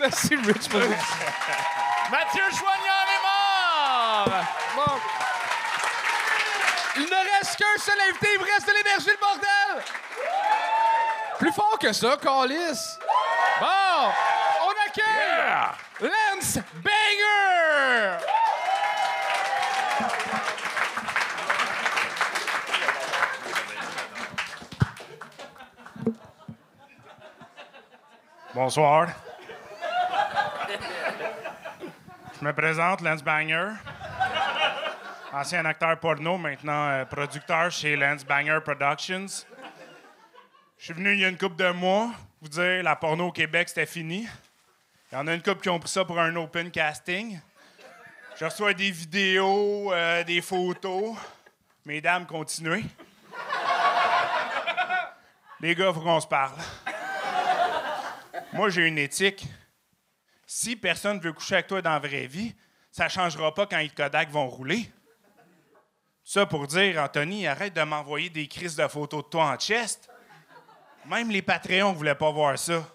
Merci, 0.00 0.36
Rich. 0.36 0.68
Mathieu 2.10 2.42
Choignard 2.50 3.06
est 3.06 3.22
mort! 3.22 4.28
Bon. 4.76 4.92
Reste 7.40 7.56
qu'un 7.56 7.78
seul 7.78 7.98
invité, 8.06 8.28
il 8.34 8.38
me 8.38 8.44
reste 8.44 8.66
de 8.66 8.72
l'énergie, 8.72 9.08
le 9.08 9.16
bordel! 9.18 9.82
Plus 11.38 11.52
fort 11.52 11.78
que 11.80 11.90
ça, 11.90 12.18
Calis! 12.22 12.98
Bon! 13.58 14.12
On 14.66 14.74
accueille 14.86 16.10
Lance 16.10 16.58
Banger! 16.84 18.18
Bonsoir. 28.52 29.08
Je 32.38 32.44
me 32.44 32.52
présente, 32.52 33.00
Lance 33.00 33.22
Banger. 33.22 33.70
Ancien 35.32 35.64
acteur 35.64 36.00
porno, 36.00 36.38
maintenant 36.38 36.88
euh, 36.88 37.04
producteur 37.04 37.70
chez 37.70 37.94
Lance 37.94 38.24
Banger 38.24 38.58
Productions. 38.64 39.46
Je 40.76 40.84
suis 40.84 40.92
venu 40.92 41.12
il 41.12 41.20
y 41.20 41.24
a 41.24 41.28
une 41.28 41.38
couple 41.38 41.54
de 41.54 41.70
mois 41.70 42.10
vous 42.40 42.48
dire 42.48 42.82
la 42.82 42.96
porno 42.96 43.28
au 43.28 43.32
Québec, 43.32 43.68
c'était 43.68 43.86
fini. 43.86 44.26
Il 45.12 45.14
y 45.14 45.18
en 45.18 45.28
a 45.28 45.34
une 45.34 45.42
couple 45.42 45.60
qui 45.60 45.68
ont 45.68 45.78
pris 45.78 45.88
ça 45.88 46.04
pour 46.04 46.18
un 46.18 46.34
open 46.34 46.72
casting. 46.72 47.38
Je 48.40 48.44
reçois 48.44 48.74
des 48.74 48.90
vidéos, 48.90 49.92
euh, 49.92 50.24
des 50.24 50.40
photos. 50.40 51.16
Mesdames, 51.84 52.26
continuez. 52.26 52.84
Les 55.60 55.76
gars, 55.76 55.92
faut 55.92 56.00
qu'on 56.00 56.20
se 56.20 56.26
parle. 56.26 56.56
Moi, 58.52 58.70
j'ai 58.70 58.88
une 58.88 58.98
éthique. 58.98 59.46
Si 60.44 60.74
personne 60.74 61.20
veut 61.20 61.32
coucher 61.32 61.54
avec 61.54 61.68
toi 61.68 61.80
dans 61.80 61.90
la 61.92 62.00
vraie 62.00 62.26
vie, 62.26 62.52
ça 62.90 63.08
changera 63.08 63.54
pas 63.54 63.66
quand 63.66 63.78
les 63.78 63.90
Kodak 63.90 64.30
vont 64.30 64.48
rouler. 64.48 64.90
Ça 66.32 66.46
pour 66.46 66.64
dire, 66.68 67.02
Anthony, 67.02 67.48
arrête 67.48 67.74
de 67.74 67.82
m'envoyer 67.82 68.30
des 68.30 68.46
crises 68.46 68.76
de 68.76 68.86
photos 68.86 69.24
de 69.24 69.30
toi 69.30 69.46
en 69.46 69.56
chest. 69.58 70.08
Même 71.04 71.28
les 71.28 71.42
Patreons 71.42 71.92
voulaient 71.92 72.14
pas 72.14 72.30
voir 72.30 72.56
ça. 72.56 72.88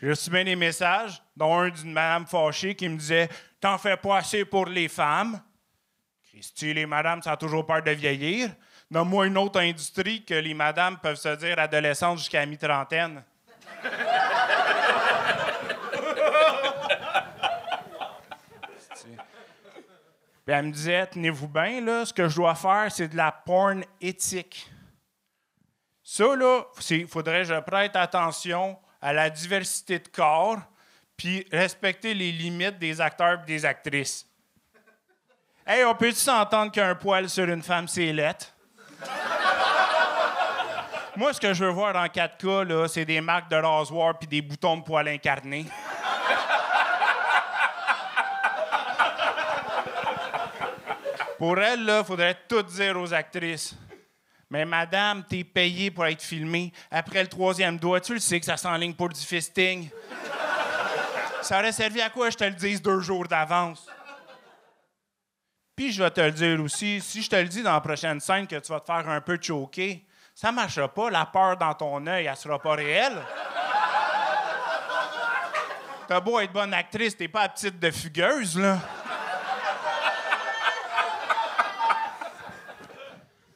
J'ai 0.00 0.08
reçu 0.08 0.30
des 0.30 0.56
messages, 0.56 1.22
dont 1.36 1.54
un 1.54 1.68
d'une 1.68 1.92
madame 1.92 2.26
fâchée 2.26 2.74
qui 2.74 2.88
me 2.88 2.96
disait 2.96 3.28
T'en 3.60 3.76
fais 3.76 3.98
pas 3.98 4.16
assez 4.16 4.46
pour 4.46 4.64
les 4.64 4.88
femmes. 4.88 5.38
Christy, 6.30 6.72
les 6.72 6.86
madames, 6.86 7.20
ça 7.20 7.32
a 7.32 7.36
toujours 7.36 7.66
peur 7.66 7.82
de 7.82 7.90
vieillir. 7.90 8.48
Donne-moi 8.90 9.26
une 9.26 9.36
autre 9.36 9.60
industrie 9.60 10.24
que 10.24 10.32
les 10.32 10.54
madames 10.54 10.96
peuvent 10.96 11.16
se 11.16 11.36
dire 11.36 11.58
adolescentes 11.58 12.20
jusqu'à 12.20 12.46
mi-trentaine. 12.46 13.22
Puis 20.46 20.54
elle 20.54 20.66
me 20.66 20.70
disait, 20.70 21.04
tenez-vous 21.08 21.48
bien, 21.48 21.80
là, 21.80 22.04
ce 22.04 22.12
que 22.12 22.28
je 22.28 22.36
dois 22.36 22.54
faire, 22.54 22.86
c'est 22.90 23.08
de 23.08 23.16
la 23.16 23.32
porn 23.32 23.82
éthique. 24.00 24.70
Ça, 26.04 26.36
là, 26.36 26.62
il 26.90 27.08
faudrait 27.08 27.42
que 27.42 27.48
je 27.48 27.60
prête 27.60 27.96
attention 27.96 28.78
à 29.02 29.12
la 29.12 29.28
diversité 29.28 29.98
de 29.98 30.06
corps, 30.06 30.58
puis 31.16 31.44
respecter 31.50 32.14
les 32.14 32.30
limites 32.30 32.78
des 32.78 33.00
acteurs 33.00 33.40
et 33.42 33.46
des 33.46 33.64
actrices. 33.64 34.24
Hey, 35.66 35.84
on 35.84 35.96
peut-tu 35.96 36.14
s'entendre 36.14 36.70
qu'un 36.70 36.94
poil 36.94 37.28
sur 37.28 37.48
une 37.48 37.62
femme, 37.62 37.88
c'est 37.88 38.12
lettre? 38.12 38.54
Moi, 41.16 41.32
ce 41.32 41.40
que 41.40 41.54
je 41.54 41.64
veux 41.64 41.70
voir 41.70 41.92
dans 41.92 42.04
4K, 42.04 42.62
là, 42.62 42.86
c'est 42.86 43.04
des 43.04 43.20
marques 43.20 43.50
de 43.50 43.56
rasoir 43.56 44.16
puis 44.16 44.28
des 44.28 44.42
boutons 44.42 44.76
de 44.76 44.82
poils 44.84 45.08
incarnés. 45.08 45.66
Pour 51.38 51.58
elle, 51.58 51.84
là, 51.84 52.02
faudrait 52.02 52.38
tout 52.48 52.62
dire 52.62 52.98
aux 52.98 53.12
actrices. 53.12 53.74
Mais 54.48 54.64
madame, 54.64 55.24
t'es 55.24 55.44
payée 55.44 55.90
pour 55.90 56.06
être 56.06 56.22
filmée. 56.22 56.72
Après 56.90 57.22
le 57.22 57.28
troisième 57.28 57.78
doigt, 57.78 58.00
tu 58.00 58.14
le 58.14 58.20
sais 58.20 58.38
que 58.38 58.46
ça 58.46 58.56
s'enligne 58.56 58.94
pour 58.94 59.08
du 59.08 59.20
fisting. 59.20 59.90
Ça 61.42 61.58
aurait 61.58 61.72
servi 61.72 62.00
à 62.00 62.10
quoi 62.10 62.30
je 62.30 62.36
te 62.36 62.44
le 62.44 62.52
dise 62.52 62.80
deux 62.80 63.00
jours 63.00 63.26
d'avance? 63.26 63.86
Puis 65.74 65.92
je 65.92 66.02
vais 66.02 66.10
te 66.10 66.20
le 66.20 66.32
dire 66.32 66.60
aussi, 66.62 67.00
si 67.00 67.22
je 67.22 67.28
te 67.28 67.36
le 67.36 67.48
dis 67.48 67.62
dans 67.62 67.74
la 67.74 67.80
prochaine 67.80 68.18
scène 68.18 68.46
que 68.46 68.56
tu 68.56 68.72
vas 68.72 68.80
te 68.80 68.86
faire 68.86 69.08
un 69.08 69.20
peu 69.20 69.38
choquer, 69.40 70.06
ça 70.34 70.50
marchera 70.50 70.88
pas. 70.88 71.10
La 71.10 71.26
peur 71.26 71.56
dans 71.56 71.74
ton 71.74 72.06
œil, 72.06 72.26
elle 72.26 72.36
sera 72.36 72.58
pas 72.58 72.74
réelle. 72.76 73.22
T'as 76.08 76.20
beau 76.20 76.38
être 76.40 76.52
bonne 76.52 76.72
actrice, 76.72 77.16
t'es 77.16 77.28
pas 77.28 77.48
petite 77.48 77.78
de 77.78 77.90
fugueuse, 77.90 78.58
là. 78.58 78.78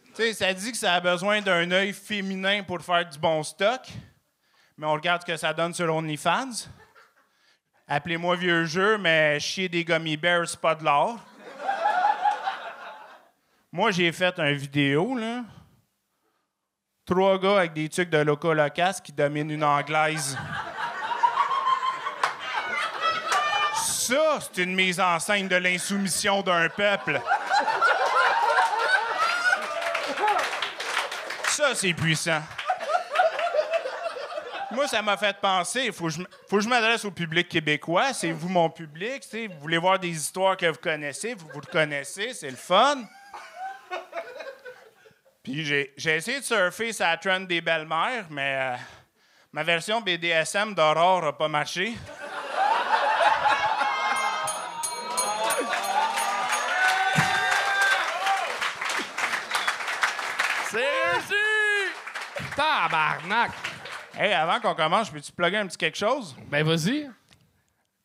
Tu 0.06 0.09
ça 0.34 0.52
dit 0.52 0.72
que 0.72 0.76
ça 0.76 0.94
a 0.94 1.00
besoin 1.00 1.40
d'un 1.40 1.70
œil 1.70 1.92
féminin 1.94 2.62
pour 2.62 2.82
faire 2.82 3.08
du 3.08 3.18
bon 3.18 3.42
stock. 3.42 3.80
Mais 4.76 4.86
on 4.86 4.92
regarde 4.92 5.22
ce 5.22 5.26
que 5.26 5.36
ça 5.36 5.54
donne 5.54 5.72
sur 5.72 5.94
OnlyFans. 5.94 6.68
Appelez-moi 7.88 8.36
vieux 8.36 8.66
jeu, 8.66 8.98
mais 8.98 9.40
chier 9.40 9.68
des 9.68 9.84
gummy 9.84 10.16
bears, 10.16 10.46
c'est 10.48 10.60
pas 10.60 10.74
de 10.74 10.84
l'art. 10.84 11.16
Moi, 13.72 13.90
j'ai 13.92 14.12
fait 14.12 14.38
une 14.38 14.56
vidéo, 14.56 15.16
là. 15.16 15.42
Trois 17.06 17.38
gars 17.38 17.58
avec 17.58 17.72
des 17.72 17.88
trucs 17.88 18.10
de 18.10 18.18
loco 18.18 18.52
locasse 18.52 19.00
qui 19.00 19.12
dominent 19.12 19.50
une 19.50 19.64
anglaise. 19.64 20.36
Ça, 23.74 24.38
c'est 24.40 24.62
une 24.64 24.74
mise 24.74 25.00
en 25.00 25.18
scène 25.18 25.48
de 25.48 25.56
l'insoumission 25.56 26.42
d'un 26.42 26.68
peuple. 26.68 27.20
Ça, 31.48 31.74
c'est 31.74 31.92
puissant. 31.92 32.40
Moi, 34.70 34.86
ça 34.86 35.02
m'a 35.02 35.16
fait 35.16 35.36
penser, 35.40 35.86
il 35.86 35.92
faut 35.92 36.06
que 36.06 36.60
je 36.60 36.68
m'adresse 36.68 37.04
au 37.04 37.10
public 37.10 37.48
québécois. 37.48 38.12
C'est 38.12 38.30
vous, 38.30 38.48
mon 38.48 38.70
public. 38.70 39.24
Vous 39.32 39.60
voulez 39.60 39.78
voir 39.78 39.98
des 39.98 40.10
histoires 40.10 40.56
que 40.56 40.66
vous 40.66 40.78
connaissez, 40.78 41.34
vous 41.34 41.48
vous 41.52 41.60
reconnaissez, 41.60 42.32
c'est 42.34 42.50
le 42.50 42.56
fun. 42.56 43.02
Puis 45.42 45.64
j'ai 45.64 45.92
j'ai 45.96 46.16
essayé 46.16 46.38
de 46.38 46.44
surfer 46.44 46.92
sur 46.92 47.06
la 47.06 47.16
trend 47.16 47.40
des 47.40 47.60
belles-mères, 47.60 48.26
mais 48.30 48.56
euh, 48.56 48.76
ma 49.52 49.64
version 49.64 50.00
BDSM 50.00 50.74
d'Aurore 50.74 51.22
n'a 51.22 51.32
pas 51.32 51.48
marché. 51.48 51.94
Tabarnak! 62.80 63.52
Hey, 64.14 64.32
avant 64.32 64.58
qu'on 64.58 64.74
commence, 64.74 65.08
je 65.08 65.12
peux-tu 65.12 65.30
plugger 65.32 65.58
un 65.58 65.66
petit 65.66 65.76
quelque 65.76 65.98
chose? 65.98 66.34
Ben, 66.46 66.64
vas-y. 66.64 67.10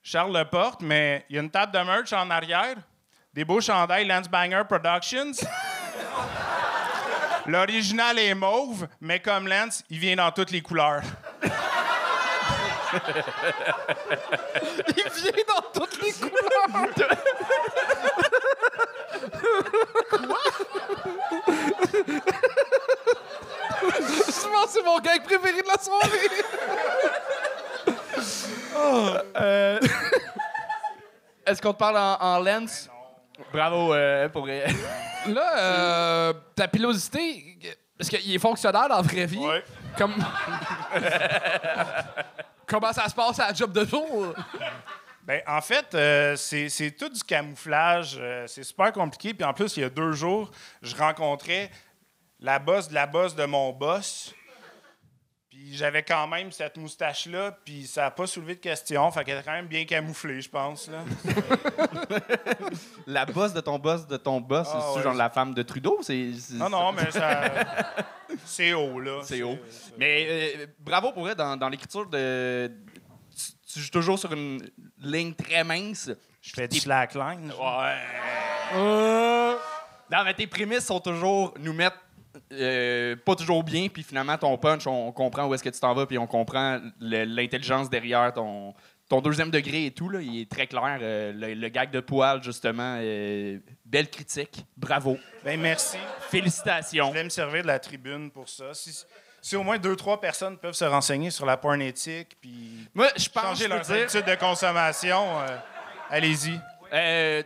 Charles 0.03 0.37
Leporte, 0.37 0.81
mais 0.81 1.25
il 1.29 1.37
y 1.37 1.39
a 1.39 1.41
une 1.41 1.49
table 1.49 1.71
de 1.71 1.79
merch 1.79 2.11
en 2.11 2.29
arrière. 2.29 2.75
Des 3.33 3.45
beaux 3.45 3.61
chandails 3.61 4.05
Lance 4.05 4.27
Banger 4.27 4.63
Productions. 4.67 5.31
L'original 7.45 8.19
est 8.19 8.35
mauve, 8.35 8.89
mais 8.99 9.21
comme 9.21 9.47
Lance, 9.47 9.81
il 9.89 9.99
vient 9.99 10.17
dans 10.17 10.31
toutes 10.31 10.51
les 10.51 10.61
couleurs. 10.61 11.03
Il 14.97 15.09
vient 15.21 15.43
dans 15.47 15.61
toutes 15.73 16.01
les 16.01 16.11
couleurs! 16.13 16.89
Quoi? 20.09 20.39
C'est 24.69 24.83
mon 24.83 24.99
gag 24.99 25.23
préféré 25.23 25.61
de 25.61 25.67
la 25.67 25.77
soirée! 25.81 26.29
Euh, 29.37 29.79
Est-ce 31.45 31.61
qu'on 31.61 31.71
te 31.73 31.77
parle 31.77 31.97
en, 31.97 32.17
en 32.19 32.39
lens? 32.39 32.89
Bravo 33.53 33.93
euh, 33.93 34.27
pour 34.29 34.41
vrai. 34.43 34.65
Là, 35.27 35.57
euh, 35.57 36.33
ta 36.55 36.67
pilosité, 36.67 37.57
est-ce 37.99 38.09
qu'il 38.09 38.35
est 38.35 38.39
fonctionnaire 38.39 38.89
dans 38.89 38.97
la 38.97 39.01
vraie 39.01 39.25
vie? 39.25 39.37
Ouais. 39.39 39.63
Comme... 39.97 40.13
Comment 42.67 42.91
ça 42.93 43.07
se 43.07 43.15
passe 43.15 43.39
à 43.39 43.47
la 43.47 43.53
job 43.53 43.71
de 43.71 43.85
jour? 43.85 44.33
Ben, 45.23 45.41
en 45.47 45.61
fait, 45.61 45.95
euh, 45.95 46.35
c'est 46.35 46.69
c'est 46.69 46.91
tout 46.91 47.09
du 47.09 47.23
camouflage. 47.23 48.17
euh, 48.19 48.45
c'est 48.47 48.63
super 48.63 48.91
compliqué. 48.91 49.33
Puis 49.33 49.43
en 49.45 49.53
plus, 49.53 49.77
il 49.77 49.81
y 49.81 49.83
a 49.83 49.89
deux 49.89 50.11
jours, 50.11 50.51
je 50.81 50.95
rencontrais 50.95 51.71
la 52.39 52.59
boss 52.59 52.87
de 52.89 52.93
la 52.93 53.07
boss 53.07 53.35
de 53.35 53.45
mon 53.45 53.71
boss. 53.73 54.33
Puis 55.49 55.73
j'avais 55.75 56.03
quand 56.03 56.27
même 56.27 56.51
cette 56.51 56.75
moustache-là, 56.75 57.57
puis 57.63 57.87
ça 57.87 58.01
n'a 58.01 58.11
pas 58.11 58.27
soulevé 58.27 58.55
de 58.55 58.59
questions. 58.59 59.09
Fait 59.11 59.23
qu'elle 59.23 59.37
était 59.37 59.45
quand 59.45 59.53
même 59.53 59.67
bien 59.67 59.85
camouflée, 59.85 60.41
je 60.41 60.49
pense. 60.49 60.89
Là. 60.89 60.99
La 63.07 63.25
boss 63.25 63.53
de 63.53 63.61
ton 63.61 63.79
boss 63.79 64.05
de 64.07 64.17
ton 64.17 64.41
boss, 64.41 64.67
Ah, 64.73 64.81
c'est 64.91 64.97
ouais. 64.97 65.03
genre 65.03 65.13
la 65.13 65.29
femme 65.29 65.53
de 65.53 65.63
Trudeau? 65.63 65.99
C'est, 66.01 66.29
Non, 66.53 66.69
non, 66.69 66.91
mais 66.91 67.09
ça. 67.11 67.41
C'est 68.45 68.73
haut, 68.73 68.99
là. 68.99 69.19
C'est 69.23 69.43
haut. 69.43 69.57
Mais 69.97 70.25
euh, 70.29 70.67
bravo 70.79 71.11
pour 71.13 71.23
vrai 71.23 71.35
dans, 71.35 71.55
dans 71.55 71.69
l'écriture 71.69 72.05
de. 72.07 72.69
Tu, 73.35 73.73
tu 73.73 73.79
joues 73.79 73.91
toujours 73.91 74.19
sur 74.19 74.33
une 74.33 74.59
ligne 74.99 75.33
très 75.33 75.63
mince. 75.63 76.09
Je 76.41 76.53
fais 76.53 76.67
du 76.67 76.79
slackline. 76.79 77.51
Ouais. 77.57 77.95
Euh, 78.75 79.55
Non, 80.11 80.23
mais 80.25 80.33
tes 80.33 80.47
prémices 80.47 80.85
sont 80.85 80.99
toujours 80.99 81.53
nous 81.59 81.73
mettre 81.73 81.97
euh, 82.53 83.15
pas 83.15 83.35
toujours 83.35 83.63
bien, 83.63 83.87
puis 83.89 84.03
finalement, 84.03 84.37
ton 84.37 84.57
punch, 84.57 84.87
on 84.87 85.11
comprend 85.11 85.45
où 85.47 85.53
est-ce 85.53 85.63
que 85.63 85.69
tu 85.69 85.79
t'en 85.79 85.93
vas, 85.93 86.05
puis 86.05 86.17
on 86.17 86.27
comprend 86.27 86.79
l'intelligence 86.99 87.89
derrière 87.89 88.33
ton, 88.33 88.73
ton 89.09 89.21
deuxième 89.21 89.51
degré 89.51 89.85
et 89.85 89.91
tout. 89.91 90.09
Là, 90.09 90.21
il 90.21 90.41
est 90.41 90.49
très 90.49 90.67
clair. 90.67 90.99
euh, 91.01 91.31
le, 91.33 91.53
le 91.53 91.69
gag 91.69 91.91
de 91.91 91.99
poil, 91.99 92.41
justement, 92.43 92.97
euh, 92.99 93.59
belle 93.85 94.09
critique. 94.09 94.65
Bravo. 94.77 95.17
Ben, 95.43 95.59
merci. 95.59 95.97
Félicitations. 96.29 97.09
Je 97.09 97.13
vais 97.13 97.23
me 97.23 97.29
servir 97.29 97.61
de 97.61 97.67
la 97.67 97.79
tribune 97.79 98.31
pour 98.31 98.49
ça. 98.49 98.73
Si, 98.73 99.05
si 99.41 99.55
au 99.55 99.63
moins 99.63 99.77
deux, 99.77 99.95
trois 99.95 100.19
personnes 100.19 100.57
peuvent 100.57 100.73
se 100.73 100.85
renseigner 100.85 101.29
sur 101.29 101.45
la 101.45 101.57
porn 101.57 101.81
éthique, 101.81 102.35
puis 102.41 102.87
Moi, 102.93 103.07
je 103.15 103.29
pense 103.29 103.43
changer 103.43 103.67
leurs 103.67 103.81
dire, 103.81 104.07
de 104.07 104.35
consommation, 104.39 105.39
euh, 105.39 105.57
allez-y. 106.09 106.59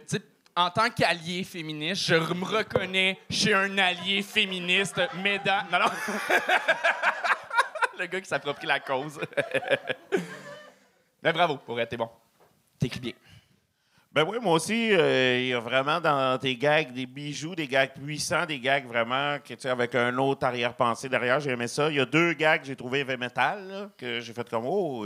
tu 0.08 0.20
en 0.60 0.70
tant 0.70 0.90
qu'allié 0.90 1.44
féministe, 1.44 2.08
je 2.08 2.16
me 2.16 2.44
reconnais 2.44 3.18
chez 3.30 3.54
un 3.54 3.78
allié 3.78 4.22
féministe, 4.22 5.00
mesdames. 5.24 5.68
Non, 5.72 5.80
non. 5.80 5.86
Le 8.00 8.06
gars 8.06 8.20
qui 8.20 8.28
s'approprie 8.28 8.68
la 8.68 8.80
cause. 8.80 9.20
Mais 11.24 11.34
bravo, 11.34 11.58
pour 11.58 11.80
être, 11.80 11.90
t'es 11.90 11.98
bon. 11.98 12.10
T'écris 12.78 13.00
bien. 13.00 13.14
Ben 14.12 14.26
oui, 14.28 14.38
moi 14.42 14.54
aussi, 14.54 14.92
euh, 14.92 15.40
il 15.40 15.48
y 15.48 15.54
a 15.54 15.60
vraiment 15.60 16.02
dans 16.02 16.38
tes 16.40 16.56
gags 16.56 16.92
des 16.92 17.06
bijoux, 17.06 17.56
des 17.56 17.68
gags 17.68 17.94
puissants, 17.94 18.46
des 18.46 18.60
gags 18.60 18.86
vraiment 18.86 19.38
que, 19.40 19.54
tu 19.54 19.62
sais, 19.62 19.70
avec 19.70 19.94
un 19.96 20.18
autre 20.18 20.46
arrière-pensée 20.46 21.08
derrière. 21.08 21.40
J'ai 21.40 21.52
aimé 21.52 21.68
ça. 21.68 21.90
Il 21.90 21.96
y 21.96 22.00
a 22.00 22.06
deux 22.06 22.34
gags 22.34 22.62
que 22.62 22.68
j'ai 22.68 22.76
trouvé 22.76 23.00
heavy 23.00 23.18
metal, 23.18 23.92
que 23.98 24.20
j'ai 24.20 24.34
fait 24.34 24.50
comme 24.50 24.66
oh, 24.66 25.06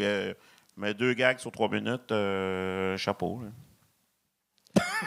mais 0.78 0.94
deux 0.94 1.14
gags 1.14 1.38
sur 1.38 1.52
trois 1.52 1.70
minutes, 1.70 2.12
euh, 2.12 2.98
chapeau. 2.98 3.42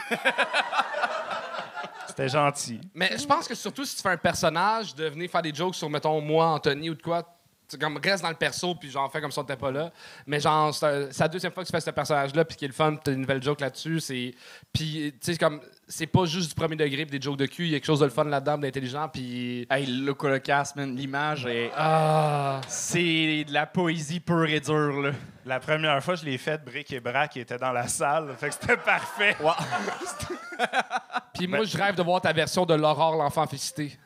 C'était 2.07 2.29
gentil. 2.29 2.81
Mais 2.93 3.17
je 3.17 3.25
pense 3.25 3.47
que 3.47 3.55
surtout 3.55 3.85
si 3.85 3.95
tu 3.95 4.01
fais 4.01 4.09
un 4.09 4.17
personnage, 4.17 4.95
de 4.95 5.05
venir 5.05 5.29
faire 5.29 5.41
des 5.41 5.53
jokes 5.53 5.75
sur, 5.75 5.89
mettons, 5.89 6.19
moi, 6.21 6.47
Anthony 6.47 6.89
ou 6.89 6.95
de 6.95 7.01
quoi, 7.01 7.36
tu 7.69 7.77
comme 7.77 7.99
reste 8.03 8.23
dans 8.23 8.29
le 8.29 8.35
perso, 8.35 8.75
puis 8.75 8.89
genre 8.89 9.11
fais 9.11 9.19
comme 9.19 9.31
si 9.31 9.39
on 9.39 9.43
n'était 9.43 9.57
pas 9.57 9.71
là. 9.71 9.91
Mais 10.25 10.39
genre, 10.39 10.73
c'est 10.73 11.19
la 11.19 11.27
deuxième 11.27 11.51
fois 11.51 11.63
que 11.63 11.67
tu 11.67 11.71
fais 11.71 11.81
ce 11.81 11.89
personnage-là, 11.91 12.45
puis 12.45 12.55
qui 12.55 12.65
est 12.65 12.69
le 12.69 12.73
fun, 12.73 12.91
puis 12.91 13.01
t'as 13.03 13.11
une 13.13 13.21
nouvelle 13.21 13.43
joke 13.43 13.61
là-dessus. 13.61 13.99
C'est... 13.99 14.33
Puis, 14.71 15.13
tu 15.21 15.33
sais, 15.33 15.37
comme, 15.37 15.61
c'est 15.87 16.07
pas 16.07 16.25
juste 16.25 16.49
du 16.49 16.55
premier 16.55 16.75
degré, 16.75 17.05
puis 17.05 17.19
des 17.19 17.23
jokes 17.23 17.37
de 17.37 17.45
cul, 17.45 17.65
il 17.65 17.71
y 17.71 17.75
a 17.75 17.79
quelque 17.79 17.85
chose 17.85 17.99
de 17.99 18.05
le 18.05 18.11
fun 18.11 18.23
là-dedans, 18.23 18.57
d'intelligent, 18.57 19.09
puis. 19.09 19.67
Hey, 19.69 19.85
le 19.85 20.13
colocast, 20.13 20.75
man, 20.75 20.95
l'image 20.95 21.45
est. 21.45 21.71
Ah! 21.75 22.61
C'est 22.67 23.45
de 23.45 23.53
la 23.53 23.65
poésie 23.65 24.19
pure 24.19 24.45
et 24.45 24.59
dure, 24.59 25.01
là. 25.01 25.11
La 25.45 25.61
première 25.61 26.03
fois, 26.03 26.15
je 26.15 26.25
l'ai 26.25 26.37
faite, 26.37 26.65
Brick 26.65 26.91
et 26.91 26.99
Brac 26.99 27.31
qui 27.31 27.39
était 27.39 27.57
dans 27.57 27.71
la 27.71 27.87
salle. 27.87 28.35
Fait 28.37 28.49
que 28.49 28.55
c'était 28.55 28.75
parfait. 28.75 29.37
Puis 31.33 31.47
moi, 31.47 31.63
je 31.63 31.77
rêve 31.77 31.95
de 31.95 32.03
voir 32.03 32.19
ta 32.19 32.33
version 32.33 32.65
de 32.65 32.73
l'Aurore, 32.73 33.15
l'enfant 33.15 33.47
félicité. 33.47 33.97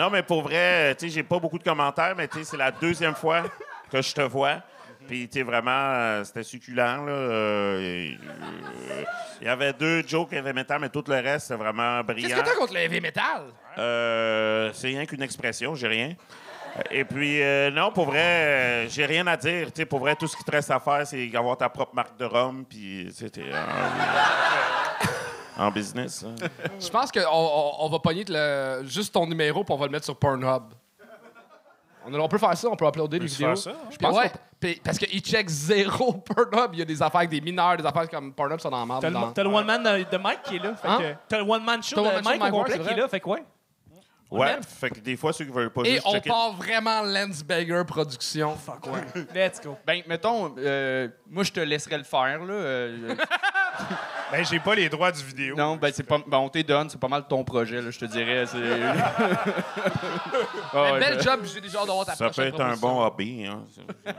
Non, 0.00 0.08
mais 0.08 0.22
pour 0.22 0.40
vrai, 0.40 0.94
tu 0.94 1.06
sais, 1.06 1.14
j'ai 1.16 1.22
pas 1.22 1.38
beaucoup 1.38 1.58
de 1.58 1.62
commentaires, 1.62 2.14
mais 2.16 2.26
tu 2.26 2.38
sais, 2.38 2.44
c'est 2.44 2.56
la 2.56 2.70
deuxième 2.70 3.14
fois 3.14 3.42
que 3.92 4.00
je 4.00 4.14
te 4.14 4.22
vois. 4.22 4.62
Puis, 5.06 5.28
tu 5.28 5.42
vraiment, 5.42 5.70
euh, 5.70 6.24
c'était 6.24 6.42
succulent, 6.42 7.04
là. 7.04 7.12
Euh, 7.12 8.14
euh, 8.14 9.02
Il 9.42 9.46
y 9.46 9.50
avait 9.50 9.74
deux 9.74 10.02
jokes 10.06 10.32
heavy 10.32 10.54
metal, 10.54 10.80
mais 10.80 10.88
tout 10.88 11.04
le 11.06 11.16
reste, 11.16 11.48
c'est 11.48 11.54
vraiment 11.54 12.02
brillant. 12.02 12.28
Qu'est-ce 12.28 12.40
que 12.40 12.46
t'as 12.46 12.54
contre 12.54 12.72
le 12.72 12.80
heavy 12.80 12.98
metal? 13.02 13.42
Euh, 13.76 14.70
c'est 14.72 14.86
rien 14.86 15.04
qu'une 15.04 15.22
expression, 15.22 15.74
j'ai 15.74 15.88
rien. 15.88 16.14
Et 16.90 17.04
puis, 17.04 17.42
euh, 17.42 17.70
non, 17.70 17.92
pour 17.92 18.06
vrai, 18.06 18.22
euh, 18.22 18.88
j'ai 18.88 19.04
rien 19.04 19.26
à 19.26 19.36
dire. 19.36 19.66
Tu 19.66 19.82
sais, 19.82 19.84
pour 19.84 19.98
vrai, 19.98 20.16
tout 20.16 20.28
ce 20.28 20.34
qui 20.34 20.44
te 20.44 20.50
reste 20.50 20.70
à 20.70 20.80
faire, 20.80 21.06
c'est 21.06 21.30
avoir 21.36 21.58
ta 21.58 21.68
propre 21.68 21.94
marque 21.94 22.16
de 22.16 22.24
rhum, 22.24 22.64
puis 22.64 23.12
c'était 23.14 23.50
en, 25.66 25.70
business. 25.70 26.24
hein. 26.26 26.34
Je 26.80 26.88
pense 26.88 27.10
qu'on 27.12 27.20
on, 27.30 27.72
on 27.80 27.88
va 27.88 27.98
pogner 27.98 28.24
le- 28.28 28.82
juste 28.84 29.12
ton 29.14 29.26
numéro, 29.26 29.62
puis 29.64 29.74
on 29.74 29.78
va 29.78 29.86
le 29.86 29.92
mettre 29.92 30.04
sur 30.06 30.16
Pornhub. 30.16 30.62
On, 32.06 32.14
on 32.14 32.28
peut 32.28 32.38
faire 32.38 32.56
ça, 32.56 32.68
on 32.68 32.76
peut 32.76 32.86
uploader 32.86 33.18
des 33.18 33.26
vidéos. 33.26 33.48
faire 33.48 33.58
ça? 33.58 33.72
Je 33.90 33.96
pense 33.98 34.16
ouais, 34.16 34.32
puis- 34.58 34.80
parce 34.82 34.98
qu'il 34.98 35.20
check 35.20 35.48
zéro 35.48 36.12
Pornhub. 36.24 36.70
Il 36.72 36.78
y 36.78 36.82
a 36.82 36.86
des 36.86 37.02
affaires 37.02 37.18
avec 37.20 37.30
des 37.30 37.40
mineurs, 37.42 37.76
des 37.76 37.84
affaires 37.84 38.08
comme 38.08 38.32
Pornhub 38.32 38.58
sont 38.58 38.70
dans 38.70 38.80
la 38.80 38.86
merde. 38.86 39.00
T'as 39.02 39.08
le, 39.08 39.14
dans- 39.14 39.32
t'as 39.32 39.42
le 39.42 39.50
one-man 39.50 39.82
de, 39.82 40.10
de 40.10 40.16
Mike 40.16 40.42
qui 40.44 40.56
est 40.56 40.60
là. 40.60 40.74
Fait 40.74 40.88
Hein? 40.88 40.98
que- 40.98 41.14
T'as 41.28 41.38
le 41.38 41.44
one-man 41.50 41.82
show 41.82 41.96
T'as 41.96 42.02
le 42.02 42.08
de 42.08 42.16
one-man 42.16 42.22
show 42.24 42.28
Mike 42.30 42.38
de 42.38 42.42
Mike 42.44 42.54
au 42.54 42.56
complet 42.58 42.72
c'est 42.72 42.78
qui 42.80 42.86
est 42.88 42.92
vrai. 42.92 43.00
là. 43.02 43.08
Fait 43.08 43.20
que 43.20 43.28
ouais. 43.28 43.44
Ouais, 44.32 44.58
fait 44.62 44.90
que 44.90 45.00
des 45.00 45.16
fois, 45.16 45.32
ceux 45.32 45.44
qui 45.44 45.50
veulent 45.50 45.72
pas 45.72 45.82
Et 45.82 45.94
juste 45.94 46.04
on 46.06 46.12
checker... 46.12 46.30
part 46.30 46.52
vraiment 46.52 47.02
Lensbagger 47.02 47.82
Production. 47.84 48.54
Fuck 48.54 48.86
ouais. 48.86 49.24
Let's 49.34 49.60
go. 49.60 49.76
Ben, 49.84 50.02
mettons, 50.06 50.54
euh, 50.56 51.08
moi, 51.28 51.42
je 51.42 51.50
te 51.50 51.58
laisserais 51.58 51.98
le 51.98 52.04
faire, 52.04 52.38
là. 52.44 52.52
euh, 52.54 53.14
Ben, 54.32 54.44
j'ai 54.44 54.60
pas 54.60 54.74
les 54.74 54.88
droits 54.88 55.10
du 55.10 55.22
vidéo. 55.24 55.56
non, 55.56 55.76
ben, 55.76 55.92
c'est 55.94 56.02
pas. 56.04 56.18
Ben, 56.26 56.38
on 56.38 56.48
t'est 56.48 56.62
donne, 56.62 56.88
c'est 56.88 57.00
pas 57.00 57.08
mal 57.08 57.24
ton 57.28 57.42
projet, 57.44 57.80
là, 57.82 57.90
je 57.90 57.98
te 57.98 58.04
dirais. 58.04 58.44
C'est. 58.46 58.58
Ah, 60.72 60.84
Mais 60.84 60.92
ouais, 60.92 61.00
bel 61.00 61.16
ben- 61.16 61.22
job, 61.22 61.40
j'ai 61.52 61.60
déjà 61.60 61.80
hâte 61.80 61.86
d'avoir 61.88 62.06
ta 62.06 62.14
Ça 62.14 62.30
peut 62.30 62.42
être 62.42 62.60
un 62.60 62.76
bon 62.76 63.04
hobby. 63.04 63.44
Hein. 63.44 63.64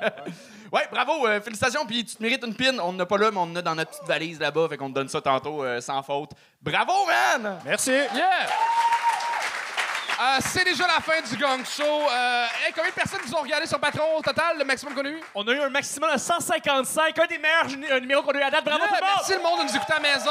Ouais, 0.71 0.87
bravo, 0.91 1.27
euh, 1.27 1.41
félicitations, 1.41 1.85
puis 1.85 2.05
tu 2.05 2.15
te 2.15 2.23
mérites 2.23 2.43
une 2.45 2.55
pin. 2.55 2.77
On 2.79 2.93
n'en 2.93 2.99
a 3.01 3.05
pas 3.05 3.17
là, 3.17 3.29
mais 3.31 3.37
on 3.37 3.41
en 3.43 3.55
a 3.57 3.61
dans 3.61 3.75
notre 3.75 3.91
petite 3.91 4.07
valise 4.07 4.39
là-bas, 4.39 4.67
fait 4.69 4.77
qu'on 4.77 4.89
te 4.89 4.95
donne 4.95 5.09
ça 5.09 5.19
tantôt 5.21 5.63
euh, 5.63 5.81
sans 5.81 6.01
faute. 6.01 6.31
Bravo, 6.61 6.93
man! 7.07 7.57
Merci. 7.65 7.91
Yeah! 7.91 8.47
Euh, 10.21 10.37
c'est 10.41 10.63
déjà 10.63 10.85
la 10.85 10.99
fin 11.01 11.19
du 11.27 11.35
Gang 11.35 11.65
Show. 11.65 11.83
Euh, 11.83 12.45
hey, 12.63 12.71
combien 12.75 12.91
de 12.91 12.95
personnes 12.95 13.21
nous 13.25 13.33
ont 13.33 13.41
regardé 13.41 13.65
sur 13.65 13.79
Patreon 13.79 14.17
au 14.17 14.21
total, 14.21 14.55
le 14.59 14.63
maximum 14.65 14.93
qu'on 14.93 15.03
a 15.05 15.09
eu? 15.09 15.19
On 15.33 15.47
a 15.47 15.51
eu 15.51 15.59
un 15.61 15.69
maximum 15.69 16.13
de 16.13 16.19
155, 16.19 17.17
un 17.17 17.25
des 17.25 17.37
meilleurs 17.39 17.65
euh, 17.91 17.99
numéros 17.99 18.21
qu'on 18.21 18.31
a 18.33 18.37
eu 18.39 18.41
à 18.43 18.51
date. 18.51 18.63
Bravo 18.63 18.81
Yeah, 18.81 18.87
tout 18.89 18.93
le 18.93 19.01
monde! 19.01 19.13
merci 19.17 19.33
le 19.33 19.41
monde 19.41 19.59
de 19.59 19.63
nous 19.63 19.75
écouter 19.75 19.93
à 19.93 19.95
la 19.95 20.01
maison. 20.01 20.29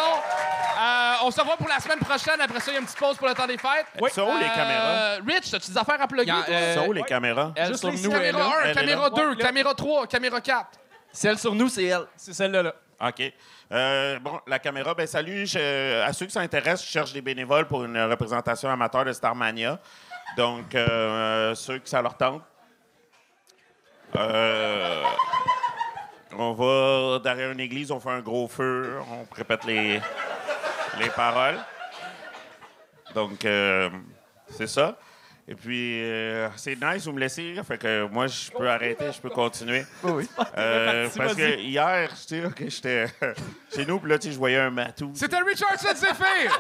Euh, 0.81 1.27
on 1.27 1.31
se 1.33 1.41
revoit 1.41 1.57
pour 1.57 1.67
la 1.69 1.81
semaine 1.81 1.99
prochaine. 1.99 2.41
Après 2.41 2.61
ça, 2.61 2.71
il 2.71 2.75
y 2.75 2.77
a 2.77 2.81
une 2.81 2.87
petite 2.87 2.99
pause 3.01 3.17
pour 3.17 3.27
le 3.27 3.35
temps 3.35 3.47
des 3.49 3.59
fêtes. 3.59 3.87
Oui. 4.01 4.11
Ça 4.13 4.25
où, 4.25 4.39
les 4.39 4.45
Euh, 4.47 4.49
caméras? 4.55 5.15
Rich, 5.27 5.55
as-tu 5.55 5.71
des 5.73 5.79
affaires 5.79 6.01
à 6.01 6.07
plugger? 6.07 6.33
Euh, 6.49 6.75
Ça 6.75 6.83
où, 6.83 6.93
les 6.93 7.03
caméras? 7.03 7.53
Elle 7.57 7.67
Juste 7.69 7.81
sur 7.81 7.91
les 7.91 8.01
nous, 8.01 8.11
caméra 8.13 8.39
là. 8.39 8.45
1, 8.47 8.61
Elle 8.63 8.71
est 8.71 8.75
caméra 8.75 9.03
là. 9.03 9.11
2, 9.11 9.23
Ouais, 9.23 9.35
là. 9.35 9.43
caméra 9.43 9.75
3, 9.75 10.07
caméra 10.07 10.41
4. 10.41 10.67
Celle 11.13 11.39
sur 11.39 11.53
nous, 11.55 11.69
c'est 11.69 11.85
elle. 11.85 12.07
C'est 12.17 12.33
celle-là. 12.33 12.63
Là. 12.63 12.75
OK. 13.01 13.33
Euh, 13.73 14.19
bon, 14.19 14.41
la 14.47 14.59
caméra, 14.59 14.95
ben 14.95 15.07
salut. 15.07 15.45
à 15.57 16.13
ceux 16.13 16.27
qui 16.27 16.33
s'intéressent, 16.33 16.85
je 16.85 16.91
cherche 16.91 17.13
des 17.13 17.23
bénévoles 17.23 17.67
pour 17.67 17.85
une 17.85 17.99
représentation 17.99 18.69
amateur 18.69 19.05
de 19.05 19.13
Starmania. 19.13 19.79
Donc, 20.37 20.75
euh, 20.75 21.55
ceux 21.55 21.79
qui 21.79 21.91
ça 21.91 22.03
leur 22.03 22.17
tente. 22.17 22.43
Euh, 24.17 25.03
on 26.33 26.53
va 26.53 27.19
derrière 27.21 27.51
une 27.51 27.61
église, 27.61 27.91
on 27.91 28.01
fait 28.01 28.11
un 28.11 28.21
gros 28.21 28.49
feu, 28.49 28.99
on 29.11 29.35
répète 29.35 29.65
les, 29.65 30.01
les 30.99 31.11
paroles. 31.11 31.59
Donc, 33.15 33.45
euh, 33.45 33.89
c'est 34.51 34.67
ça. 34.67 34.99
Et 35.51 35.55
puis, 35.57 36.01
euh, 36.05 36.49
c'est 36.55 36.81
nice, 36.81 37.07
vous 37.07 37.13
me 37.13 37.19
laissez. 37.19 37.57
Fait 37.67 37.77
que 37.77 38.07
moi, 38.07 38.29
je 38.29 38.53
peux 38.53 38.71
arrêter, 38.71 39.07
je 39.13 39.21
peux 39.21 39.31
continuer. 39.31 39.85
Oui. 40.05 40.29
Euh, 40.57 41.09
parce 41.17 41.35
que 41.35 41.59
hier, 41.59 42.09
tu 42.11 42.41
sais, 42.41 42.45
ok, 42.45 42.65
j'étais 42.69 43.07
chez 43.75 43.85
nous, 43.85 43.99
puis 43.99 44.11
là, 44.11 44.19
tu 44.19 44.29
sais, 44.29 44.33
je 44.35 44.39
voyais 44.39 44.59
un 44.59 44.71
matou. 44.71 45.11
C'était 45.13 45.39
Richardson 45.39 45.89
Zephyr! 45.95 46.57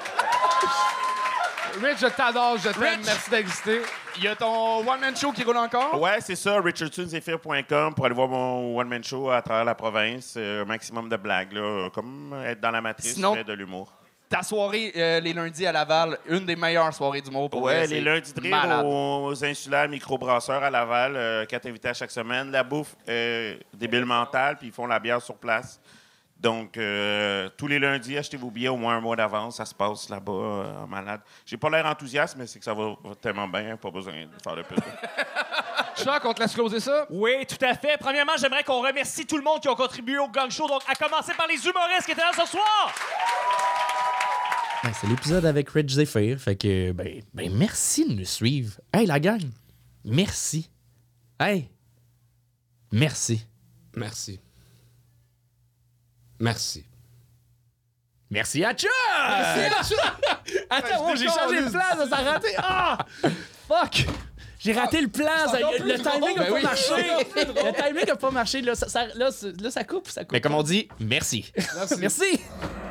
Rich, 1.81 1.99
je 2.01 2.07
t'adore, 2.09 2.59
je 2.59 2.71
t'aime. 2.71 2.83
Rich! 2.83 3.07
Merci 3.07 3.31
d'exister. 3.31 3.83
Il 4.17 4.25
y 4.25 4.29
a 4.29 4.35
ton 4.35 4.79
one-man 4.81 5.17
show 5.17 5.31
qui 5.31 5.45
roule 5.45 5.57
encore? 5.57 6.01
Ouais, 6.01 6.19
c'est 6.21 6.35
ça, 6.35 6.61
richardsonzephyr.com 6.61 7.95
pour 7.95 8.05
aller 8.07 8.15
voir 8.15 8.27
mon 8.29 8.77
one-man 8.77 9.05
show 9.05 9.31
à 9.31 9.41
travers 9.41 9.65
la 9.65 9.77
province. 9.77 10.35
Euh, 10.37 10.63
un 10.63 10.65
maximum 10.65 11.09
de 11.09 11.17
blagues, 11.17 11.53
là, 11.53 11.89
comme 11.91 12.35
être 12.45 12.61
dans 12.61 12.73
la 12.73 12.81
matrice, 12.81 13.15
Sinon- 13.15 13.37
mais 13.37 13.45
de 13.45 13.53
l'humour. 13.53 13.93
Ta 14.31 14.45
soirée 14.45 14.93
euh, 14.97 15.19
les 15.19 15.33
lundis 15.33 15.67
à 15.67 15.73
Laval, 15.73 16.17
une 16.29 16.47
des 16.47 16.55
meilleures 16.55 16.95
soirées 16.95 17.21
du 17.21 17.33
monde. 17.33 17.51
pour 17.51 17.63
Ouais, 17.63 17.79
vrai, 17.79 17.87
les 17.89 17.97
c'est 17.97 18.01
lundis 18.01 18.33
de 18.33 18.41
rire 18.41 18.51
malade. 18.57 18.87
aux 18.87 19.45
insulaires 19.45 19.89
microbrasseurs 19.89 20.63
à 20.63 20.71
Laval, 20.71 21.17
euh, 21.17 21.45
quatre 21.47 21.67
invités 21.67 21.89
à 21.89 21.95
chaque 21.95 22.13
semaine. 22.13 22.53
La 22.53 22.63
bouffe, 22.63 22.95
euh, 23.09 23.57
débile 23.75 24.05
mental, 24.05 24.57
puis 24.57 24.69
ils 24.69 24.73
font 24.73 24.87
la 24.87 25.01
bière 25.01 25.21
sur 25.21 25.35
place. 25.35 25.81
Donc, 26.39 26.77
euh, 26.79 27.49
tous 27.59 27.67
les 27.67 27.81
lundis, 27.81 28.17
achetez 28.17 28.37
vos 28.37 28.51
billets 28.51 28.69
au 28.69 28.77
moins 28.77 28.97
un 28.97 29.01
mois 29.01 29.17
d'avance. 29.17 29.57
Ça 29.57 29.65
se 29.67 29.75
passe 29.75 30.09
là-bas, 30.09 30.33
euh, 30.33 30.85
en 30.85 30.87
malade. 30.87 31.21
J'ai 31.45 31.57
pas 31.57 31.69
l'air 31.69 31.85
enthousiaste, 31.85 32.37
mais 32.39 32.47
c'est 32.47 32.61
que 32.61 32.65
ça 32.65 32.73
va, 32.73 32.95
va 33.03 33.15
tellement 33.21 33.49
bien, 33.49 33.77
pas 33.77 33.91
besoin 33.91 34.13
de 34.15 34.29
faire 34.43 34.55
de 34.55 34.63
pub. 34.63 34.79
Chuck, 35.97 36.25
on 36.25 36.33
te 36.33 36.41
laisse 36.41 36.55
closer 36.55 36.79
ça? 36.81 37.05
Oui, 37.11 37.45
tout 37.47 37.63
à 37.63 37.75
fait. 37.75 37.97
Premièrement, 37.99 38.33
j'aimerais 38.39 38.63
qu'on 38.63 38.81
remercie 38.81 39.27
tout 39.27 39.37
le 39.37 39.43
monde 39.43 39.61
qui 39.61 39.67
a 39.69 39.75
contribué 39.75 40.19
au 40.19 40.29
gang 40.29 40.49
show, 40.51 40.69
donc 40.69 40.83
à 40.89 40.95
commencer 40.95 41.35
par 41.35 41.49
les 41.49 41.57
humoristes 41.67 42.07
qui 42.07 42.13
étaient 42.13 42.23
là 42.23 42.31
ce 42.33 42.47
soir. 42.47 42.95
Ben, 44.83 44.93
c'est 44.99 45.07
l'épisode 45.09 45.45
avec 45.45 45.69
Rich 45.71 45.91
Zephyr. 45.91 46.39
Fait 46.41 46.57
que, 46.57 46.93
ben, 46.93 47.23
ben, 47.35 47.53
merci 47.55 48.09
de 48.09 48.15
nous 48.15 48.25
suivre. 48.25 48.81
Hey, 48.93 49.07
la 49.07 49.21
gang, 49.21 49.43
merci. 50.05 50.71
Hey, 51.39 51.69
merci. 52.91 53.45
Merci. 53.95 54.41
Merci. 56.39 56.85
Merci 58.31 58.65
à 58.65 58.73
Chuck! 58.73 58.89
Attends, 60.71 60.89
oh, 61.09 61.13
j'ai 61.17 61.27
changé 61.27 61.63
de 61.65 61.69
plan, 61.71 61.81
ça 61.97 62.07
s'est 62.09 62.15
raté. 62.23 62.49
Ah! 62.59 62.99
Fuck! 63.67 64.07
J'ai 64.61 64.73
raté 64.73 65.01
le 65.01 65.09
plan, 65.09 65.49
ça- 65.51 65.59
le 65.59 65.97
timing 65.99 66.37
n'a 66.37 66.45
Ben 66.45 66.49
pas 66.49 66.53
oui. 66.55 66.63
marché. 66.63 66.93
Le 67.35 67.83
timing 67.83 68.07
n'a 68.07 68.17
pas 68.17 68.31
marché. 68.31 68.61
Là, 68.63 68.75
ça, 68.77 68.89
ça- 68.89 69.09
là, 69.15 69.31
c'est- 69.33 69.61
là, 69.61 69.71
ça 69.71 69.83
coupe, 69.85 70.09
ça 70.09 70.23
coupe. 70.23 70.33
Mais 70.33 70.41
comme 70.41 70.55
on 70.55 70.63
dit, 70.63 70.89
merci. 71.01 71.51
merci. 71.99 72.41